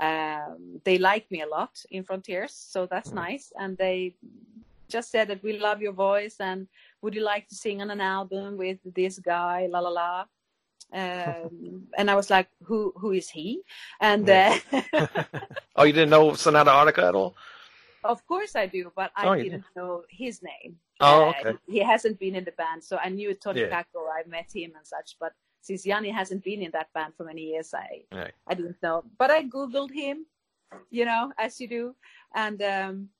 Um, 0.00 0.80
they 0.84 0.98
like 0.98 1.30
me 1.30 1.42
a 1.42 1.46
lot 1.46 1.78
in 1.90 2.04
Frontiers, 2.04 2.54
so 2.54 2.86
that's 2.86 3.10
Mm. 3.10 3.14
nice. 3.14 3.52
And 3.58 3.76
they 3.78 4.14
just 4.88 5.10
said 5.10 5.28
that 5.28 5.42
we 5.42 5.58
love 5.58 5.80
your 5.82 5.92
voice, 5.92 6.36
and 6.40 6.66
would 7.02 7.14
you 7.14 7.22
like 7.22 7.48
to 7.48 7.54
sing 7.54 7.80
on 7.82 7.90
an 7.90 8.00
album 8.00 8.56
with 8.56 8.78
this 8.84 9.18
guy? 9.18 9.66
La 9.70 9.80
la 9.80 9.90
la. 9.90 10.24
Um, 10.92 11.86
and 11.98 12.10
I 12.10 12.14
was 12.14 12.30
like, 12.30 12.48
who 12.64 12.92
who 12.96 13.12
is 13.12 13.28
he? 13.30 13.62
And 14.00 14.28
uh, 14.28 14.54
oh, 15.76 15.84
you 15.84 15.92
didn't 15.92 16.10
know 16.10 16.34
Sonata 16.34 16.70
Arctica 16.70 17.08
at 17.08 17.14
all? 17.14 17.34
Of 18.04 18.26
course 18.26 18.54
I 18.56 18.66
do, 18.66 18.92
but 18.94 19.12
I 19.16 19.28
Oh, 19.28 19.34
didn't 19.34 19.64
know 19.76 20.04
his 20.10 20.42
name. 20.42 20.78
Oh, 21.02 21.34
Uh, 21.44 21.54
he 21.66 21.80
hasn't 21.80 22.18
been 22.18 22.34
in 22.36 22.44
the 22.44 22.52
band, 22.52 22.82
so 22.84 22.96
I 22.96 23.08
knew 23.08 23.34
Tony 23.34 23.60
Yeah. 23.60 23.70
Kakko. 23.82 24.08
I 24.18 24.22
met 24.26 24.48
him 24.54 24.72
and 24.76 24.86
such, 24.86 25.16
but 25.18 25.32
since 25.60 25.86
Jani 25.86 26.10
hasn't 26.10 26.42
been 26.44 26.62
in 26.62 26.70
that 26.72 26.92
band 26.92 27.14
for 27.16 27.24
many 27.24 27.42
years, 27.52 27.74
I 27.74 28.04
Right. 28.12 28.34
I 28.46 28.54
didn't 28.54 28.82
know. 28.82 29.04
But 29.18 29.30
I 29.30 29.44
googled 29.44 29.92
him, 29.92 30.26
you 30.90 31.04
know, 31.04 31.32
as 31.38 31.60
you 31.60 31.68
do, 31.68 31.96
and 32.34 32.62
um, 32.62 33.10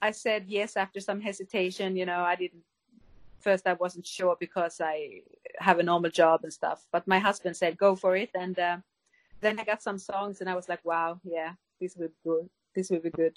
I 0.00 0.10
said 0.10 0.48
yes 0.48 0.76
after 0.76 1.00
some 1.00 1.20
hesitation. 1.20 1.96
You 1.96 2.06
know, 2.06 2.22
I 2.32 2.36
didn't. 2.36 2.64
First, 3.40 3.66
I 3.66 3.72
wasn't 3.74 4.06
sure 4.06 4.36
because 4.38 4.80
I 4.80 5.22
have 5.58 5.78
a 5.80 5.82
normal 5.82 6.10
job 6.10 6.44
and 6.44 6.52
stuff. 6.52 6.86
But 6.92 7.06
my 7.08 7.18
husband 7.18 7.56
said 7.56 7.76
go 7.76 7.96
for 7.96 8.14
it, 8.16 8.30
and 8.34 8.58
uh, 8.58 8.78
then 9.40 9.58
I 9.58 9.64
got 9.64 9.82
some 9.82 9.98
songs, 9.98 10.40
and 10.40 10.48
I 10.48 10.54
was 10.54 10.68
like, 10.68 10.84
wow, 10.84 11.20
yeah, 11.24 11.54
this 11.80 11.96
will 11.96 12.08
be 12.08 12.14
good. 12.24 12.48
This 12.74 12.90
will 12.90 13.00
be 13.00 13.10
good. 13.10 13.36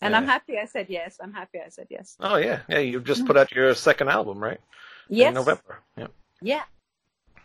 And 0.00 0.16
I'm 0.16 0.26
happy 0.26 0.58
I 0.58 0.64
said 0.64 0.86
yes. 0.88 1.18
I'm 1.22 1.32
happy 1.32 1.58
I 1.64 1.68
said 1.68 1.86
yes. 1.90 2.16
Oh 2.20 2.36
yeah, 2.36 2.60
yeah. 2.68 2.78
You 2.78 3.00
just 3.00 3.26
put 3.26 3.36
out 3.36 3.52
your 3.52 3.74
second 3.74 4.08
album, 4.08 4.38
right? 4.38 4.60
Yes. 5.08 5.28
In 5.28 5.34
November. 5.34 5.80
Yeah. 5.96 6.06
Yeah. 6.40 6.62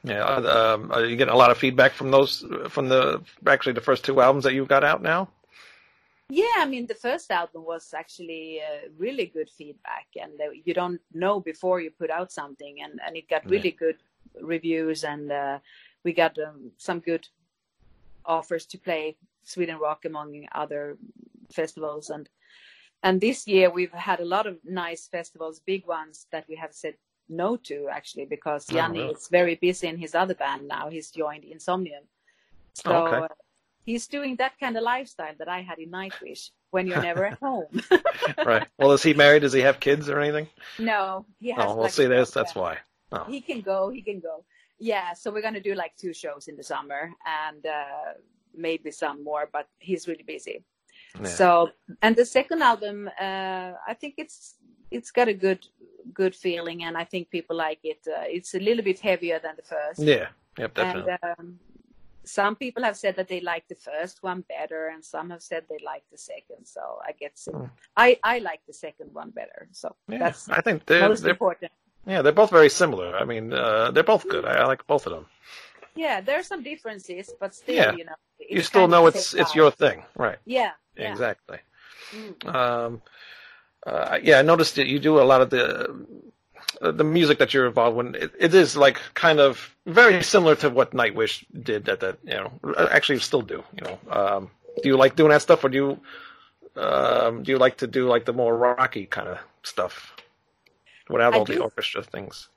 Yeah. 0.03 0.24
uh, 0.24 0.76
Um, 0.76 0.91
are 0.91 1.06
you 1.06 1.16
getting 1.16 1.34
a 1.34 1.38
lot 1.38 1.51
of 1.51 1.58
feedback 1.58 1.91
from 1.93 2.12
those 2.12 2.45
from 2.70 2.88
the 2.89 3.22
actually 3.45 3.74
the 3.74 3.82
first 3.82 4.06
two 4.06 4.22
albums 4.22 4.43
that 4.45 4.53
you've 4.53 4.70
got 4.70 4.84
out 4.84 5.01
now? 5.01 5.30
Yeah, 6.30 6.58
I 6.58 6.66
mean, 6.66 6.88
the 6.88 6.95
first 6.95 7.30
album 7.30 7.66
was 7.66 7.93
actually 7.93 8.60
uh, 8.60 8.89
really 8.97 9.28
good 9.28 9.47
feedback, 9.47 10.08
and 10.20 10.34
uh, 10.41 10.49
you 10.64 10.74
don't 10.74 10.99
know 11.14 11.39
before 11.39 11.82
you 11.82 11.91
put 11.91 12.10
out 12.10 12.32
something, 12.32 12.82
and, 12.82 12.99
and 13.06 13.16
it 13.16 13.30
got 13.30 13.47
really 13.47 13.70
good 13.70 13.97
reviews, 14.41 15.03
and 15.03 15.32
uh, 15.32 15.60
we 16.03 16.14
got 16.14 16.36
um, 16.39 16.72
some 16.78 16.99
good 16.99 17.28
offers 18.26 18.66
to 18.68 18.78
play 18.80 19.16
Sweden 19.43 19.78
Rock 19.78 20.06
among 20.06 20.47
other 20.51 20.97
festivals, 21.56 22.10
and 22.10 22.30
and 23.03 23.22
this 23.22 23.47
year 23.47 23.70
we've 23.70 23.91
had 24.10 24.20
a 24.20 24.26
lot 24.36 24.45
of 24.47 24.56
nice 24.64 25.08
festivals, 25.08 25.62
big 25.74 25.84
ones 25.88 26.28
that 26.32 26.45
we 26.49 26.56
have 26.56 26.74
said 26.74 26.95
no 27.30 27.58
to 27.70 27.88
actually 27.97 28.26
because 28.26 28.68
Oh, 28.72 28.76
Jani 28.76 28.99
really? 28.99 29.14
is 29.14 29.28
very 29.32 29.56
busy 29.56 29.88
in 29.88 29.97
his 29.97 30.14
other 30.16 30.36
band 30.36 30.68
now. 30.68 30.89
He's 30.89 31.12
joined 31.12 31.43
Insomnium, 31.43 32.06
so. 32.74 32.91
Oh, 32.93 33.06
okay. 33.08 33.18
uh, 33.26 33.28
He's 33.86 34.08
doing 34.08 34.36
that 34.38 34.53
kind 34.60 34.76
of 34.78 34.84
lifestyle 34.84 35.36
that 35.38 35.47
I 35.47 35.62
had 35.62 35.78
in 35.78 35.91
Nightwish 35.91 36.49
when 36.72 36.88
you're 36.88 37.06
never 37.10 37.26
at 37.26 37.38
home. 37.47 37.70
right. 38.43 38.68
Well, 38.80 38.91
is 38.93 39.03
he 39.03 39.14
married? 39.14 39.41
Does 39.41 39.53
he 39.53 39.62
have 39.62 39.80
kids 39.80 40.10
or 40.10 40.20
anything? 40.20 40.47
no, 40.80 41.26
he 41.39 41.51
has. 41.51 41.66
Oh, 41.66 41.74
well, 41.76 41.84
like, 41.84 41.91
see, 41.91 42.06
a 42.06 42.26
that's 42.26 42.56
why. 42.56 42.80
Oh, 43.12 43.26
He 43.30 43.41
can 43.41 43.62
go. 43.62 43.89
He 43.89 44.01
can 44.01 44.20
go. 44.20 44.43
Yeah, 44.80 45.14
so 45.14 45.32
we're 45.32 45.43
gonna 45.47 45.62
do 45.70 45.76
like 45.76 45.93
two 45.97 46.14
shows 46.14 46.47
in 46.47 46.56
the 46.58 46.64
summer 46.64 47.12
and 47.45 47.64
uh, 47.66 48.14
maybe 48.56 48.89
some 48.89 49.24
more, 49.24 49.47
but 49.53 49.68
he's 49.78 50.08
really 50.08 50.24
busy. 50.24 50.64
Yeah. 51.22 51.28
So, 51.30 51.70
and 52.01 52.16
the 52.16 52.26
second 52.26 52.61
album, 52.61 53.09
uh, 53.20 53.72
I 53.88 53.93
think 53.99 54.16
it's 54.18 54.55
it's 54.91 55.11
got 55.11 55.28
a 55.28 55.34
good 55.34 55.66
good 56.13 56.36
feeling, 56.36 56.84
and 56.84 56.97
I 56.97 57.03
think 57.03 57.30
people 57.30 57.55
like 57.55 57.80
it. 57.84 57.99
Uh, 58.07 58.24
it's 58.28 58.53
a 58.55 58.59
little 58.59 58.84
bit 58.84 58.99
heavier 58.99 59.39
than 59.39 59.55
the 59.55 59.63
first. 59.63 59.99
yeah. 59.99 60.28
Yep. 60.57 60.74
Definitely. 60.74 61.11
And 61.22 61.36
um, 61.39 61.59
some 62.24 62.55
people 62.55 62.82
have 62.84 62.95
said 62.97 63.16
that 63.18 63.28
they 63.28 63.41
like 63.41 63.68
the 63.68 63.76
first 63.76 64.24
one 64.24 64.43
better, 64.47 64.88
and 64.88 65.03
some 65.03 65.30
have 65.32 65.41
said 65.41 65.63
they 65.70 65.78
like 65.86 66.03
the 66.11 66.18
second. 66.18 66.66
So 66.66 66.82
I 67.07 67.11
guess 67.20 67.47
Hmm. 67.51 67.66
I 67.97 68.20
I 68.24 68.39
like 68.39 68.61
the 68.68 68.74
second 68.74 69.09
one 69.13 69.32
better. 69.32 69.68
So 69.72 69.95
yeah. 70.07 70.20
that's 70.20 70.49
I 70.49 70.61
think 70.61 70.86
they're, 70.86 71.07
most 71.09 71.22
they're 71.24 71.32
important. 71.32 71.72
yeah 72.07 72.22
they're 72.22 72.32
both 72.41 72.51
very 72.51 72.70
similar. 72.70 73.16
I 73.18 73.26
mean, 73.26 73.51
uh, 73.53 73.91
they're 73.91 74.03
both 74.13 74.28
good. 74.30 74.45
I, 74.45 74.53
I 74.63 74.66
like 74.66 74.86
both 74.88 75.05
of 75.07 75.13
them. 75.13 75.26
Yeah, 75.97 76.20
there 76.22 76.38
are 76.39 76.43
some 76.43 76.61
differences, 76.63 77.34
but 77.39 77.55
still, 77.55 77.76
Yeah. 77.76 77.91
you 77.95 78.03
know, 78.05 78.16
you 78.49 78.61
still 78.61 78.88
know 78.88 79.07
it's 79.07 79.34
it's 79.34 79.53
your 79.55 79.72
thing, 79.72 80.03
right? 80.18 80.39
Yeah, 80.45 80.72
yeah. 80.98 81.12
Exactly. 81.12 81.60
Mm. 82.12 82.56
Um, 82.56 83.02
uh, 83.86 84.20
yeah, 84.22 84.39
I 84.39 84.41
noticed 84.41 84.76
that 84.76 84.88
you 84.88 85.00
do 85.00 85.20
a 85.20 85.24
lot 85.24 85.41
of 85.41 85.50
the 85.50 86.06
uh, 86.82 86.91
the 86.91 87.04
music 87.04 87.38
that 87.39 87.54
you're 87.54 87.68
involved 87.68 88.00
in. 88.00 88.16
It, 88.16 88.32
it 88.39 88.54
is 88.54 88.76
like 88.76 89.00
kind 89.14 89.39
of 89.39 89.76
very 89.86 90.24
similar 90.24 90.56
to 90.58 90.70
what 90.70 90.91
Nightwish 90.91 91.46
did 91.64 91.88
at 91.89 92.00
that. 92.00 92.18
You 92.24 92.34
know, 92.36 92.76
actually 92.91 93.20
still 93.20 93.41
do. 93.41 93.64
You 93.78 93.84
know, 93.84 94.00
um, 94.10 94.52
do 94.82 94.89
you 94.89 94.98
like 94.98 95.16
doing 95.16 95.30
that 95.30 95.41
stuff, 95.41 95.64
or 95.64 95.70
do 95.70 95.78
you 95.78 96.82
um, 96.82 97.43
do 97.43 97.52
you 97.52 97.58
like 97.58 97.78
to 97.78 97.88
do 97.88 98.08
like 98.08 98.26
the 98.26 98.34
more 98.34 98.58
rocky 98.58 99.06
kind 99.06 99.28
of 99.30 99.38
stuff 99.64 100.16
without 101.10 101.34
I 101.34 101.38
all 101.38 101.46
the 101.46 101.60
orchestra 101.60 102.04
things? 102.04 102.50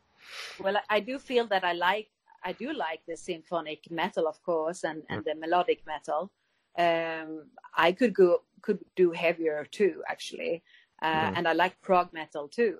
Well, 0.60 0.76
I- 0.76 0.96
I 0.96 1.00
do 1.00 1.18
feel 1.18 1.46
that 1.48 1.64
I 1.64 1.72
like 1.72 2.08
I 2.44 2.52
do 2.52 2.72
like 2.72 3.00
the 3.06 3.16
symphonic 3.16 3.90
metal, 3.90 4.26
of 4.26 4.42
course, 4.42 4.84
and, 4.84 5.02
and 5.08 5.24
the 5.24 5.34
melodic 5.34 5.86
metal. 5.86 6.30
Um, 6.78 7.46
I 7.76 7.92
could 7.92 8.14
go 8.14 8.42
could 8.62 8.80
do 8.96 9.12
heavier 9.12 9.66
too, 9.70 10.02
actually, 10.08 10.62
uh, 11.02 11.28
Mhm. 11.28 11.34
and 11.34 11.48
I 11.48 11.52
like 11.52 11.80
prog 11.82 12.12
metal 12.12 12.48
too. 12.48 12.78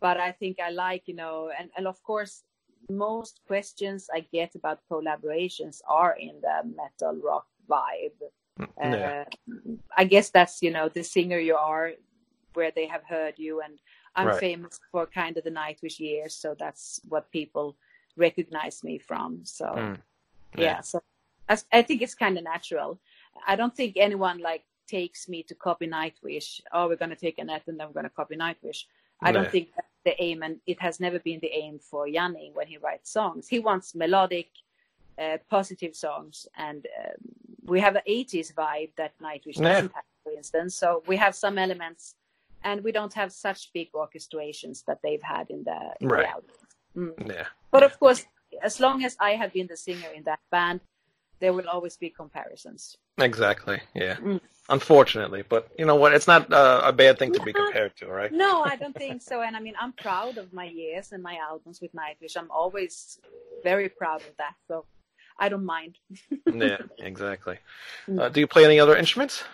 But 0.00 0.18
I 0.18 0.32
think 0.32 0.58
I 0.60 0.70
like 0.70 1.08
you 1.08 1.14
know, 1.14 1.50
and, 1.58 1.70
and 1.76 1.86
of 1.86 2.02
course, 2.02 2.44
most 2.90 3.40
questions 3.46 4.08
I 4.14 4.20
get 4.32 4.54
about 4.56 4.80
collaborations 4.90 5.80
are 5.88 6.16
in 6.18 6.40
the 6.42 6.62
metal 6.76 7.20
rock 7.22 7.46
vibe. 7.68 8.20
yeah, 8.82 9.12
Uh, 9.12 9.24
I 9.96 10.04
guess 10.04 10.30
that's 10.30 10.62
you 10.62 10.70
know 10.70 10.88
the 10.88 11.02
singer 11.04 11.38
you 11.38 11.56
are, 11.56 11.92
where 12.54 12.72
they 12.74 12.86
have 12.86 13.04
heard 13.04 13.34
you, 13.38 13.60
and 13.62 13.78
I'm 14.16 14.30
Right. 14.30 14.40
famous 14.40 14.80
for 14.90 15.06
kind 15.06 15.36
of 15.36 15.44
the 15.44 15.50
Nightwish 15.50 15.98
years, 15.98 16.34
so 16.34 16.54
that's 16.58 17.00
what 17.08 17.30
people 17.30 17.76
recognize 18.16 18.82
me 18.84 18.98
from. 18.98 19.40
So 19.44 19.68
Mm. 19.76 19.98
yeah, 20.56 20.76
Yeah. 20.76 20.80
so 20.80 21.00
I, 21.48 21.58
I 21.72 21.82
think 21.82 22.02
it's 22.02 22.14
kind 22.14 22.38
of 22.38 22.44
natural. 22.44 23.00
I 23.46 23.56
don't 23.56 23.74
think 23.74 23.96
anyone 23.96 24.38
like 24.38 24.64
takes 24.88 25.28
me 25.28 25.42
to 25.44 25.54
copy 25.54 25.86
Nightwish. 25.86 26.60
Oh, 26.72 26.88
we're 26.88 26.96
gonna 26.96 27.16
take 27.16 27.38
Anette 27.38 27.68
and 27.68 27.78
then 27.78 27.86
we're 27.88 27.94
gonna 27.94 28.10
copy 28.10 28.36
Nightwish. 28.36 28.84
I 29.22 29.32
don't 29.32 29.50
think 29.50 29.68
that's 29.76 29.86
the 30.04 30.22
aim, 30.22 30.42
and 30.42 30.60
it 30.66 30.80
has 30.80 30.98
never 30.98 31.18
been 31.18 31.40
the 31.40 31.52
aim 31.52 31.78
for 31.78 32.08
Jani 32.08 32.52
when 32.54 32.66
he 32.66 32.78
writes 32.78 33.10
songs. 33.12 33.48
He 33.48 33.58
wants 33.58 33.94
melodic, 33.94 34.48
uh, 35.18 35.36
positive 35.50 35.94
songs, 35.94 36.46
and 36.56 36.86
um, 36.98 37.14
we 37.66 37.80
have 37.80 37.96
an 37.96 38.02
80s 38.08 38.54
vibe 38.54 38.92
that 38.96 39.12
Nightwish 39.20 39.58
Yeah. 39.58 39.68
doesn't 39.74 39.92
have, 39.94 40.04
for 40.24 40.32
instance. 40.32 40.74
So 40.74 41.02
we 41.06 41.16
have 41.18 41.34
some 41.34 41.58
elements, 41.58 42.14
and 42.64 42.82
we 42.82 42.92
don't 42.92 43.12
have 43.12 43.30
such 43.30 43.70
big 43.74 43.92
orchestrations 43.92 44.84
that 44.86 45.00
they've 45.02 45.22
had 45.22 45.50
in 45.50 45.64
the, 45.64 45.78
in 46.00 46.08
Right. 46.08 46.22
the 46.26 46.30
album. 46.30 46.50
Mm. 46.96 47.28
yeah, 47.34 47.46
But 47.70 47.82
of 47.82 48.00
course, 48.00 48.24
as 48.62 48.80
long 48.80 49.04
as 49.04 49.16
I 49.20 49.32
have 49.32 49.52
been 49.52 49.66
the 49.66 49.76
singer 49.76 50.08
in 50.14 50.22
that 50.24 50.40
band, 50.50 50.80
there 51.40 51.52
will 51.52 51.68
always 51.68 51.96
be 51.96 52.10
comparisons. 52.10 52.96
exactly. 53.18 53.78
Yeah, 53.94 54.16
Mm. 54.16 54.40
unfortunately, 54.68 55.42
but 55.48 55.68
you 55.78 55.84
know 55.86 55.96
what? 55.96 56.12
It's 56.12 56.26
not 56.26 56.52
uh, 56.52 56.80
a 56.84 56.92
bad 56.92 57.18
thing 57.18 57.32
to 57.32 57.42
be 57.42 57.52
compared 57.52 57.96
to, 57.96 58.06
right? 58.06 58.32
No, 58.32 58.62
I 58.62 58.76
don't 58.82 58.96
think 58.96 59.22
so. 59.22 59.42
And 59.42 59.56
I 59.56 59.60
mean, 59.60 59.74
I'm 59.80 59.92
proud 59.92 60.38
of 60.38 60.52
my 60.52 60.64
years 60.64 61.12
and 61.12 61.22
my 61.22 61.36
albums 61.50 61.80
with 61.80 61.92
Nightwish. 61.94 62.36
I'm 62.36 62.50
always 62.50 63.18
very 63.62 63.88
proud 63.88 64.20
of 64.28 64.36
that. 64.38 64.54
So 64.68 64.84
I 65.38 65.48
don't 65.48 65.64
mind. 65.64 65.98
yeah, 66.46 66.78
exactly. 66.98 67.58
Mm. 68.08 68.20
Uh, 68.20 68.28
do 68.28 68.40
you 68.40 68.46
play 68.46 68.64
any 68.64 68.78
other 68.80 68.96
instruments? 68.96 69.44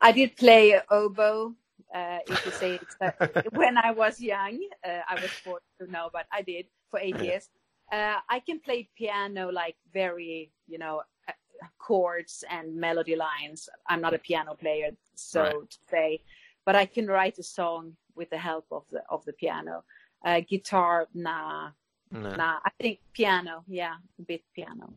I 0.00 0.12
did 0.12 0.36
play 0.36 0.80
oboe, 0.90 1.54
uh, 1.94 2.18
if 2.26 2.46
you 2.46 2.52
say 2.52 2.74
it, 2.76 2.88
uh, 3.00 3.42
when 3.52 3.76
I 3.76 3.90
was 3.90 4.20
young. 4.20 4.58
Uh, 4.86 5.00
I 5.08 5.14
was 5.20 5.30
forced 5.44 5.66
to 5.80 5.90
know, 5.90 6.08
but 6.12 6.26
I 6.32 6.42
did 6.42 6.66
for 6.90 7.00
eight 7.00 7.18
years. 7.20 7.48
Uh, 7.92 8.18
I 8.28 8.40
can 8.40 8.60
play 8.60 8.88
piano 8.96 9.50
like 9.50 9.76
very, 9.92 10.50
you 10.66 10.78
know, 10.78 11.02
uh, 11.28 11.32
chords 11.78 12.44
and 12.50 12.74
melody 12.76 13.16
lines. 13.16 13.68
I'm 13.88 14.00
not 14.00 14.14
a 14.14 14.18
piano 14.18 14.54
player, 14.54 14.90
so 15.14 15.42
Right. 15.42 15.70
to 15.70 15.78
say, 15.90 16.22
but 16.66 16.76
I 16.76 16.86
can 16.86 17.06
write 17.06 17.38
a 17.38 17.42
song 17.42 17.96
with 18.14 18.30
the 18.30 18.38
help 18.38 18.66
of 18.70 18.84
the 18.90 19.02
of 19.08 19.24
the 19.24 19.32
piano. 19.32 19.84
Uh, 20.24 20.40
guitar, 20.40 21.06
nah, 21.14 21.70
No. 22.10 22.34
nah. 22.36 22.58
I 22.64 22.70
think 22.80 23.00
piano, 23.12 23.64
yeah, 23.68 23.94
a 24.18 24.22
bit 24.22 24.42
piano. 24.54 24.92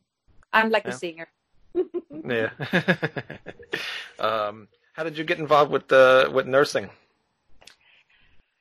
I'm 0.52 0.70
like 0.70 0.86
Yeah. 0.86 0.94
a 0.94 0.98
singer. 0.98 1.28
Yeah. 2.28 2.50
um, 4.20 4.68
how 4.94 5.04
did 5.04 5.18
you 5.18 5.24
get 5.24 5.39
involved 5.39 5.72
with 5.72 5.92
uh, 5.92 6.30
with 6.34 6.46
nursing? 6.48 6.89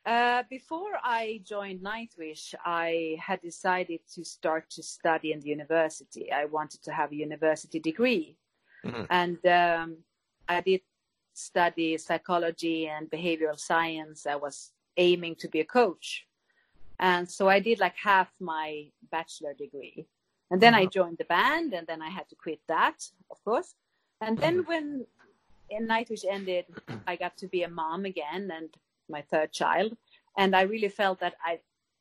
Uh, 0.06 0.42
before 0.48 0.92
I 1.04 1.42
joined 1.44 1.80
Nightwish, 1.80 2.54
I 2.64 3.18
had 3.20 3.40
decided 3.42 4.00
to 4.14 4.24
start 4.24 4.70
to 4.70 4.82
study 4.82 5.32
in 5.32 5.40
the 5.40 5.48
university. 5.48 6.32
I 6.32 6.46
wanted 6.46 6.82
to 6.84 6.92
have 6.92 7.12
a 7.12 7.16
university 7.16 7.78
degree. 7.78 8.36
Mhm. 8.84 9.06
And 9.10 9.46
um, 9.46 9.96
I 10.48 10.62
did 10.62 10.80
study 11.34 11.98
psychology 11.98 12.88
and 12.88 13.10
behavioral 13.10 13.58
science. 13.58 14.26
I 14.26 14.36
was 14.36 14.72
aiming 14.96 15.36
to 15.36 15.48
be 15.48 15.60
a 15.60 15.64
coach. 15.64 16.26
And 16.98 17.30
so 17.30 17.48
I 17.48 17.60
did 17.60 17.78
like 17.78 17.96
half 17.96 18.30
my 18.40 18.90
bachelor 19.10 19.54
degree. 19.54 20.06
And 20.50 20.60
then 20.60 20.74
I 20.74 20.86
joined 20.86 21.18
the 21.18 21.24
band, 21.24 21.74
and 21.74 21.86
then 21.86 22.02
I 22.02 22.08
had 22.08 22.28
to 22.30 22.34
quit 22.34 22.60
that, 22.66 22.98
of 23.30 23.42
course. 23.44 23.74
And 24.20 24.36
then 24.36 24.64
when 24.64 25.06
Nightwish 25.70 26.24
ended, 26.28 26.66
I 27.06 27.16
got 27.16 27.36
to 27.38 27.46
be 27.46 27.62
a 27.62 27.68
mom 27.68 28.04
again 28.04 28.50
and 28.50 28.68
my 29.10 29.22
third 29.22 29.52
child. 29.52 29.96
And 30.36 30.54
I 30.54 30.62
really 30.62 30.88
felt 30.88 31.20
that 31.20 31.34
I, 31.44 31.60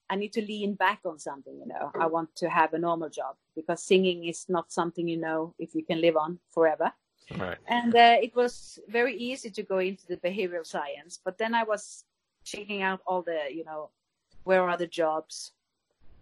I 0.09 0.15
need 0.15 0.33
to 0.33 0.41
lean 0.41 0.73
back 0.73 0.99
on 1.05 1.19
something, 1.19 1.57
you 1.59 1.67
know. 1.67 1.91
I 1.99 2.07
want 2.07 2.35
to 2.37 2.49
have 2.49 2.73
a 2.73 2.79
normal 2.79 3.09
job 3.09 3.35
because 3.55 3.83
singing 3.83 4.25
is 4.25 4.45
not 4.49 4.71
something 4.71 5.07
you 5.07 5.17
know 5.17 5.53
if 5.59 5.75
you 5.75 5.83
can 5.83 6.01
live 6.01 6.17
on 6.17 6.39
forever. 6.49 6.91
Right. 7.37 7.57
And 7.67 7.95
uh, 7.95 8.17
it 8.21 8.35
was 8.35 8.79
very 8.87 9.15
easy 9.15 9.49
to 9.51 9.63
go 9.63 9.79
into 9.79 10.07
the 10.07 10.17
behavioral 10.17 10.65
science. 10.65 11.19
But 11.23 11.37
then 11.37 11.53
I 11.53 11.63
was 11.63 12.05
checking 12.43 12.81
out 12.81 13.01
all 13.05 13.21
the, 13.21 13.41
you 13.51 13.63
know, 13.65 13.89
where 14.45 14.67
are 14.67 14.77
the 14.77 14.87
jobs? 14.87 15.51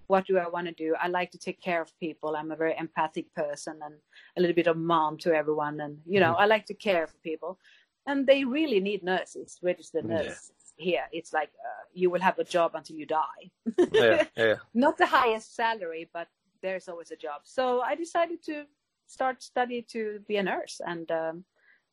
what 0.07 0.25
do 0.25 0.37
I 0.37 0.47
want 0.47 0.67
to 0.67 0.73
do? 0.73 0.95
I 0.99 1.09
like 1.09 1.31
to 1.31 1.37
take 1.37 1.61
care 1.61 1.81
of 1.81 1.97
people. 1.99 2.35
I'm 2.35 2.51
a 2.51 2.55
very 2.55 2.75
empathic 2.77 3.33
person 3.33 3.79
and 3.83 3.95
a 4.37 4.41
little 4.41 4.55
bit 4.55 4.67
of 4.67 4.77
mom 4.77 5.17
to 5.19 5.33
everyone. 5.33 5.81
And, 5.81 6.01
you 6.05 6.19
know, 6.19 6.33
Mhm. 6.33 6.39
I 6.39 6.45
like 6.45 6.65
to 6.67 6.73
care 6.73 7.07
for 7.07 7.17
people. 7.17 7.59
And 8.05 8.25
they 8.25 8.45
really 8.45 8.79
need 8.79 9.03
nurses, 9.03 9.59
registered 9.61 10.05
nurses 10.05 10.53
here. 10.77 11.03
It's 11.11 11.33
like 11.33 11.49
uh, 11.49 11.83
you 11.93 12.09
will 12.09 12.21
have 12.21 12.39
a 12.39 12.43
job 12.43 12.71
until 12.75 12.95
you 12.95 13.05
die. 13.05 13.51
Yeah, 13.91 14.25
yeah. 14.37 14.55
Not 14.73 14.97
the 14.97 15.05
highest 15.05 15.55
salary, 15.55 16.09
but 16.13 16.27
there's 16.61 16.87
always 16.87 17.11
a 17.11 17.15
job. 17.15 17.41
So 17.43 17.81
I 17.81 17.95
decided 17.95 18.43
to 18.45 18.65
start 19.07 19.43
study 19.43 19.81
to 19.93 20.19
be 20.27 20.37
a 20.37 20.43
nurse 20.43 20.81
and 20.85 21.09
um, 21.11 21.43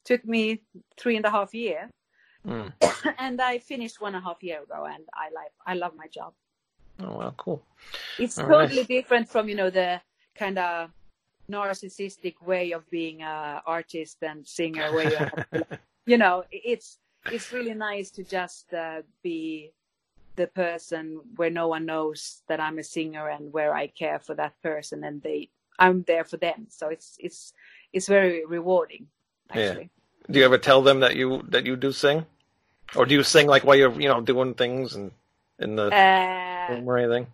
took 0.05 0.25
me 0.25 0.63
three 0.99 1.17
and 1.17 1.25
a 1.25 1.31
half 1.31 1.55
year. 1.55 1.91
Mm. 2.47 2.73
and 3.19 3.41
I 3.41 3.59
finished 3.59 4.01
one 4.01 4.15
and 4.15 4.25
a 4.25 4.29
half 4.29 4.43
year 4.43 4.63
ago 4.63 4.87
and 4.87 5.05
I 5.15 5.31
like, 5.35 5.53
I 5.67 5.75
love 5.75 5.93
my 5.97 6.07
job. 6.09 6.35
Oh, 7.01 7.17
well, 7.17 7.35
cool. 7.37 7.63
It's 8.19 8.39
All 8.39 8.47
totally 8.47 8.79
right. 8.79 8.89
different 8.89 9.29
from 9.29 9.49
you 9.49 9.57
know 9.57 9.71
the 9.71 10.01
kind 10.37 10.59
of 10.59 10.91
narcissistic 11.51 12.41
way 12.43 12.73
of 12.73 12.89
being 12.91 13.23
a 13.23 13.63
artist 13.67 14.19
and 14.23 14.47
singer 14.47 14.93
where 14.93 15.11
you, 15.11 15.17
have, 15.17 15.79
you 16.07 16.17
know 16.17 16.45
it's 16.51 16.99
it's 17.31 17.53
really 17.53 17.75
nice 17.75 18.11
to 18.11 18.25
just 18.25 18.73
uh, 18.75 19.03
be 19.23 19.73
the 20.37 20.47
person 20.49 21.21
where 21.37 21.51
no 21.51 21.69
one 21.69 21.87
knows 21.87 22.43
that 22.49 22.61
I'm 22.61 22.79
a 22.79 22.83
singer 22.85 23.29
and 23.29 23.53
where 23.53 23.75
I 23.75 23.87
care 23.87 24.19
for 24.19 24.35
that 24.35 24.61
person 24.63 25.05
and 25.05 25.23
they 25.23 25.51
I'm 25.79 26.03
there 26.03 26.25
for 26.25 26.37
them 26.37 26.67
so 26.69 26.89
it's 26.89 27.17
it's 27.19 27.53
it's 27.93 28.09
very 28.09 28.45
rewarding 28.45 29.07
Yeah. 29.55 29.69
actually 29.69 29.91
Do 30.31 30.39
you 30.39 30.45
ever 30.45 30.59
tell 30.59 30.83
them 30.83 31.01
that 31.01 31.17
you 31.17 31.43
that 31.49 31.67
you 31.67 31.77
do 31.77 31.93
sing, 31.93 32.25
or 32.97 33.05
do 33.07 33.15
you 33.15 33.23
sing 33.23 33.47
like 33.47 33.65
while 33.65 33.77
you're 33.77 33.93
you 34.01 34.09
know 34.09 34.21
doing 34.21 34.55
things 34.55 34.95
and 34.95 35.13
in 35.59 35.77
the 35.77 35.95
uh, 35.95 36.67
room 36.69 36.89
or 36.89 36.99
anything? 36.99 37.27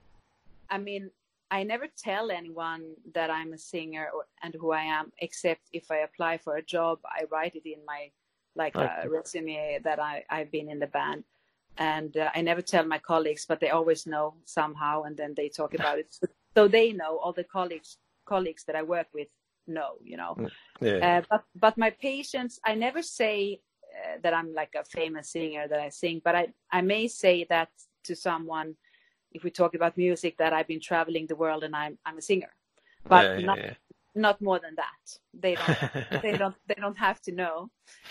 I 0.69 0.79
mean, 0.79 1.11
I 1.51 1.63
never 1.65 1.87
tell 1.87 2.31
anyone 2.31 2.95
that 3.15 3.31
I'm 3.31 3.53
a 3.53 3.59
singer 3.59 4.09
or, 4.15 4.27
and 4.43 4.55
who 4.55 4.73
I 4.73 4.83
am, 4.83 5.13
except 5.19 5.63
if 5.73 5.91
I 5.91 5.99
apply 5.99 6.39
for 6.39 6.57
a 6.57 6.63
job, 6.63 6.99
I 7.05 7.25
write 7.31 7.55
it 7.57 7.67
in 7.67 7.85
my 7.87 8.11
like 8.57 8.75
Okay. 8.77 9.03
uh, 9.05 9.09
resume 9.09 9.81
that 9.85 9.99
I 9.99 10.25
I've 10.31 10.51
been 10.51 10.69
in 10.71 10.79
the 10.79 10.87
band, 10.87 11.25
and 11.79 12.17
uh, 12.17 12.31
I 12.35 12.43
never 12.43 12.63
tell 12.63 12.85
my 12.85 12.99
colleagues, 12.99 13.47
but 13.47 13.61
they 13.61 13.71
always 13.71 14.07
know 14.07 14.35
somehow, 14.45 15.03
and 15.03 15.17
then 15.17 15.35
they 15.35 15.49
talk 15.49 15.75
about 15.75 15.99
it, 15.99 16.09
so, 16.11 16.27
so 16.57 16.69
they 16.69 16.93
know 16.93 17.19
all 17.19 17.33
the 17.33 17.45
colleagues 17.45 17.99
colleagues 18.27 18.65
that 18.65 18.77
I 18.77 18.83
work 18.83 19.09
with 19.13 19.29
know, 19.67 19.95
you 20.03 20.17
know. 20.17 20.37
Yeah. 20.81 21.19
Uh, 21.19 21.23
but 21.31 21.45
but 21.55 21.79
my 21.79 21.91
patients, 21.91 22.61
I 22.65 22.75
never 22.75 23.03
say 23.03 23.61
uh, 23.97 24.19
that 24.23 24.35
I'm 24.35 24.53
like 24.55 24.75
a 24.75 24.85
famous 24.85 25.31
singer 25.31 25.69
that 25.69 25.81
I 25.81 25.89
sing, 25.91 26.21
but 26.25 26.35
I 26.35 26.49
I 26.71 26.81
may 26.83 27.09
say 27.09 27.47
that 27.49 27.71
to 28.05 28.17
someone 28.17 28.77
if 29.33 29.45
we 29.45 29.51
talk 29.51 29.75
about 29.75 29.97
music 29.97 30.37
that 30.39 30.53
I've 30.53 30.67
been 30.67 30.81
traveling 30.81 31.27
the 31.27 31.37
world 31.37 31.63
and 31.65 31.75
I'm 31.77 31.99
I'm 32.07 32.19
a 32.19 32.23
singer, 32.23 32.53
but 33.09 33.31
yeah, 33.33 33.39
yeah, 33.39 33.47
not 33.47 33.59
more 34.15 34.59
than 34.59 34.75
that. 34.77 35.19
They 35.35 35.55
don't 35.55 35.79
they 36.23 36.37
don't 36.37 36.55
they 36.67 36.75
don't 36.75 36.97
have 36.99 37.21
to 37.23 37.33
know, 37.33 37.71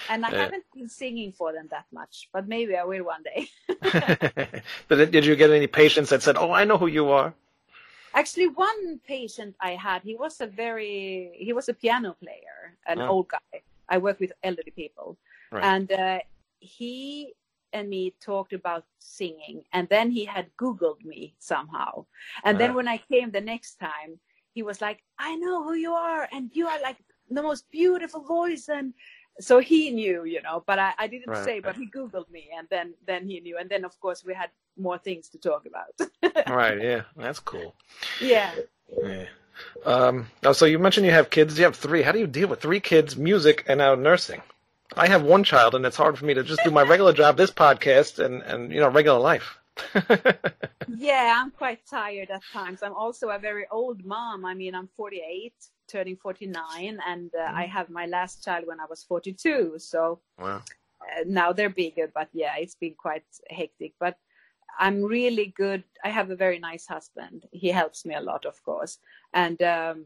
and 0.10 0.26
I 0.26 0.32
Yeah. 0.32 0.44
haven't 0.44 0.66
been 0.74 0.90
singing 0.90 1.32
for 1.32 1.54
them 1.54 1.68
that 1.72 1.86
much, 1.92 2.30
but 2.34 2.48
maybe 2.48 2.76
I 2.76 2.84
will 2.84 3.04
one 3.06 3.24
day. 3.24 3.48
but 4.88 5.12
did- 5.12 5.26
you 5.26 5.36
get 5.36 5.52
any 5.52 5.68
patients 5.68 6.10
that 6.10 6.22
said, 6.24 6.38
"Oh, 6.38 6.52
I 6.52 6.64
know 6.66 6.78
who 6.78 6.88
you 6.88 7.10
are"? 7.10 7.34
Actually, 8.14 8.48
one 8.48 9.00
patient 9.06 9.56
I 9.62 9.72
had, 9.76 10.02
he 10.04 10.16
was 10.16 10.42
a 10.42 10.48
very, 10.48 11.32
he 11.38 11.54
was 11.54 11.70
a 11.70 11.74
piano 11.74 12.16
player, 12.24 12.76
an 12.88 13.00
Oh. 13.00 13.08
old 13.10 13.28
guy. 13.30 13.62
I 13.88 13.98
work 13.98 14.20
with 14.20 14.32
elderly 14.44 14.72
people. 14.72 15.18
Right. 15.52 15.64
And 15.64 15.92
uh, 15.92 16.20
he 16.60 17.34
and 17.72 17.88
me 17.90 18.16
talked 18.20 18.54
about 18.54 18.84
singing. 18.98 19.64
And 19.74 19.88
then 19.90 20.10
he 20.10 20.26
had 20.26 20.48
Googled 20.58 21.04
me 21.06 21.36
somehow. 21.40 22.06
And 22.44 22.60
then 22.60 22.72
Ah. 22.72 22.76
when 22.76 22.88
I 22.88 22.98
came 22.98 23.30
the 23.32 23.42
next 23.42 23.76
time, 23.80 24.20
he 24.60 24.72
was 24.72 24.82
like, 24.82 25.04
I 25.20 25.36
know 25.38 25.64
who 25.64 25.74
you 25.74 25.94
are. 25.94 26.28
And 26.32 26.52
you 26.54 26.68
are 26.68 26.82
like 26.82 26.98
the 27.30 27.44
most 27.44 27.70
beautiful 27.72 28.22
voice. 28.24 28.70
And 28.70 28.94
so 29.40 29.60
he 29.60 29.92
knew, 29.92 30.26
you 30.26 30.42
know, 30.42 30.64
but 30.68 30.80
I, 30.80 30.94
I 30.98 31.08
didn't 31.08 31.36
Right, 31.36 31.46
say, 31.46 31.60
but 31.62 31.78
he 31.78 31.90
Googled 31.90 32.30
me. 32.32 32.50
And 32.58 32.68
then, 32.70 32.96
then 33.08 33.28
he 33.28 33.40
knew. 33.42 33.58
And 33.58 33.70
then, 33.70 33.86
of 33.86 34.00
course, 34.00 34.24
we 34.26 34.34
had 34.36 34.52
more 34.78 34.98
things 34.98 35.30
to 35.30 35.40
talk 35.40 35.66
about. 35.68 36.10
right. 36.48 36.82
Yeah, 36.82 37.04
that's 37.18 37.40
cool. 37.40 37.76
yeah. 38.20 38.56
Yeah. 39.04 39.26
Um, 39.86 40.28
now, 40.44 40.54
so 40.54 40.66
you 40.66 40.80
mentioned 40.80 41.06
you 41.08 41.14
have 41.14 41.30
kids. 41.32 41.58
You 41.60 41.66
have 41.66 41.76
three. 41.78 42.04
How 42.04 42.12
do 42.14 42.20
you 42.20 42.28
deal 42.28 42.50
with 42.50 42.62
three 42.62 42.82
kids, 42.82 43.18
music, 43.18 43.66
and 43.68 43.80
now 43.80 43.96
nursing? 43.96 44.42
I 44.98 45.08
have 45.08 45.24
one 45.24 45.44
child, 45.44 45.76
and 45.76 45.86
it's 45.86 45.98
hard 45.98 46.18
for 46.20 46.26
me 46.26 46.36
to 46.36 46.44
just 46.44 46.64
do 46.64 46.72
my 46.72 46.84
regular 46.84 47.14
job, 47.14 47.38
this 47.38 47.52
podcast, 47.52 48.24
and 48.24 48.44
and 48.44 48.72
you 48.74 48.82
know 48.82 48.90
regular 48.90 49.20
life. 49.20 49.59
Yeah, 50.98 51.40
I'm 51.42 51.52
quite 51.52 51.86
tired 51.86 52.30
at 52.32 52.42
times. 52.52 52.82
I'm 52.82 52.94
also 52.94 53.30
a 53.30 53.40
very 53.40 53.66
old 53.72 54.04
mom. 54.06 54.46
I 54.46 54.54
mean, 54.54 54.74
I'm 54.74 54.90
48, 54.96 55.54
turning 55.88 56.16
49, 56.16 57.00
and 57.06 57.32
uh, 57.36 57.52
I 57.54 57.66
have 57.66 57.90
my 57.90 58.06
last 58.06 58.44
child 58.44 58.66
when 58.66 58.80
I 58.80 58.86
was 58.90 59.04
42. 59.04 59.76
So 59.78 60.20
wow. 60.40 60.58
uh, 61.02 61.24
now 61.28 61.54
they're 61.54 61.70
bigger, 61.70 62.12
but 62.14 62.30
yeah, 62.34 62.56
it's 62.58 62.76
been 62.76 62.96
quite 62.96 63.24
hectic. 63.50 63.94
But 64.00 64.18
I'm 64.80 65.04
really 65.04 65.54
good. 65.56 65.84
I 66.04 66.10
have 66.10 66.32
a 66.32 66.36
very 66.36 66.60
nice 66.60 66.88
husband. 66.88 67.46
He 67.52 67.70
helps 67.70 68.06
me 68.06 68.16
a 68.16 68.22
lot, 68.22 68.46
of 68.46 68.62
course, 68.64 68.98
and 69.34 69.62
um, 69.62 70.06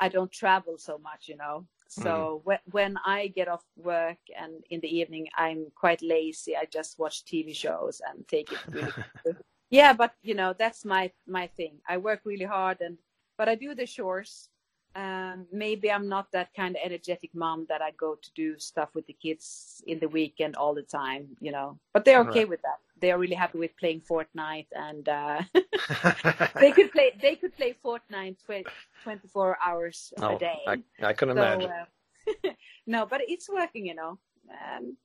I 0.00 0.08
don't 0.08 0.32
travel 0.32 0.78
so 0.78 0.98
much, 0.98 1.28
you 1.28 1.36
know. 1.36 1.66
Mm. 1.88 2.02
So 2.02 2.40
when 2.44 2.58
when 2.70 2.98
I 3.04 3.28
get 3.28 3.48
off 3.48 3.64
work 3.76 4.18
and 4.38 4.62
in 4.70 4.80
the 4.80 4.88
evening, 4.98 5.28
I'm 5.36 5.66
quite 5.74 6.02
lazy. 6.02 6.56
I 6.56 6.66
just 6.66 6.98
watch 6.98 7.24
TV 7.24 7.54
shows 7.54 8.00
and 8.08 8.26
take 8.28 8.52
it 8.52 8.58
really 8.70 8.92
yeah 9.70 9.92
but 9.92 10.12
you 10.22 10.34
know 10.34 10.54
that's 10.56 10.84
my 10.84 11.10
my 11.26 11.46
thing. 11.48 11.78
I 11.88 11.96
work 11.98 12.20
really 12.24 12.44
hard 12.44 12.80
and 12.80 12.98
but 13.38 13.48
i 13.48 13.54
do 13.54 13.74
the 13.74 13.86
chores 13.86 14.48
um 14.96 15.46
maybe 15.52 15.90
i'm 15.92 16.08
not 16.08 16.30
that 16.32 16.48
kind 16.54 16.76
of 16.76 16.82
energetic 16.84 17.30
mom 17.34 17.66
that 17.68 17.82
i 17.82 17.90
go 17.92 18.14
to 18.16 18.30
do 18.34 18.58
stuff 18.58 18.88
with 18.94 19.06
the 19.06 19.12
kids 19.12 19.82
in 19.86 19.98
the 20.00 20.08
weekend 20.08 20.56
all 20.56 20.74
the 20.74 20.82
time 20.82 21.28
you 21.40 21.52
know 21.52 21.78
but 21.92 22.04
they're 22.04 22.20
okay 22.22 22.40
Right. 22.40 22.48
with 22.48 22.62
that 22.62 22.80
they're 23.00 23.18
really 23.18 23.34
happy 23.34 23.58
with 23.58 23.76
playing 23.76 24.00
fortnite 24.00 24.66
and 24.72 25.08
uh 25.08 25.42
they 26.60 26.72
could 26.72 26.90
play 26.92 27.12
they 27.20 27.36
could 27.36 27.54
play 27.56 27.74
fortnite 27.84 28.36
tw- 28.38 28.66
24 29.04 29.58
hours 29.64 30.12
a 30.18 30.24
oh, 30.24 30.38
day 30.38 30.58
I, 30.66 30.78
I 31.02 31.12
can 31.12 31.30
so 31.30 31.40
imagine. 31.40 31.70
uh, 31.70 32.50
no 32.86 33.06
but 33.06 33.20
it's 33.28 33.48
working 33.48 33.86
you 33.86 33.94
know 33.94 34.18
um, 34.50 34.96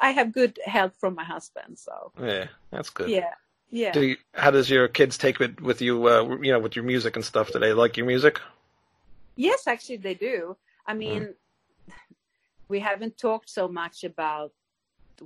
i 0.00 0.10
have 0.10 0.32
good 0.32 0.58
help 0.64 0.94
from 0.96 1.14
my 1.14 1.24
husband 1.24 1.78
so 1.78 2.12
yeah, 2.20 2.46
that's 2.70 2.90
good. 2.90 3.10
yeah 3.10 3.30
yeah 3.70 3.92
Do 3.92 4.00
you, 4.02 4.16
how 4.34 4.50
does 4.50 4.70
your 4.70 4.88
kids 4.88 5.18
take 5.18 5.40
it 5.40 5.60
with 5.60 5.80
you? 5.82 6.06
Uh, 6.08 6.36
you 6.42 6.52
know, 6.52 6.58
with 6.58 6.76
your 6.76 6.84
music 6.84 7.16
and 7.16 7.24
stuff. 7.24 7.52
Do 7.52 7.58
they 7.58 7.72
like 7.72 7.96
your 7.96 8.06
music? 8.06 8.40
Yes, 9.38 9.68
actually, 9.68 9.98
they 9.98 10.14
do. 10.14 10.56
I 10.84 10.94
mean, 10.94 11.34
we 12.68 12.80
haven't 12.80 13.16
talked 13.16 13.48
so 13.48 13.68
much 13.68 14.02
about 14.02 14.52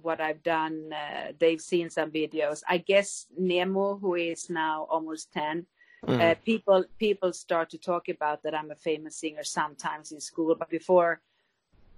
what 0.03 0.21
I've 0.21 0.43
done. 0.43 0.93
Uh, 0.93 1.33
they've 1.39 1.61
seen 1.61 1.89
some 1.89 2.11
videos. 2.11 2.63
I 2.69 2.77
guess 2.77 3.27
Nemo, 3.39 3.97
who 3.97 4.15
is 4.15 4.51
now 4.51 4.87
almost 4.91 5.33
10, 5.33 5.67
Mhm. 6.07 6.21
uh, 6.21 6.35
people 6.45 6.85
people 6.99 7.33
start 7.33 7.71
to 7.71 7.79
talk 7.79 8.09
about 8.11 8.43
that 8.43 8.55
I'm 8.55 8.71
a 8.71 8.77
famous 8.77 9.17
singer 9.17 9.45
sometimes 9.45 10.13
in 10.13 10.21
school, 10.21 10.55
but 10.55 10.69
before 10.69 11.23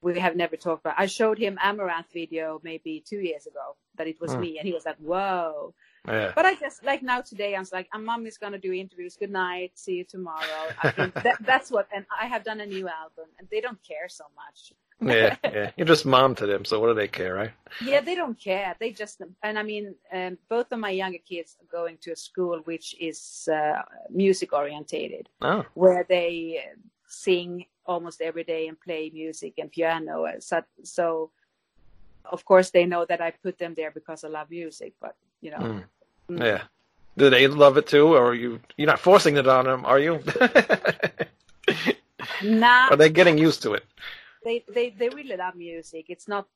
we 0.03 0.19
have 0.21 0.37
never 0.37 0.57
talked 0.57 0.83
about. 0.85 0.99
I 0.99 1.07
showed 1.07 1.39
him 1.39 1.59
Amaranth 1.63 2.13
video 2.13 2.61
maybe 2.63 3.01
two 3.01 3.21
years 3.21 3.47
ago 3.47 3.77
that 3.97 4.07
it 4.07 4.21
was 4.21 4.37
Mm. 4.37 4.41
me, 4.41 4.59
and 4.59 4.67
he 4.69 4.75
was 4.75 4.85
like, 4.87 4.99
"Whoa!" 4.99 5.75
Yeah. 6.07 6.33
But 6.35 6.45
I 6.47 6.55
just 6.55 6.85
like 6.85 7.03
now 7.03 7.21
today, 7.21 7.55
I 7.55 7.59
was 7.59 7.73
like, 7.73 7.89
"I'm 7.93 8.05
mom 8.05 8.27
is 8.27 8.39
gonna 8.39 8.59
do 8.59 8.73
interviews. 8.73 9.17
Good 9.17 9.31
night. 9.31 9.73
See 9.75 9.95
you 9.95 10.05
tomorrow." 10.05 10.65
That, 11.23 11.37
that's 11.41 11.71
what. 11.71 11.89
And 11.95 12.05
I 12.21 12.27
have 12.27 12.45
done 12.45 12.61
a 12.61 12.67
new 12.67 12.89
album, 12.89 13.27
and 13.39 13.49
they 13.51 13.61
don't 13.61 13.83
care 13.83 14.09
so 14.09 14.25
much. 14.37 14.73
yeah, 15.01 15.37
yeah. 15.45 15.71
You're 15.77 15.87
just 15.87 16.07
mom 16.07 16.35
to 16.37 16.47
them, 16.47 16.65
so 16.65 16.79
what 16.81 16.89
do 16.89 16.95
they 16.95 17.09
care, 17.09 17.35
right? 17.35 17.51
Yeah, 17.85 18.01
they 18.01 18.15
don't 18.15 18.39
care. 18.39 18.77
They 18.79 18.93
just 18.93 19.23
and 19.43 19.59
I 19.59 19.63
mean, 19.63 19.95
um, 20.13 20.39
both 20.49 20.71
of 20.73 20.79
my 20.79 20.91
younger 20.91 21.19
kids 21.19 21.57
are 21.61 21.71
going 21.79 21.99
to 22.03 22.13
a 22.13 22.17
school 22.17 22.61
which 22.65 22.95
is 23.01 23.49
uh, 23.53 23.83
music 24.11 24.53
orientated, 24.53 25.29
Oh, 25.41 25.65
where 25.75 26.05
they 26.09 26.61
uh, 26.65 26.77
sing 27.09 27.67
almost 27.87 28.21
every 28.21 28.45
day 28.45 28.69
and 28.69 28.81
play 28.81 29.11
music 29.13 29.55
and 29.59 29.71
piano. 29.71 30.25
Uh, 30.25 30.41
So, 30.41 30.63
so 30.83 31.31
of 32.25 32.45
course, 32.45 32.71
they 32.71 32.87
know 32.87 33.05
that 33.05 33.21
I 33.21 33.31
put 33.33 33.59
them 33.59 33.75
there 33.75 33.91
because 33.91 34.25
I 34.25 34.29
love 34.29 34.51
music. 34.51 34.95
But 35.01 35.17
you 35.41 35.51
know, 35.51 35.59
Mm. 35.59 35.85
Mm. 36.31 36.41
yeah. 36.41 36.63
Do 37.17 37.31
they 37.31 37.47
love 37.47 37.77
it 37.77 37.87
too, 37.87 38.15
or 38.15 38.31
are 38.31 38.35
you 38.35 38.61
you're 38.77 38.89
not 38.89 38.99
forcing 39.01 39.37
it 39.37 39.47
on 39.47 39.67
them, 39.67 39.85
are 39.85 40.01
you? 40.01 40.21
nah, 42.43 42.89
are 42.91 42.97
they 42.97 43.11
getting 43.11 43.39
used 43.39 43.63
to 43.63 43.75
it? 43.75 43.85
they 44.45 44.65
they 44.69 44.91
they 44.91 45.09
really 45.09 45.37
love 45.37 45.55
music. 45.55 46.07
It's 46.09 46.29
not 46.29 46.47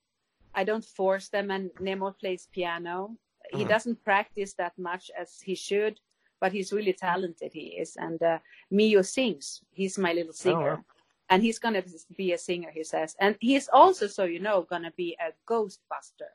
I 0.54 0.64
don't 0.64 0.84
force 0.84 1.28
them 1.28 1.50
and 1.50 1.70
Nemo 1.80 2.10
plays 2.12 2.48
piano. 2.52 3.16
He 3.50 3.64
Mhm. 3.64 3.66
doesn't 3.68 4.04
practice 4.04 4.54
that 4.54 4.76
much 4.78 5.10
as 5.16 5.40
he 5.40 5.54
should, 5.54 6.00
but 6.40 6.52
he's 6.52 6.72
really 6.72 6.92
talented 6.92 7.52
he 7.52 7.78
is. 7.82 7.96
And 7.96 8.22
uh, 8.22 8.38
Mio 8.70 9.02
sings. 9.02 9.62
He's 9.72 9.98
my 9.98 10.12
little 10.12 10.32
singer. 10.32 10.76
wow. 10.76 10.84
And 11.30 11.42
he's 11.42 11.58
gonna 11.58 11.82
be 12.16 12.32
a 12.32 12.38
singer, 12.38 12.70
he 12.70 12.84
says. 12.84 13.14
And 13.20 13.36
he's 13.40 13.68
also, 13.68 14.06
so 14.06 14.24
you 14.24 14.40
know, 14.40 14.62
gonna 14.62 14.92
be 14.96 15.16
a 15.20 15.32
ghostbuster. 15.50 16.32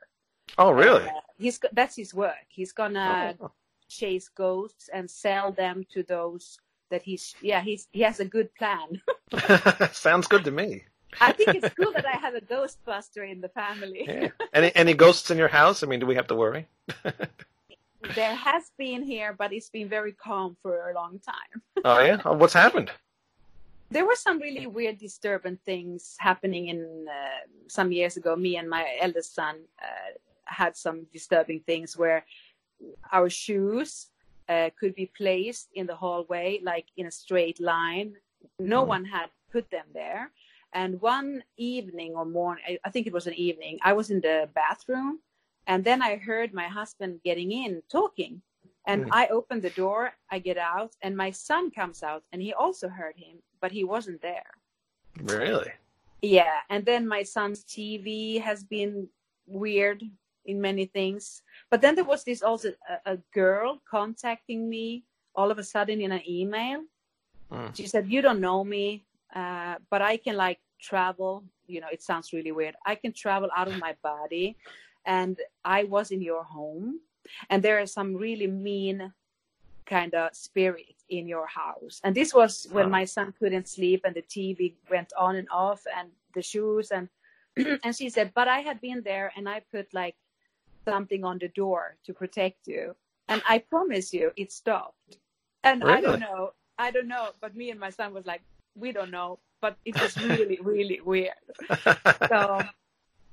Oh, 0.58 0.70
really? 0.70 1.04
Uh, 1.08 1.20
he's 1.38 1.58
that's 1.72 1.96
his 1.96 2.14
work. 2.14 2.46
He's 2.48 2.72
gonna 2.72 3.34
Oh. 3.40 3.50
chase 3.88 4.28
ghosts 4.28 4.88
and 4.92 5.10
sell 5.10 5.52
them 5.52 5.84
to 5.92 6.02
those 6.02 6.58
that 6.90 7.02
he's 7.02 7.34
yeah 7.42 7.60
he's 7.60 7.88
he 7.92 8.02
has 8.02 8.20
a 8.20 8.24
good 8.24 8.54
plan. 8.54 9.00
Sounds 9.92 10.26
good 10.26 10.44
to 10.44 10.50
me. 10.50 10.84
I 11.20 11.32
think 11.32 11.54
it's 11.54 11.74
cool 11.74 11.92
that 11.92 12.06
I 12.06 12.16
have 12.18 12.34
a 12.34 12.40
Ghostbuster 12.40 13.28
in 13.30 13.40
the 13.40 13.48
family. 13.48 14.04
Yeah. 14.06 14.28
Any 14.52 14.74
any 14.74 14.94
ghosts 14.94 15.30
in 15.30 15.38
your 15.38 15.48
house? 15.48 15.82
I 15.82 15.86
mean, 15.86 16.00
do 16.00 16.06
we 16.06 16.14
have 16.16 16.26
to 16.28 16.34
worry? 16.34 16.66
there 18.14 18.34
has 18.34 18.70
been 18.78 19.02
here, 19.02 19.32
but 19.36 19.52
it's 19.52 19.70
been 19.70 19.88
very 19.88 20.12
calm 20.12 20.56
for 20.62 20.90
a 20.90 20.94
long 20.94 21.20
time. 21.20 21.62
oh 21.84 22.00
yeah, 22.00 22.20
oh, 22.24 22.34
what's 22.34 22.52
happened? 22.54 22.90
There 23.90 24.04
were 24.06 24.16
some 24.16 24.40
really 24.40 24.66
weird, 24.66 24.98
disturbing 24.98 25.58
things 25.64 26.16
happening 26.18 26.68
in 26.68 27.06
uh, 27.08 27.46
some 27.68 27.92
years 27.92 28.16
ago. 28.16 28.34
Me 28.34 28.56
and 28.56 28.68
my 28.68 28.84
eldest 29.00 29.34
son 29.34 29.56
uh, 29.80 30.10
had 30.62 30.76
some 30.76 30.98
disturbing 31.12 31.60
things 31.60 31.96
where 32.02 32.20
our 33.12 33.28
shoes 33.30 33.90
uh, 34.48 34.68
could 34.78 34.94
be 34.94 35.06
placed 35.20 35.68
in 35.74 35.86
the 35.86 35.96
hallway, 35.96 36.60
like 36.62 36.86
in 36.96 37.06
a 37.06 37.10
straight 37.22 37.58
line. 37.60 38.10
No 38.58 38.80
Mm. 38.84 38.88
one 38.94 39.04
had 39.16 39.28
put 39.54 39.66
them 39.70 39.86
there. 40.02 40.24
And 40.82 41.00
one 41.00 41.30
evening 41.56 42.10
or 42.18 42.26
morning, 42.26 42.64
I- 42.84 42.90
think 42.90 43.06
it 43.06 43.12
was 43.18 43.26
an 43.26 43.38
evening, 43.48 43.74
I 43.90 43.92
was 43.98 44.10
in 44.14 44.20
the 44.28 44.38
bathroom 44.54 45.12
and 45.70 45.78
then 45.88 46.02
I 46.02 46.16
heard 46.30 46.52
my 46.62 46.68
husband 46.80 47.12
getting 47.28 47.50
in 47.62 47.82
talking. 47.98 48.34
And 48.86 49.00
Mm. 49.06 49.10
I 49.20 49.22
opened 49.38 49.62
the 49.62 49.76
door, 49.84 50.00
I 50.34 50.38
get 50.48 50.58
out, 50.58 50.92
and 51.04 51.16
my 51.24 51.30
son 51.48 51.70
comes 51.70 52.02
out 52.02 52.22
and 52.30 52.42
he 52.46 52.52
also 52.52 52.86
heard 53.00 53.16
him, 53.16 53.36
but 53.62 53.72
he 53.72 53.82
wasn't 53.94 54.20
there. 54.20 54.50
Really? 55.38 55.72
Yeah, 56.38 56.56
and 56.72 56.84
then 56.90 57.02
my 57.16 57.22
son's 57.36 57.60
TV 57.64 58.38
has 58.48 58.60
been 58.76 59.08
weird 59.46 60.00
in 60.46 60.60
many 60.60 60.86
things. 60.86 61.42
But 61.70 61.80
then 61.80 61.94
there 61.94 62.04
was 62.04 62.24
this 62.24 62.42
also 62.42 62.72
a, 62.88 63.14
a 63.14 63.16
girl 63.32 63.80
contacting 63.88 64.68
me 64.68 65.04
all 65.34 65.50
of 65.50 65.58
a 65.58 65.64
sudden 65.64 66.00
in 66.00 66.12
an 66.12 66.22
email. 66.28 66.84
Mm. 67.50 67.74
She 67.76 67.86
said, 67.86 68.10
"You 68.10 68.22
don't 68.22 68.40
know 68.40 68.64
me, 68.64 69.04
uh, 69.34 69.76
but 69.90 70.02
I 70.02 70.16
can 70.16 70.36
like 70.36 70.60
travel. 70.80 71.44
You 71.66 71.80
know, 71.80 71.88
it 71.92 72.02
sounds 72.02 72.32
really 72.32 72.52
weird. 72.52 72.74
I 72.86 72.94
can 72.94 73.12
travel 73.12 73.48
out 73.56 73.68
of 73.68 73.78
my 73.78 73.94
body, 74.02 74.56
and 75.06 75.38
I 75.64 75.84
was 75.84 76.10
in 76.10 76.20
your 76.22 76.44
home, 76.44 77.00
and 77.50 77.62
there 77.62 77.80
is 77.80 77.92
some 77.92 78.14
really 78.14 78.46
mean." 78.46 79.12
kind 79.86 80.14
of 80.14 80.34
spirit 80.34 80.96
in 81.10 81.28
your 81.28 81.46
house 81.46 82.00
and 82.04 82.14
this 82.14 82.32
was 82.32 82.66
when 82.72 82.86
Wow. 82.86 82.98
my 83.00 83.04
son 83.04 83.34
couldn't 83.38 83.68
sleep 83.68 84.00
and 84.04 84.14
the 84.14 84.22
tv 84.22 84.74
went 84.90 85.12
on 85.16 85.36
and 85.36 85.48
off 85.50 85.82
and 85.96 86.10
the 86.34 86.42
shoes 86.42 86.90
and 86.90 87.08
and 87.84 87.94
she 87.94 88.08
said 88.08 88.32
but 88.34 88.48
i 88.48 88.60
had 88.60 88.80
been 88.80 89.02
there 89.02 89.30
and 89.36 89.48
i 89.48 89.60
put 89.70 89.92
like 89.92 90.16
something 90.84 91.24
on 91.24 91.38
the 91.38 91.48
door 91.48 91.96
to 92.04 92.12
protect 92.12 92.66
you 92.66 92.94
and 93.28 93.42
i 93.48 93.58
promise 93.58 94.12
you 94.12 94.30
it 94.36 94.52
stopped 94.52 95.18
and 95.62 95.84
i 95.84 96.00
don't 96.00 96.20
know 96.20 96.52
i 96.78 96.90
don't 96.90 97.08
know 97.08 97.28
but 97.40 97.54
me 97.56 97.70
and 97.70 97.80
my 97.80 97.90
son 97.90 98.12
was 98.12 98.26
like 98.26 98.42
we 98.74 98.92
don't 98.92 99.10
know 99.10 99.38
but 99.60 99.76
it 99.84 99.98
was 100.00 100.16
really 100.18 100.58
really 100.62 101.00
weird 101.00 101.32
so 102.28 102.60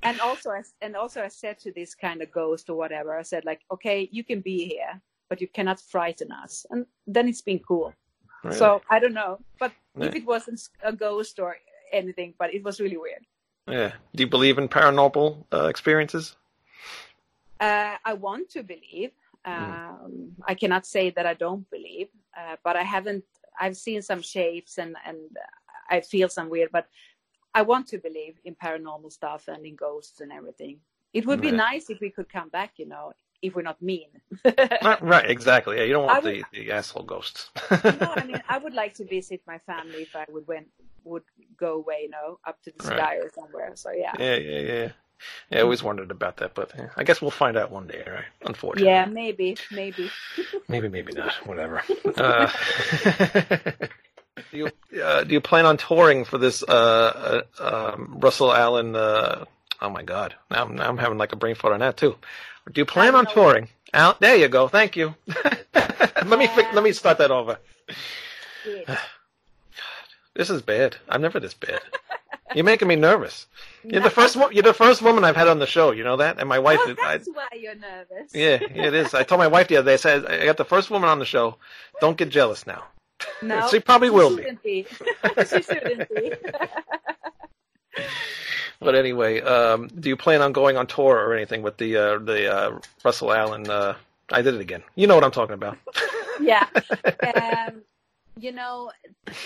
and 0.03 0.19
also 0.19 0.51
I, 0.51 0.63
and 0.81 0.95
also 0.95 1.21
I 1.21 1.27
said 1.27 1.59
to 1.59 1.71
this 1.71 1.95
kind 1.95 2.21
of 2.21 2.31
ghost 2.31 2.69
or 2.69 2.75
whatever, 2.75 3.17
I 3.17 3.21
said 3.21 3.45
like, 3.45 3.61
okay, 3.71 4.09
you 4.11 4.23
can 4.23 4.41
be 4.41 4.65
here, 4.65 4.99
but 5.29 5.41
you 5.41 5.47
cannot 5.47 5.79
frighten 5.79 6.31
us. 6.31 6.65
And 6.69 6.85
then 7.07 7.27
it's 7.27 7.41
been 7.41 7.59
cool. 7.59 7.93
Really? 8.43 8.57
So 8.57 8.81
I 8.89 8.99
don't 8.99 9.13
know, 9.13 9.39
but 9.59 9.71
if 9.99 10.15
it 10.15 10.25
wasn't 10.25 10.61
a 10.81 10.91
ghost 10.91 11.39
or 11.39 11.57
anything, 11.91 12.33
but 12.39 12.53
it 12.53 12.63
was 12.63 12.79
really 12.79 12.97
weird. 12.97 13.25
yeah. 13.67 13.91
Do 14.15 14.23
you 14.23 14.27
believe 14.27 14.57
in 14.57 14.67
paranormal 14.67 15.45
uh, 15.53 15.67
experiences? 15.67 16.35
Uh, 17.61 17.95
I 18.03 18.13
want 18.13 18.49
to 18.51 18.63
believe. 18.63 19.11
Um, 19.45 20.35
I 20.47 20.55
cannot 20.55 20.85
say 20.85 21.11
that 21.11 21.25
I 21.25 21.35
don't 21.35 21.69
believe, 21.69 22.09
uh, 22.37 22.55
but 22.63 22.75
I 22.75 22.83
haven't. 22.83 23.23
I've 23.59 23.77
seen 23.77 24.01
some 24.01 24.21
shapes 24.21 24.77
and 24.79 24.95
and 25.05 25.19
I 25.89 26.01
feel 26.01 26.29
some 26.29 26.49
weird, 26.49 26.71
but 26.71 26.87
I 27.53 27.61
want 27.61 27.87
to 27.87 27.97
believe 27.97 28.35
in 28.45 28.55
paranormal 28.55 29.11
stuff 29.11 29.47
and 29.47 29.65
in 29.65 29.75
ghosts 29.75 30.21
and 30.21 30.31
everything. 30.31 30.77
It 31.13 31.25
would 31.25 31.41
be 31.41 31.51
nice 31.51 31.89
if 31.89 31.99
we 31.99 32.09
could 32.09 32.29
come 32.29 32.49
back, 32.49 32.71
you 32.77 32.87
know, 32.87 33.11
if 33.41 33.55
we're 33.55 33.61
not 33.63 33.81
mean. 33.81 34.07
Not, 34.81 35.01
right, 35.01 35.29
exactly. 35.29 35.77
Yeah, 35.77 35.83
you 35.83 35.93
don't 35.93 36.05
want 36.05 36.25
I 36.25 36.31
the, 36.31 36.43
the 36.53 36.71
asshole 36.71 37.03
ghosts. 37.03 37.49
no, 37.99 38.13
I 38.15 38.23
mean, 38.25 38.41
I 38.47 38.57
would 38.57 38.73
like 38.73 38.93
to 38.95 39.05
visit 39.05 39.41
my 39.45 39.57
family 39.57 40.03
if 40.03 40.15
I 40.15 40.25
would 40.29 40.47
went 40.47 40.67
would 41.03 41.23
go 41.57 41.73
away, 41.73 42.01
you 42.03 42.09
know, 42.09 42.39
up 42.45 42.61
to 42.63 42.71
the 42.71 42.87
Right. 42.87 42.97
sky 42.97 43.15
or 43.17 43.29
somewhere. 43.29 43.71
So 43.75 43.91
yeah, 43.91 44.13
yeah, 44.19 44.35
yeah, 44.37 44.59
yeah. 44.59 44.89
Yeah, 45.49 45.59
I 45.59 45.61
always 45.61 45.83
wondered 45.83 46.11
about 46.11 46.37
that, 46.37 46.53
but 46.53 46.71
yeah, 46.77 46.89
I 46.97 47.03
guess 47.03 47.21
we'll 47.21 47.31
find 47.31 47.57
out 47.57 47.71
one 47.71 47.87
day, 47.87 48.03
right? 48.07 48.25
Unfortunately. 48.45 48.87
yeah, 48.89 49.05
maybe, 49.05 49.57
maybe. 49.71 50.09
Maybe, 50.67 50.87
maybe 50.87 51.11
not. 51.13 51.33
Whatever. 51.45 51.81
Uh, 52.15 52.49
do 54.51 54.57
you 54.57 54.69
uh, 55.03 55.23
do 55.25 55.33
you 55.33 55.41
plan 55.41 55.65
on 55.65 55.75
touring 55.77 56.23
for 56.23 56.37
this 56.37 56.63
uh, 56.63 57.41
uh, 57.59 57.91
um, 57.93 58.17
Russell 58.21 58.53
Allen? 58.53 58.95
Uh, 58.95 59.43
oh 59.81 59.89
my 59.89 60.03
God! 60.03 60.33
Now, 60.49 60.57
I'm- 60.59 60.75
now 60.75 60.87
I'm 60.87 60.97
having 60.97 61.17
like 61.17 61.33
a 61.33 61.35
brain 61.35 61.55
fart 61.55 61.73
on 61.73 61.81
that 61.81 61.97
too. 61.97 62.15
Do 62.71 62.79
you 62.79 62.85
plan 62.85 63.15
on 63.15 63.25
touring? 63.25 63.67
Al, 63.93 64.15
there 64.21 64.37
you 64.37 64.47
go. 64.47 64.69
Thank 64.69 64.95
you. 64.95 65.13
let 65.75 66.39
me 66.39 66.47
fi- 66.47 66.71
let 66.73 66.83
me 66.83 66.93
start 66.93 67.17
that 67.17 67.31
over. 67.31 67.57
Good. 68.63 68.85
This 70.33 70.49
is 70.49 70.61
bad. 70.61 70.95
I'm 71.09 71.21
never 71.21 71.41
this 71.41 71.53
bad. 71.53 71.81
You're 72.55 72.65
making 72.65 72.87
me 72.87 72.95
nervous. 72.95 73.47
You're 73.83 74.01
the 74.01 74.09
first. 74.09 74.35
wo- 74.35 74.49
You're 74.49 74.63
the 74.63 74.73
first 74.73 75.01
woman 75.01 75.23
I've 75.23 75.35
had 75.35 75.47
on 75.47 75.59
the 75.59 75.65
show. 75.67 75.91
You 75.91 76.03
know 76.03 76.17
that? 76.17 76.39
And 76.39 76.47
my 76.49 76.59
wife. 76.59 76.79
Oh, 76.81 76.95
I, 77.03 77.17
that's 77.17 77.29
why 77.33 77.47
you're 77.59 77.75
nervous. 77.75 78.33
yeah, 78.33 78.59
it 78.61 78.93
is. 78.93 79.13
I 79.13 79.23
told 79.23 79.39
my 79.39 79.47
wife 79.47 79.67
the 79.67 79.77
other 79.77 79.89
day. 79.91 79.93
I 79.93 79.97
said 79.97 80.25
I 80.25 80.45
got 80.45 80.57
the 80.57 80.65
first 80.65 80.89
woman 80.91 81.09
on 81.09 81.19
the 81.19 81.25
show. 81.25 81.57
Don't 81.99 82.17
get 82.17 82.29
jealous 82.29 82.65
now. 82.67 82.83
No, 83.43 83.67
She 83.69 83.79
probably 83.79 84.09
will 84.09 84.35
be. 84.35 84.45
be. 84.63 84.87
she 85.49 85.61
shouldn't 85.61 86.09
be. 86.09 86.33
But 88.79 88.95
anyway, 88.95 89.41
um, 89.41 89.89
do 89.99 90.09
you 90.09 90.17
plan 90.17 90.41
on 90.41 90.53
going 90.53 90.75
on 90.75 90.87
tour 90.87 91.15
or 91.15 91.35
anything 91.35 91.61
with 91.61 91.77
the 91.77 91.97
uh, 91.97 92.17
the 92.17 92.51
uh, 92.51 92.79
Russell 93.05 93.31
Allen? 93.31 93.69
Uh, 93.69 93.95
I 94.31 94.41
did 94.41 94.55
it 94.55 94.61
again. 94.61 94.81
You 94.95 95.05
know 95.05 95.13
what 95.13 95.23
I'm 95.23 95.29
talking 95.31 95.53
about. 95.53 95.77
yeah. 96.41 96.65
Um, 97.67 97.83
you 98.41 98.51
know, 98.51 98.91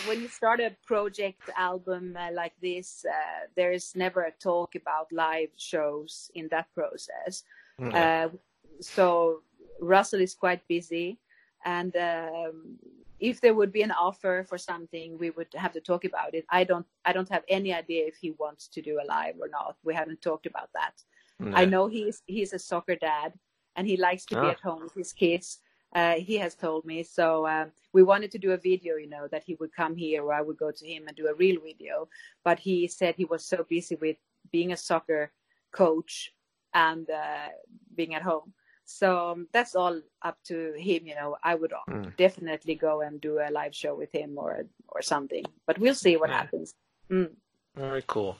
when 0.07 0.21
you 0.21 0.27
start 0.27 0.59
a 0.61 0.71
project 0.85 1.41
album 1.57 2.15
uh, 2.17 2.31
like 2.41 2.53
this, 2.61 3.05
uh, 3.17 3.47
there 3.55 3.71
is 3.73 3.95
never 3.95 4.21
a 4.23 4.31
talk 4.31 4.75
about 4.75 5.11
live 5.11 5.49
shows 5.57 6.31
in 6.33 6.47
that 6.49 6.67
process. 6.73 7.43
Uh, 7.93 8.29
so 8.79 9.41
Russell 9.81 10.21
is 10.21 10.33
quite 10.33 10.65
busy, 10.67 11.19
and 11.65 11.93
um, 11.97 12.77
if 13.19 13.41
there 13.41 13.53
would 13.53 13.73
be 13.73 13.81
an 13.81 13.91
offer 13.91 14.45
for 14.47 14.57
something, 14.57 15.17
we 15.17 15.29
would 15.31 15.47
have 15.55 15.73
to 15.73 15.81
talk 15.81 16.05
about 16.05 16.33
it. 16.33 16.45
I 16.49 16.63
don't, 16.63 16.85
I 17.03 17.11
don't 17.11 17.29
have 17.29 17.43
any 17.49 17.73
idea 17.73 18.05
if 18.07 18.15
he 18.15 18.31
wants 18.43 18.67
to 18.69 18.81
do 18.81 18.99
a 19.03 19.05
live 19.05 19.35
or 19.41 19.49
not. 19.49 19.75
We 19.83 19.93
haven't 19.93 20.21
talked 20.21 20.45
about 20.45 20.69
that. 20.73 20.95
Yeah. 21.43 21.51
I 21.61 21.65
know 21.65 21.87
he's 21.87 22.21
he's 22.27 22.53
a 22.53 22.59
soccer 22.59 22.95
dad, 22.95 23.33
and 23.75 23.85
he 23.85 23.97
likes 23.97 24.25
to 24.27 24.35
be 24.35 24.47
Ah. 24.47 24.51
at 24.55 24.61
home 24.61 24.83
with 24.83 24.93
his 24.93 25.11
kids. 25.11 25.59
Uh, 25.95 26.15
he 26.15 26.35
has 26.37 26.55
told 26.55 26.85
me 26.85 27.03
so. 27.03 27.47
Um, 27.47 27.71
we 27.93 28.03
wanted 28.03 28.29
to 28.31 28.37
do 28.37 28.51
a 28.51 28.57
video, 28.57 28.97
you 28.97 29.09
know, 29.09 29.27
that 29.31 29.43
he 29.45 29.55
would 29.55 29.73
come 29.73 29.95
here, 29.95 30.23
or 30.23 30.33
I 30.33 30.41
would 30.41 30.57
go 30.57 30.69
to 30.69 30.85
him 30.85 31.07
and 31.07 31.15
do 31.15 31.27
a 31.27 31.33
real 31.33 31.61
video. 31.61 32.09
But 32.43 32.59
he 32.59 32.87
said 32.87 33.15
he 33.15 33.25
was 33.25 33.45
so 33.45 33.65
busy 33.69 33.95
with 33.95 34.17
being 34.51 34.73
a 34.73 34.77
soccer 34.77 35.31
coach 35.71 36.33
and 36.73 37.09
uh, 37.09 37.47
being 37.95 38.13
at 38.13 38.21
home. 38.21 38.53
So 38.83 39.31
um, 39.31 39.47
that's 39.53 39.75
all 39.75 39.99
up 40.21 40.37
to 40.45 40.73
him, 40.77 41.07
you 41.07 41.15
know. 41.15 41.37
I 41.43 41.55
would 41.55 41.73
Mm. 41.89 42.15
definitely 42.17 42.75
go 42.75 43.01
and 43.01 43.19
do 43.21 43.39
a 43.39 43.49
live 43.49 43.73
show 43.73 43.95
with 43.95 44.11
him 44.11 44.37
or 44.37 44.65
or 44.89 45.01
something. 45.01 45.45
But 45.65 45.79
we'll 45.79 45.95
see 45.95 46.17
what 46.17 46.29
Yeah. 46.29 46.41
happens. 46.41 46.75
Mm. 47.09 47.31
Very 47.75 48.03
cool. 48.07 48.37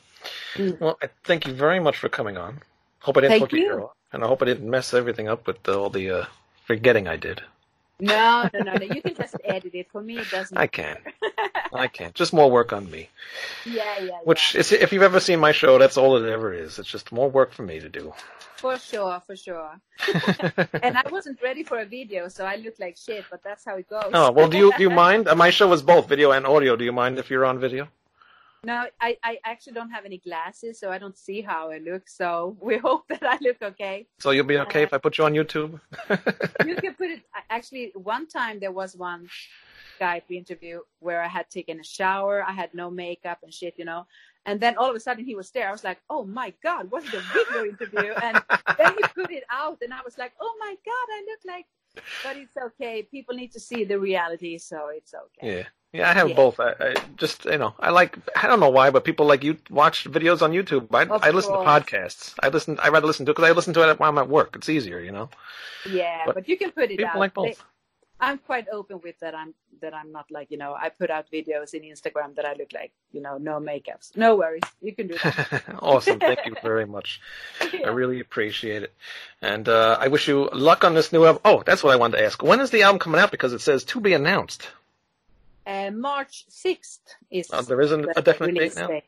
Mm. 0.56 0.80
Well, 0.80 0.97
I 1.01 1.10
thank 1.24 1.47
you 1.47 1.53
very 1.53 1.80
much 1.80 1.97
for 1.97 2.10
coming 2.10 2.38
on. 2.38 2.62
Hope 2.99 3.18
I 3.18 3.22
didn't 3.22 3.32
Thank 3.39 3.51
talk 3.51 3.60
you. 3.60 3.89
and 4.12 4.24
I 4.24 4.28
hope 4.28 4.41
I 4.41 4.45
didn't 4.45 4.70
mess 4.70 4.93
everything 4.93 5.28
up 5.28 5.47
with 5.47 5.68
all 5.68 5.89
the 5.89 6.10
uh, 6.10 6.26
forgetting 6.66 7.07
I 7.07 7.16
did. 7.18 7.41
No, 7.99 8.49
no, 8.53 8.59
no, 8.59 8.74
no. 8.74 8.86
You 8.93 9.01
can 9.01 9.16
just 9.16 9.36
edit 9.43 9.74
it. 9.74 9.88
For 9.89 10.01
me, 10.01 10.18
it 10.18 10.30
doesn't. 10.30 10.57
I 10.57 10.68
can. 10.68 10.97
I 11.74 11.88
can. 11.88 12.11
Just 12.13 12.34
more 12.34 12.51
work 12.51 12.74
on 12.74 12.89
me. 12.91 13.09
Yeah, 13.66 13.99
yeah, 13.99 14.20
Which, 14.24 14.53
yeah. 14.53 14.59
is, 14.61 14.72
if 14.72 14.93
you've 14.93 15.01
ever 15.01 15.20
seen 15.20 15.39
my 15.39 15.51
show, 15.51 15.78
that's 15.80 15.97
all 15.97 16.16
it 16.18 16.30
ever 16.30 16.53
is. 16.53 16.78
It's 16.78 16.88
just 16.89 17.11
more 17.11 17.30
work 17.30 17.51
for 17.51 17.63
me 17.63 17.80
to 17.80 17.89
do. 17.89 18.13
For 18.57 18.78
sure, 18.78 19.22
for 19.26 19.36
sure. 19.36 19.72
and 20.84 20.97
I 20.97 21.03
wasn't 21.09 21.41
ready 21.41 21.63
for 21.63 21.80
a 21.80 21.86
video, 21.86 22.28
so 22.28 22.45
I 22.45 22.57
looked 22.57 22.80
like 22.80 22.95
shit. 22.95 23.26
But 23.30 23.43
that's 23.43 23.66
how 23.66 23.76
it 23.78 23.89
goes. 23.89 24.11
oh 24.13 24.32
well, 24.32 24.47
do 24.47 24.57
you 24.57 24.72
do 24.78 24.84
you 24.84 24.89
mind? 25.05 25.28
My 25.36 25.49
show 25.49 25.72
is 25.74 25.82
both 25.82 26.07
video 26.07 26.32
and 26.32 26.45
audio. 26.45 26.76
Do 26.76 26.86
you 26.86 26.93
mind 26.93 27.18
if 27.18 27.30
you're 27.30 27.45
on 27.45 27.59
video? 27.59 27.88
No, 28.66 28.88
I, 28.99 29.18
I 29.24 29.38
actually 29.45 29.74
don't 29.74 29.91
have 29.91 30.05
any 30.05 30.18
glasses, 30.18 30.80
so 30.80 30.91
I 30.91 30.97
don't 30.97 31.18
see 31.18 31.41
how 31.41 31.72
I 31.72 31.78
look. 31.78 32.09
So 32.09 32.57
we 32.61 32.78
hope 32.78 33.07
that 33.09 33.24
I 33.24 33.38
look 33.41 33.61
okay. 33.61 34.07
So 34.20 34.32
you'll 34.32 34.45
be 34.45 34.57
okay 34.59 34.84
if 34.84 34.93
uh, 34.93 34.95
I 34.95 34.99
put 34.99 35.18
you 35.18 35.26
on 35.26 35.34
YouTube. 35.34 35.80
You 36.66 36.76
can 36.76 36.93
put 36.95 37.09
it. 37.11 37.22
Actually, 37.49 37.91
one 37.95 38.28
time 38.28 38.59
there 38.59 38.72
was 38.72 38.95
one 38.95 39.30
Skype 39.99 40.30
interview 40.30 40.80
where 40.99 41.22
I 41.22 41.28
had 41.28 41.49
taken 41.49 41.80
a 41.80 41.84
shower, 41.84 42.43
I 42.43 42.51
had 42.51 42.74
no 42.74 42.89
makeup 42.89 43.39
and 43.43 43.53
shit, 43.53 43.76
you 43.78 43.86
know. 43.86 44.07
And 44.47 44.59
then 44.59 44.78
all 44.78 44.89
of 44.89 44.95
a 44.95 44.99
sudden 44.99 45.26
he 45.26 45.36
was 45.36 45.51
there. 45.51 45.70
I 45.70 45.72
was 45.72 45.84
like, 45.84 45.99
"Oh 46.09 46.24
my 46.26 46.53
god, 46.61 46.91
was 46.91 47.05
a 47.05 47.22
video 47.34 47.66
interview?" 47.66 48.13
And 48.22 48.41
then 48.78 48.93
he 48.97 49.03
put 49.16 49.32
it 49.32 49.43
out, 49.51 49.78
and 49.82 49.93
I 49.93 50.01
was 50.03 50.18
like, 50.18 50.34
"Oh 50.39 50.55
my 50.59 50.76
god, 50.86 51.07
I 51.18 51.20
look 51.30 51.39
like 51.45 51.66
but 52.24 52.38
it's 52.38 52.57
okay. 52.57 53.03
People 53.03 53.36
need 53.36 53.51
to 53.53 53.59
see 53.59 53.84
the 53.84 53.99
reality, 53.99 54.57
so 54.57 54.89
it's 54.89 55.13
okay. 55.13 55.57
Yeah. 55.57 55.63
Yeah, 55.96 56.10
I 56.10 56.14
have 56.14 56.30
Yeah. 56.30 56.36
both. 56.36 56.60
I, 56.60 56.74
I 56.80 56.93
just, 57.18 57.46
you 57.46 57.58
know, 57.58 57.74
I 57.80 57.89
like, 57.89 58.18
I 58.41 58.48
don't 58.48 58.60
know 58.60 58.70
why, 58.70 58.89
but 58.89 59.04
people 59.04 59.26
like 59.26 59.43
you 59.43 59.58
watch 59.70 60.06
videos 60.06 60.41
on 60.41 60.52
YouTube. 60.52 60.88
I, 60.93 61.04
Of 61.04 61.24
I 61.24 61.30
listen 61.32 61.54
to 61.54 61.60
podcasts. 61.60 62.34
I 62.43 62.50
listen, 62.50 62.78
I 62.82 62.89
rather 62.89 63.08
listen 63.08 63.26
to 63.26 63.32
it 63.32 63.36
because 63.36 63.50
I 63.50 63.54
listen 63.54 63.74
to 63.76 63.89
it 63.89 64.00
while 64.00 64.10
I'm 64.10 64.18
at 64.18 64.30
work. 64.30 64.56
It's 64.56 64.70
easier, 64.70 65.00
you 65.00 65.12
know. 65.12 65.30
Yeah, 65.89 66.24
But 66.26 66.36
but, 66.36 66.50
you 66.50 66.58
can 66.58 66.72
put 66.72 66.86
it 66.86 66.98
People 66.98 67.06
out. 67.08 67.18
like 67.20 67.34
They- 67.36 67.41
both. 67.50 67.64
I'm 68.18 68.38
quite 68.38 68.68
open 68.72 69.02
with 69.04 69.20
that. 69.20 69.36
I'm 69.36 69.54
that 69.82 69.93
I'm 69.93 70.10
not 70.14 70.32
like 70.32 70.50
you 70.50 70.58
know. 70.58 70.74
I 70.74 70.88
put 70.88 71.10
out 71.12 71.26
videos 71.34 71.74
in 71.74 71.82
Instagram 71.84 72.34
that 72.38 72.46
I 72.46 72.54
look 72.54 72.72
like 72.74 72.93
you 73.12 73.20
know 73.22 73.38
no 73.38 73.60
makeups. 73.60 74.16
No 74.16 74.38
worries, 74.38 74.64
you 74.82 74.96
can 74.96 75.08
do 75.08 75.18
that. 75.22 75.64
awesome. 75.82 76.18
Thank 76.20 76.46
you 76.46 76.56
very 76.64 76.86
much. 76.86 77.20
I 77.62 77.89
really 77.89 78.22
appreciate 78.22 78.84
it. 78.84 78.93
And 79.41 79.68
uh, 79.68 79.98
I 80.00 80.08
wish 80.08 80.30
you 80.30 80.48
luck 80.54 80.86
on 80.86 80.93
this 80.93 81.12
new 81.12 81.26
album. 81.26 81.41
Oh, 81.43 81.62
that's 81.66 81.84
what 81.84 81.91
I 81.91 81.98
wanted 81.98 82.20
to 82.20 82.24
ask. 82.26 82.41
When 82.41 82.62
is 82.62 82.72
the 82.72 82.84
album 82.84 83.00
coming 83.00 83.20
out? 83.20 83.32
Because 83.32 83.52
it 83.52 83.60
says 83.60 83.84
to 83.84 84.00
be 84.00 84.14
announced. 84.14 84.66
Uh, 85.66 85.91
March 85.91 86.45
sixth 86.49 87.01
is 87.32 87.49
Uh, 87.51 87.61
there 87.61 87.82
isn't 87.82 88.05
a 88.16 88.22
definite 88.22 88.55
date 88.57 88.76
now? 88.76 88.88
date. 88.88 89.03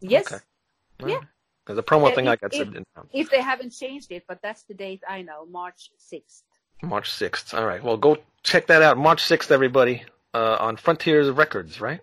Yes, 0.00 0.26
Okay. 0.32 0.42
Yeah. 1.12 1.20
Because 1.64 1.76
the 1.76 1.82
promo 1.82 2.08
Yeah, 2.10 2.14
thing 2.14 2.28
I 2.28 2.32
if- 2.34 2.40
got 2.40 2.54
if- 2.54 2.58
didn't 2.72 2.86
if 3.12 3.28
they 3.30 3.40
haven't 3.40 3.70
changed 3.70 4.12
it, 4.12 4.24
but 4.28 4.40
that's 4.40 4.62
the 4.64 4.74
date 4.74 5.02
I 5.08 5.22
know. 5.22 5.46
March 5.46 5.90
sixth. 5.98 6.44
March 6.82 7.10
6th. 7.10 7.54
All 7.54 7.64
right. 7.66 7.82
Well, 7.82 7.96
go 7.96 8.18
check 8.42 8.66
that 8.66 8.82
out. 8.82 8.98
March 8.98 9.22
6th, 9.24 9.50
everybody, 9.50 10.04
uh, 10.34 10.58
on 10.60 10.76
Frontiers 10.76 11.30
Records, 11.30 11.80
right? 11.80 12.00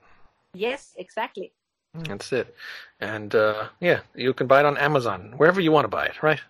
Yes, 0.55 0.93
exactly. 0.97 1.53
That's 1.93 2.33
it. 2.33 2.55
And 2.99 3.35
uh, 3.35 3.69
yeah, 3.79 4.01
you 4.15 4.33
can 4.33 4.47
buy 4.47 4.61
it 4.61 4.65
on 4.65 4.75
Amazon, 4.77 5.33
wherever 5.37 5.61
you 5.61 5.71
want 5.71 5.85
to 5.85 5.89
buy 5.89 6.07
it, 6.07 6.23
right? 6.23 6.41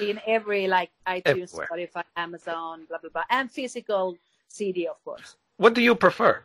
In 0.00 0.20
every 0.26 0.66
like 0.66 0.90
iTunes, 1.06 1.22
Everywhere. 1.26 1.68
Spotify, 1.70 2.04
Amazon, 2.16 2.84
blah 2.88 2.98
blah 2.98 3.10
blah, 3.10 3.24
and 3.30 3.50
physical 3.50 4.16
CD, 4.48 4.88
of 4.88 5.02
course. 5.04 5.36
What 5.56 5.74
do 5.74 5.80
you 5.82 5.94
prefer? 5.94 6.42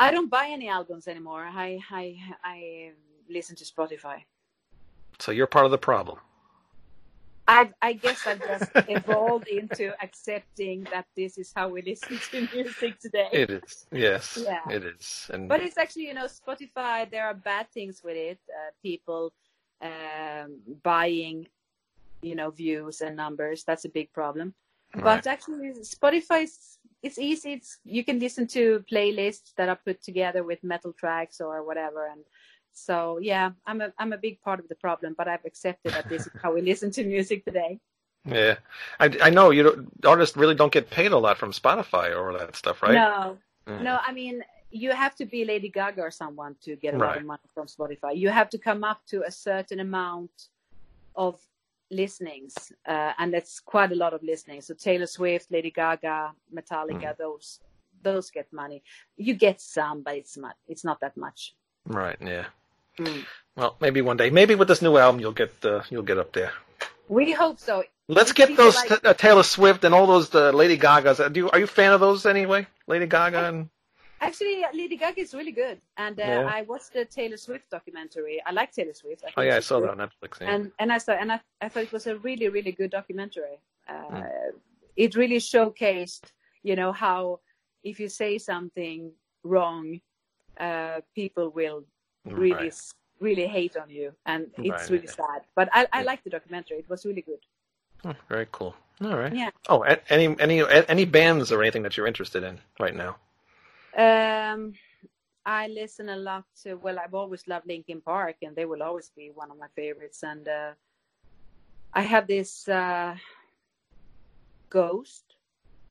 I 0.00 0.10
don't 0.10 0.30
buy 0.30 0.46
any 0.50 0.68
albums 0.68 1.06
anymore. 1.06 1.44
I 1.66 1.78
I 1.90 2.04
I 2.42 2.92
listen 3.36 3.54
to 3.56 3.64
Spotify. 3.64 4.18
So 5.18 5.30
you're 5.32 5.46
part 5.56 5.66
of 5.66 5.70
the 5.70 5.78
problem. 5.92 6.18
I 7.46 7.70
I 7.82 7.92
guess 8.04 8.20
I've 8.26 8.40
just 8.52 8.70
evolved 8.88 9.48
into 9.48 9.92
accepting 10.06 10.84
that 10.92 11.06
this 11.16 11.36
is 11.42 11.52
how 11.54 11.68
we 11.68 11.82
listen 11.82 12.18
to 12.30 12.38
music 12.56 12.98
today. 12.98 13.28
It 13.32 13.50
is. 13.50 13.86
Yes, 13.92 14.24
Yeah. 14.50 14.64
it 14.76 14.82
is. 14.84 15.28
And 15.32 15.48
But 15.48 15.60
it's 15.60 15.76
actually, 15.76 16.06
you 16.10 16.14
know, 16.14 16.28
Spotify. 16.40 17.10
There 17.10 17.26
are 17.26 17.34
bad 17.34 17.66
things 17.76 18.02
with 18.06 18.16
it. 18.16 18.40
Uh, 18.48 18.70
people 18.82 19.32
um, 19.82 20.48
buying, 20.82 21.46
you 22.22 22.34
know, 22.38 22.50
views 22.50 23.00
and 23.02 23.16
numbers. 23.16 23.64
That's 23.64 23.84
a 23.84 23.92
big 23.98 24.08
problem. 24.12 24.54
right. 24.94 25.04
But 25.04 25.26
actually, 25.26 25.72
Spotify 25.96 26.44
is 26.44 26.78
it's 27.02 27.18
easy. 27.18 27.52
It's 27.54 27.78
you 27.84 28.04
can 28.04 28.18
listen 28.18 28.46
to 28.48 28.84
playlists 28.90 29.54
that 29.56 29.68
are 29.68 29.78
put 29.84 30.02
together 30.02 30.42
with 30.44 30.62
metal 30.62 30.92
tracks 30.92 31.40
or 31.40 31.62
whatever. 31.64 32.06
And 32.06 32.22
so, 32.72 33.18
yeah, 33.18 33.50
I'm 33.66 33.80
a 33.80 33.92
I'm 33.98 34.12
a 34.12 34.18
big 34.18 34.40
part 34.42 34.60
of 34.60 34.68
the 34.68 34.74
problem. 34.76 35.14
But 35.16 35.28
I've 35.28 35.44
accepted 35.44 35.92
that 35.94 36.08
this 36.08 36.26
is 36.26 36.32
how 36.42 36.52
we 36.54 36.60
listen 36.70 36.90
to 36.92 37.04
music 37.04 37.44
today. 37.44 37.78
yeah, 38.26 38.56
I, 38.98 39.06
I 39.22 39.30
know 39.30 39.50
you 39.50 39.62
don't, 39.62 39.88
artists 40.04 40.36
really 40.36 40.54
don't 40.54 40.72
get 40.72 40.90
paid 40.90 41.12
a 41.12 41.18
lot 41.18 41.38
from 41.38 41.52
Spotify 41.52 42.14
or 42.16 42.36
that 42.38 42.54
stuff, 42.54 42.82
right? 42.82 42.94
No, 42.94 43.38
Yeah. 43.66 43.82
no. 43.82 43.98
I 44.08 44.12
mean, 44.12 44.44
you 44.70 44.90
have 44.92 45.14
to 45.16 45.24
be 45.24 45.44
Lady 45.44 45.70
Gaga 45.70 46.02
or 46.02 46.10
someone 46.10 46.54
to 46.64 46.76
get 46.76 46.92
a 46.94 46.98
lot 46.98 47.16
of 47.16 47.24
money 47.24 47.48
from 47.54 47.66
Spotify. 47.66 48.16
You 48.16 48.28
have 48.28 48.50
to 48.50 48.58
come 48.58 48.84
up 48.84 49.00
to 49.06 49.22
a 49.26 49.30
certain 49.30 49.80
amount 49.80 50.48
of 51.16 51.40
listenings, 51.90 52.72
uh, 52.86 53.12
and 53.18 53.32
that's 53.34 53.60
quite 53.60 53.92
a 53.92 53.94
lot 53.94 54.12
of 54.14 54.22
listening. 54.22 54.60
So 54.60 54.74
Taylor 54.74 55.06
Swift, 55.06 55.50
Lady 55.50 55.70
Gaga, 55.70 56.32
Metallica, 56.54 57.16
those 57.16 57.60
those 58.02 58.30
get 58.30 58.52
money. 58.52 58.82
You 59.16 59.34
get 59.34 59.60
some, 59.60 60.02
but 60.02 60.14
it's 60.14 60.36
not 60.36 60.56
it's 60.68 60.84
not 60.84 61.00
that 61.00 61.16
much. 61.16 61.54
Right. 61.86 62.16
Yeah. 62.20 62.46
Mm. 62.98 63.24
Well, 63.56 63.76
maybe 63.80 64.00
one 64.02 64.16
day. 64.16 64.30
Maybe 64.30 64.54
with 64.54 64.68
this 64.68 64.82
new 64.82 64.96
album, 64.96 65.20
you'll 65.20 65.32
get 65.32 65.52
uh, 65.64 65.82
you'll 65.90 66.02
get 66.02 66.18
up 66.18 66.32
there. 66.32 66.52
We 67.08 67.32
hope 67.32 67.58
so. 67.58 67.82
Let's 68.08 68.32
get 68.32 68.56
those 68.56 68.76
like- 68.76 68.88
t- 69.02 69.08
uh, 69.08 69.14
Taylor 69.14 69.42
Swift 69.42 69.84
and 69.84 69.94
all 69.94 70.06
those 70.06 70.34
uh, 70.34 70.50
Lady 70.50 70.78
Gagas. 70.78 71.20
Uh, 71.20 71.28
Do 71.28 71.40
you, 71.40 71.50
are 71.50 71.58
you 71.58 71.64
a 71.64 71.68
fan 71.68 71.92
of 71.92 72.00
those 72.00 72.26
anyway? 72.26 72.66
Lady 72.86 73.06
Gaga 73.06 73.48
and 73.48 73.68
Actually, 74.22 74.64
Lady 74.74 74.96
Gaga 74.96 75.20
is 75.20 75.32
really 75.34 75.52
good, 75.52 75.80
and 75.96 76.20
uh, 76.20 76.24
Yeah. 76.24 76.44
I 76.46 76.62
watched 76.62 76.92
the 76.92 77.04
Taylor 77.06 77.38
Swift 77.38 77.70
documentary. 77.70 78.42
I 78.44 78.52
like 78.52 78.70
Taylor 78.72 78.92
Swift. 78.92 79.24
I 79.26 79.30
oh 79.36 79.42
yeah, 79.42 79.56
I 79.56 79.60
saw 79.60 79.80
good. 79.80 79.88
that 79.88 79.98
on 80.00 80.08
Netflix. 80.08 80.40
Yeah. 80.40 80.52
and 80.54 80.72
and 80.78 80.92
I 80.92 80.98
saw 80.98 81.12
and 81.12 81.32
I, 81.32 81.40
I 81.62 81.68
thought 81.70 81.84
it 81.84 81.92
was 81.92 82.06
a 82.06 82.16
really 82.16 82.48
really 82.48 82.72
good 82.72 82.90
documentary. 82.90 83.58
Uh, 83.88 83.94
Mm. 84.10 84.30
It 84.96 85.14
really 85.16 85.38
showcased, 85.38 86.24
you 86.62 86.76
know, 86.76 86.92
how 86.92 87.40
if 87.84 87.98
you 88.00 88.08
say 88.08 88.36
something 88.38 89.12
wrong, 89.44 90.00
uh, 90.58 91.00
people 91.14 91.48
will 91.50 91.84
really 92.24 92.54
Right. 92.70 92.82
really 93.20 93.46
hate 93.46 93.76
on 93.76 93.88
you, 93.88 94.12
and 94.26 94.50
it's 94.58 94.68
Right, 94.68 94.90
really 94.90 95.06
sad. 95.06 95.40
But 95.54 95.68
I 95.72 95.86
I 95.92 96.00
Yeah. 96.00 96.10
liked 96.10 96.24
the 96.24 96.30
documentary; 96.30 96.78
it 96.78 96.88
was 96.90 97.06
really 97.06 97.22
good. 97.22 97.42
Oh, 98.04 98.14
very 98.28 98.48
cool. 98.52 98.74
All 99.00 99.16
right. 99.22 99.32
Yeah. 99.42 99.50
Oh, 99.70 99.80
any 100.16 100.26
any 100.46 100.58
any 100.94 101.04
bands 101.06 101.50
or 101.52 101.62
anything 101.62 101.82
that 101.84 101.96
you're 101.96 102.06
interested 102.12 102.42
in 102.42 102.60
right 102.78 102.94
now? 102.94 103.16
Um, 103.96 104.72
I 105.44 105.68
listen 105.68 106.08
a 106.08 106.16
lot 106.16 106.44
to. 106.62 106.74
Well, 106.74 106.98
I've 106.98 107.14
always 107.14 107.46
loved 107.48 107.66
Linkin 107.66 108.00
Park, 108.00 108.36
and 108.42 108.54
they 108.54 108.64
will 108.64 108.82
always 108.82 109.10
be 109.16 109.30
one 109.34 109.50
of 109.50 109.58
my 109.58 109.68
favorites. 109.74 110.22
And 110.22 110.46
uh, 110.48 110.72
I 111.92 112.02
have 112.02 112.26
this 112.26 112.68
uh, 112.68 113.16
Ghost. 114.70 115.24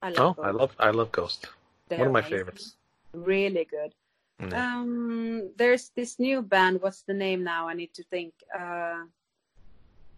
I 0.02 0.10
Oh, 0.18 0.30
love 0.30 0.36
I 0.42 0.52
Ghost. 0.52 0.60
love 0.60 0.76
I 0.80 0.90
love 0.92 1.12
Ghost. 1.12 1.48
They're 1.90 2.00
One 2.00 2.08
of 2.08 2.14
my 2.14 2.22
amazing. 2.22 2.38
favorites. 2.38 2.76
Really 3.14 3.66
good. 3.66 3.94
Yeah. 4.40 4.80
Um, 4.82 5.52
there's 5.58 5.90
this 5.96 6.20
new 6.20 6.42
band. 6.42 6.82
What's 6.82 7.04
the 7.04 7.14
name 7.14 7.44
now? 7.44 7.68
I 7.68 7.74
need 7.74 7.94
to 7.96 8.04
think. 8.04 8.34
Uh, 8.58 9.04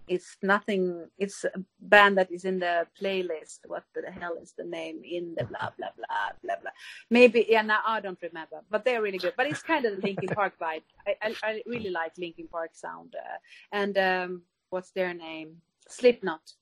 it's 0.08 0.38
nothing. 0.42 1.08
It's 1.18 1.44
a 1.44 1.52
band 1.80 2.18
that 2.18 2.32
is 2.32 2.46
in 2.46 2.60
the 2.60 2.88
playlist. 3.00 3.60
What 3.66 3.84
the 3.94 4.12
hell 4.12 4.38
is 4.42 4.54
the 4.58 4.64
name 4.64 5.02
in 5.04 5.36
the 5.38 5.46
blah 5.46 5.70
blah 5.78 5.94
blah 5.96 6.30
blah 6.44 6.56
blah? 6.62 6.72
Maybe 7.10 7.46
yeah. 7.48 7.62
Now 7.62 7.80
I 7.86 8.02
don't 8.02 8.22
remember, 8.22 8.62
but 8.70 8.84
they're 8.86 9.02
really 9.02 9.18
good. 9.18 9.34
But 9.38 9.48
it's 9.48 9.62
kind 9.62 9.86
of 9.86 9.96
the 9.96 10.02
Linkin 10.02 10.30
Park 10.36 10.54
vibe. 10.62 10.84
I, 11.08 11.16
I, 11.22 11.36
I 11.44 11.62
really 11.66 11.90
like 11.90 12.14
Linkin 12.18 12.48
Park 12.48 12.72
sound. 12.74 13.16
Uh, 13.16 13.38
and 13.72 13.98
um, 13.98 14.42
what's 14.70 14.92
their 14.92 15.14
name? 15.14 15.58
Slipknot. 15.88 16.54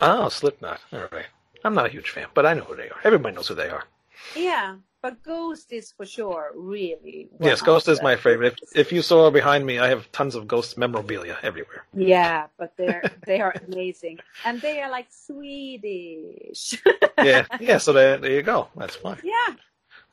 Oh, 0.00 0.28
Slipknot. 0.28 0.80
All 0.92 1.08
right. 1.12 1.26
I'm 1.64 1.74
not 1.74 1.86
a 1.86 1.90
huge 1.90 2.10
fan, 2.10 2.28
but 2.34 2.46
I 2.46 2.54
know 2.54 2.62
who 2.62 2.76
they 2.76 2.88
are. 2.88 3.00
Everybody 3.04 3.34
knows 3.36 3.48
who 3.48 3.54
they 3.54 3.68
are. 3.68 3.84
Yeah, 4.34 4.76
but 5.02 5.22
Ghost 5.22 5.72
is 5.72 5.92
for 5.92 6.06
sure 6.06 6.52
really. 6.54 7.28
Yes, 7.40 7.62
Ghost 7.62 7.88
is 7.88 8.02
my 8.02 8.16
favorite. 8.16 8.58
If, 8.62 8.76
if 8.76 8.92
you 8.92 9.02
saw 9.02 9.30
behind 9.30 9.64
me, 9.66 9.78
I 9.78 9.88
have 9.88 10.10
tons 10.12 10.34
of 10.34 10.46
Ghost 10.46 10.76
memorabilia 10.78 11.38
everywhere. 11.42 11.84
Yeah, 11.94 12.46
but 12.58 12.76
they're 12.76 13.02
they 13.26 13.40
are 13.40 13.54
amazing, 13.68 14.18
and 14.44 14.60
they 14.60 14.82
are 14.82 14.90
like 14.90 15.06
Swedish. 15.10 16.80
Yeah, 17.18 17.46
yeah. 17.60 17.78
So 17.78 17.92
there, 17.92 18.18
there 18.18 18.32
you 18.32 18.42
go. 18.42 18.68
That's 18.76 18.96
fine. 18.96 19.20
yeah, 19.22 19.54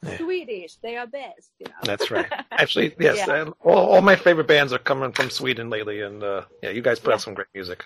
Yeah. 0.08 0.18
Swedish. 0.18 0.76
They 0.76 0.98
are 0.98 1.08
best. 1.08 1.52
You 1.60 1.68
know. 1.68 1.74
That's 1.84 2.10
right. 2.12 2.26
Actually, 2.52 2.96
yes. 3.00 3.18
Yeah. 3.28 3.50
all, 3.62 3.94
all 3.96 4.02
my 4.02 4.16
favorite 4.16 4.48
bands 4.48 4.74
are 4.74 4.80
coming 4.80 5.12
from 5.12 5.30
Sweden 5.30 5.70
lately, 5.70 6.02
and 6.02 6.24
uh, 6.24 6.44
yeah, 6.64 6.70
you 6.72 6.82
guys 6.82 7.00
put 7.00 7.10
Yeah. 7.10 7.16
out 7.16 7.22
some 7.22 7.34
great 7.34 7.48
music. 7.54 7.86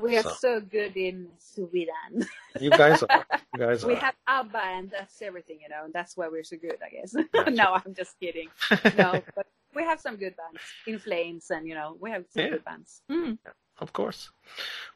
we 0.00 0.16
are 0.16 0.22
so. 0.22 0.30
so 0.38 0.60
good 0.60 0.96
in 0.96 1.28
Sweden. 1.38 2.26
You 2.60 2.70
guys 2.70 3.02
are. 3.04 3.24
You 3.54 3.60
guys 3.66 3.84
we 3.84 3.92
are. 3.94 3.96
have 3.96 4.14
ABBA, 4.26 4.58
and 4.58 4.90
that's 4.90 5.22
everything, 5.22 5.58
you 5.62 5.68
know, 5.68 5.84
and 5.84 5.92
that's 5.92 6.16
why 6.16 6.26
we're 6.28 6.42
so 6.42 6.56
good, 6.56 6.76
I 6.84 6.88
guess. 6.90 7.14
Gotcha. 7.32 7.50
no, 7.52 7.78
I'm 7.84 7.94
just 7.94 8.18
kidding. 8.18 8.48
No, 8.96 9.22
but 9.36 9.46
we 9.76 9.84
have 9.84 10.00
some 10.00 10.16
good 10.16 10.34
bands. 10.36 10.60
In 10.86 10.98
Flames, 10.98 11.50
and 11.50 11.68
you 11.68 11.74
know, 11.74 11.96
we 12.00 12.10
have 12.10 12.24
some 12.30 12.48
good 12.50 12.64
bands. 12.64 13.02
Mm. 13.10 13.38
Of 13.80 13.92
course. 13.92 14.30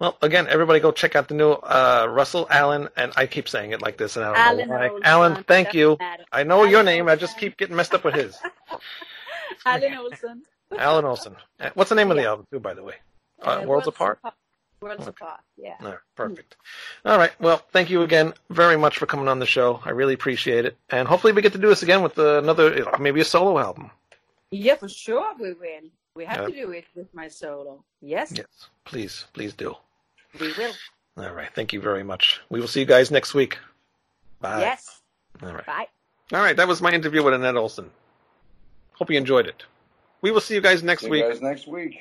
Well, 0.00 0.16
again, 0.22 0.48
everybody 0.48 0.80
go 0.80 0.90
check 0.90 1.14
out 1.14 1.28
the 1.28 1.34
new 1.34 1.52
uh, 1.52 2.06
Russell 2.10 2.46
Allen, 2.50 2.88
and 2.96 3.12
I 3.16 3.26
keep 3.26 3.48
saying 3.48 3.70
it 3.70 3.80
like 3.80 3.96
this, 3.96 4.16
and 4.16 4.24
I 4.24 4.28
don't 4.28 4.36
Allen 4.38 4.68
know 4.68 4.74
why. 4.76 4.88
Olzon, 4.88 5.00
Allen, 5.04 5.44
thank 5.44 5.74
you. 5.74 5.96
matter. 6.00 6.24
I 6.32 6.42
know 6.42 6.58
Alan 6.60 6.70
your 6.70 6.82
name. 6.82 7.08
I 7.08 7.14
just 7.16 7.38
keep 7.38 7.56
getting 7.56 7.76
messed 7.76 7.94
up 7.94 8.02
with 8.04 8.14
his. 8.14 8.36
Allen 9.66 9.92
Olzon. 9.98 10.40
Allen 10.76 11.04
Olzon. 11.04 11.36
Uh, 11.60 11.70
What's 11.74 11.90
the 11.90 11.94
name 11.96 12.10
of 12.10 12.16
the 12.16 12.24
album, 12.24 12.46
too, 12.50 12.58
by 12.60 12.74
the 12.74 12.82
way? 12.82 12.94
Uh, 13.44 13.60
Uh, 13.62 13.66
Worlds 13.66 13.86
Apart. 13.86 14.18
Worlds 14.80 15.02
Okay. 15.06 15.10
Apart. 15.10 15.40
Yeah. 15.56 15.76
No, 15.80 15.96
perfect. 16.16 16.56
All 17.04 17.16
right. 17.18 17.30
Well, 17.40 17.58
thank 17.72 17.88
you 17.88 18.02
again 18.02 18.34
very 18.50 18.76
much 18.76 18.98
for 18.98 19.06
coming 19.06 19.28
on 19.28 19.38
the 19.38 19.46
show. 19.46 19.80
I 19.84 19.90
really 19.90 20.14
appreciate 20.14 20.64
it, 20.64 20.76
and 20.90 21.06
hopefully 21.06 21.32
we 21.32 21.42
get 21.42 21.52
to 21.52 21.58
do 21.58 21.68
this 21.68 21.84
again 21.84 22.02
with 22.02 22.18
uh, 22.18 22.38
another, 22.38 22.84
maybe 22.98 23.20
a 23.20 23.24
solo 23.24 23.58
album. 23.60 23.92
Yeah, 24.50 24.74
for 24.74 24.88
sure 24.88 25.34
we 25.38 25.52
will. 25.52 25.88
We 26.14 26.24
have 26.26 26.40
Yeah. 26.40 26.46
to 26.48 26.52
do 26.52 26.70
it 26.72 26.84
with 26.94 27.12
my 27.14 27.28
solo. 27.28 27.84
Yes, 28.00 28.32
Yes, 28.36 28.68
please, 28.84 29.24
please 29.32 29.54
do. 29.54 29.74
we 30.38 30.52
will. 30.52 30.74
All 31.16 31.32
right. 31.32 31.50
Thank 31.54 31.72
you 31.72 31.80
very 31.80 32.02
much. 32.02 32.40
We 32.48 32.60
will 32.60 32.68
see 32.68 32.80
you 32.80 32.86
guys 32.86 33.10
next 33.10 33.34
week. 33.34 33.58
Bye. 34.40 34.60
Yes. 34.60 35.00
All 35.42 35.52
right. 35.52 35.66
Bye. 35.66 35.88
All 36.32 36.40
right. 36.40 36.56
That 36.56 36.68
was 36.68 36.80
my 36.82 36.92
interview 36.92 37.22
with 37.22 37.34
Anette 37.34 37.54
Olzon. 37.56 37.90
Hope 38.94 39.10
you 39.10 39.18
enjoyed 39.18 39.46
it. 39.46 39.64
We 40.22 40.30
will 40.30 40.40
see 40.40 40.54
you 40.54 40.60
guys 40.60 40.82
next 40.82 41.02
See 41.02 41.10
week. 41.10 41.22
you 41.24 41.28
guys 41.30 41.42
next 41.42 41.66
week. 41.66 41.98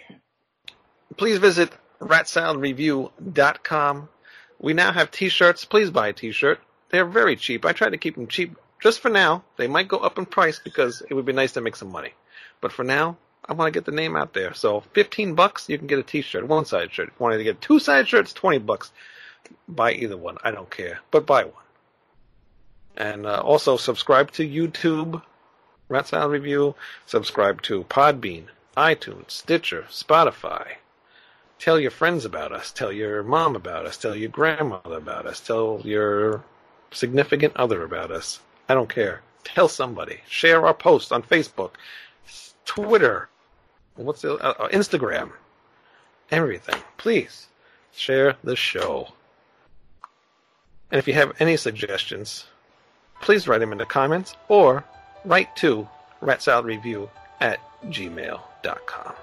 Please 1.17 1.37
visit 1.39 1.71
ratsaladreview.com. 1.99 4.09
We 4.59 4.73
now 4.73 4.91
have 4.91 5.11
t-shirts. 5.11 5.65
Please 5.65 5.89
buy 5.89 6.09
a 6.09 6.13
t-shirt. 6.13 6.59
They're 6.89 7.05
very 7.05 7.35
cheap. 7.35 7.65
I 7.65 7.73
try 7.73 7.89
to 7.89 7.97
keep 7.97 8.15
them 8.15 8.27
cheap 8.27 8.55
just 8.81 8.99
for 8.99 9.09
now. 9.09 9.43
They 9.57 9.67
might 9.67 9.87
go 9.87 9.97
up 9.97 10.17
in 10.17 10.25
price 10.25 10.59
because 10.59 11.01
it 11.09 11.13
would 11.15 11.25
be 11.25 11.33
nice 11.33 11.53
to 11.53 11.61
make 11.61 11.75
some 11.75 11.91
money. 11.91 12.13
But 12.61 12.71
for 12.71 12.83
now, 12.83 13.17
I 13.51 13.53
want 13.53 13.73
to 13.73 13.77
get 13.77 13.83
the 13.83 13.91
name 13.91 14.15
out 14.15 14.31
there. 14.31 14.53
So 14.53 14.79
15 14.93 15.35
bucks, 15.35 15.67
you 15.67 15.77
can 15.77 15.87
get 15.87 15.99
a 15.99 16.03
t-shirt, 16.03 16.47
one 16.47 16.63
side 16.63 16.93
shirt. 16.93 17.09
If 17.09 17.19
wanted 17.19 17.39
to 17.39 17.43
get 17.43 17.59
two 17.59 17.79
side 17.79 18.07
shirts, 18.07 18.31
20 18.31 18.59
bucks. 18.59 18.93
Buy 19.67 19.91
either 19.91 20.15
one. 20.15 20.37
I 20.41 20.51
don't 20.51 20.69
care, 20.69 21.01
but 21.11 21.25
buy 21.25 21.43
one. 21.43 21.65
And 22.95 23.25
uh, 23.25 23.41
also 23.41 23.75
subscribe 23.75 24.31
to 24.31 24.47
YouTube, 24.47 25.21
Rat 25.89 26.07
Salad 26.07 26.31
Review. 26.31 26.75
Subscribe 27.05 27.61
to 27.63 27.83
Podbean, 27.83 28.45
iTunes, 28.77 29.31
Stitcher, 29.31 29.85
Spotify. 29.89 30.75
Tell 31.59 31.77
your 31.77 31.91
friends 31.91 32.23
about 32.23 32.53
us. 32.53 32.71
Tell 32.71 32.93
your 32.93 33.21
mom 33.21 33.57
about 33.57 33.85
us. 33.85 33.97
Tell 33.97 34.15
your 34.15 34.29
grandmother 34.29 34.95
about 34.95 35.25
us. 35.25 35.41
Tell 35.41 35.81
your 35.83 36.41
significant 36.91 37.57
other 37.57 37.83
about 37.83 38.11
us. 38.11 38.39
I 38.69 38.75
don't 38.75 38.87
care. 38.87 39.23
Tell 39.43 39.67
somebody. 39.67 40.21
Share 40.29 40.65
our 40.65 40.73
posts 40.73 41.11
on 41.11 41.21
Facebook, 41.21 41.71
Twitter, 42.63 43.27
what's 44.05 44.21
the 44.21 44.33
uh, 44.35 44.53
uh, 44.59 44.67
Instagram, 44.69 45.31
everything. 46.31 46.81
Please 46.97 47.47
share 47.93 48.35
the 48.43 48.55
show. 48.55 49.09
And 50.91 50.99
if 50.99 51.07
you 51.07 51.13
have 51.13 51.33
any 51.39 51.55
suggestions, 51.57 52.45
please 53.21 53.47
write 53.47 53.59
them 53.59 53.71
in 53.71 53.77
the 53.77 53.85
comments 53.85 54.35
or 54.49 54.83
write 55.25 55.55
to 55.57 55.87
ratsaladreview 56.21 57.09
at 57.39 57.59
gmail.com. 57.85 59.13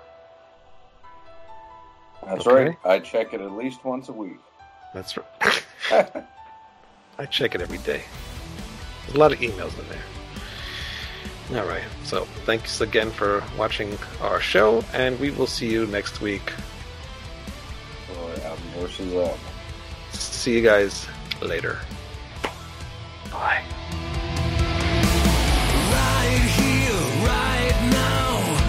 That's 2.26 2.47
Okay. 2.47 2.64
right. 2.64 2.76
I 2.85 2.99
check 2.99 3.33
it 3.35 3.41
at 3.41 3.53
least 3.53 3.85
once 3.85 4.09
a 4.09 4.12
week. 4.12 4.39
That's 4.95 5.16
right. 5.16 5.62
I 7.18 7.26
check 7.26 7.55
it 7.55 7.61
every 7.61 7.79
day. 7.79 8.03
There's 9.05 9.14
a 9.16 9.18
lot 9.18 9.33
of 9.33 9.39
emails 9.41 9.79
in 9.79 9.89
there. 9.89 10.03
All 11.55 11.65
right. 11.67 11.83
So 12.05 12.27
thanks 12.45 12.81
again 12.83 13.11
for 13.11 13.43
watching 13.57 13.97
our 14.21 14.41
show, 14.41 14.85
and 14.93 15.19
we 15.19 15.31
will 15.31 15.47
see 15.47 15.71
you 15.71 15.87
next 15.87 16.21
week. 16.21 16.53
Boy, 18.07 18.35
out 18.45 18.59
up. 19.25 19.39
See 20.13 20.55
you 20.55 20.63
guys 20.63 21.07
later. 21.41 21.79
Bye. 23.31 23.63
Right 25.91 26.45
here, 26.59 27.01
right 27.27 27.79
now, 27.91 28.69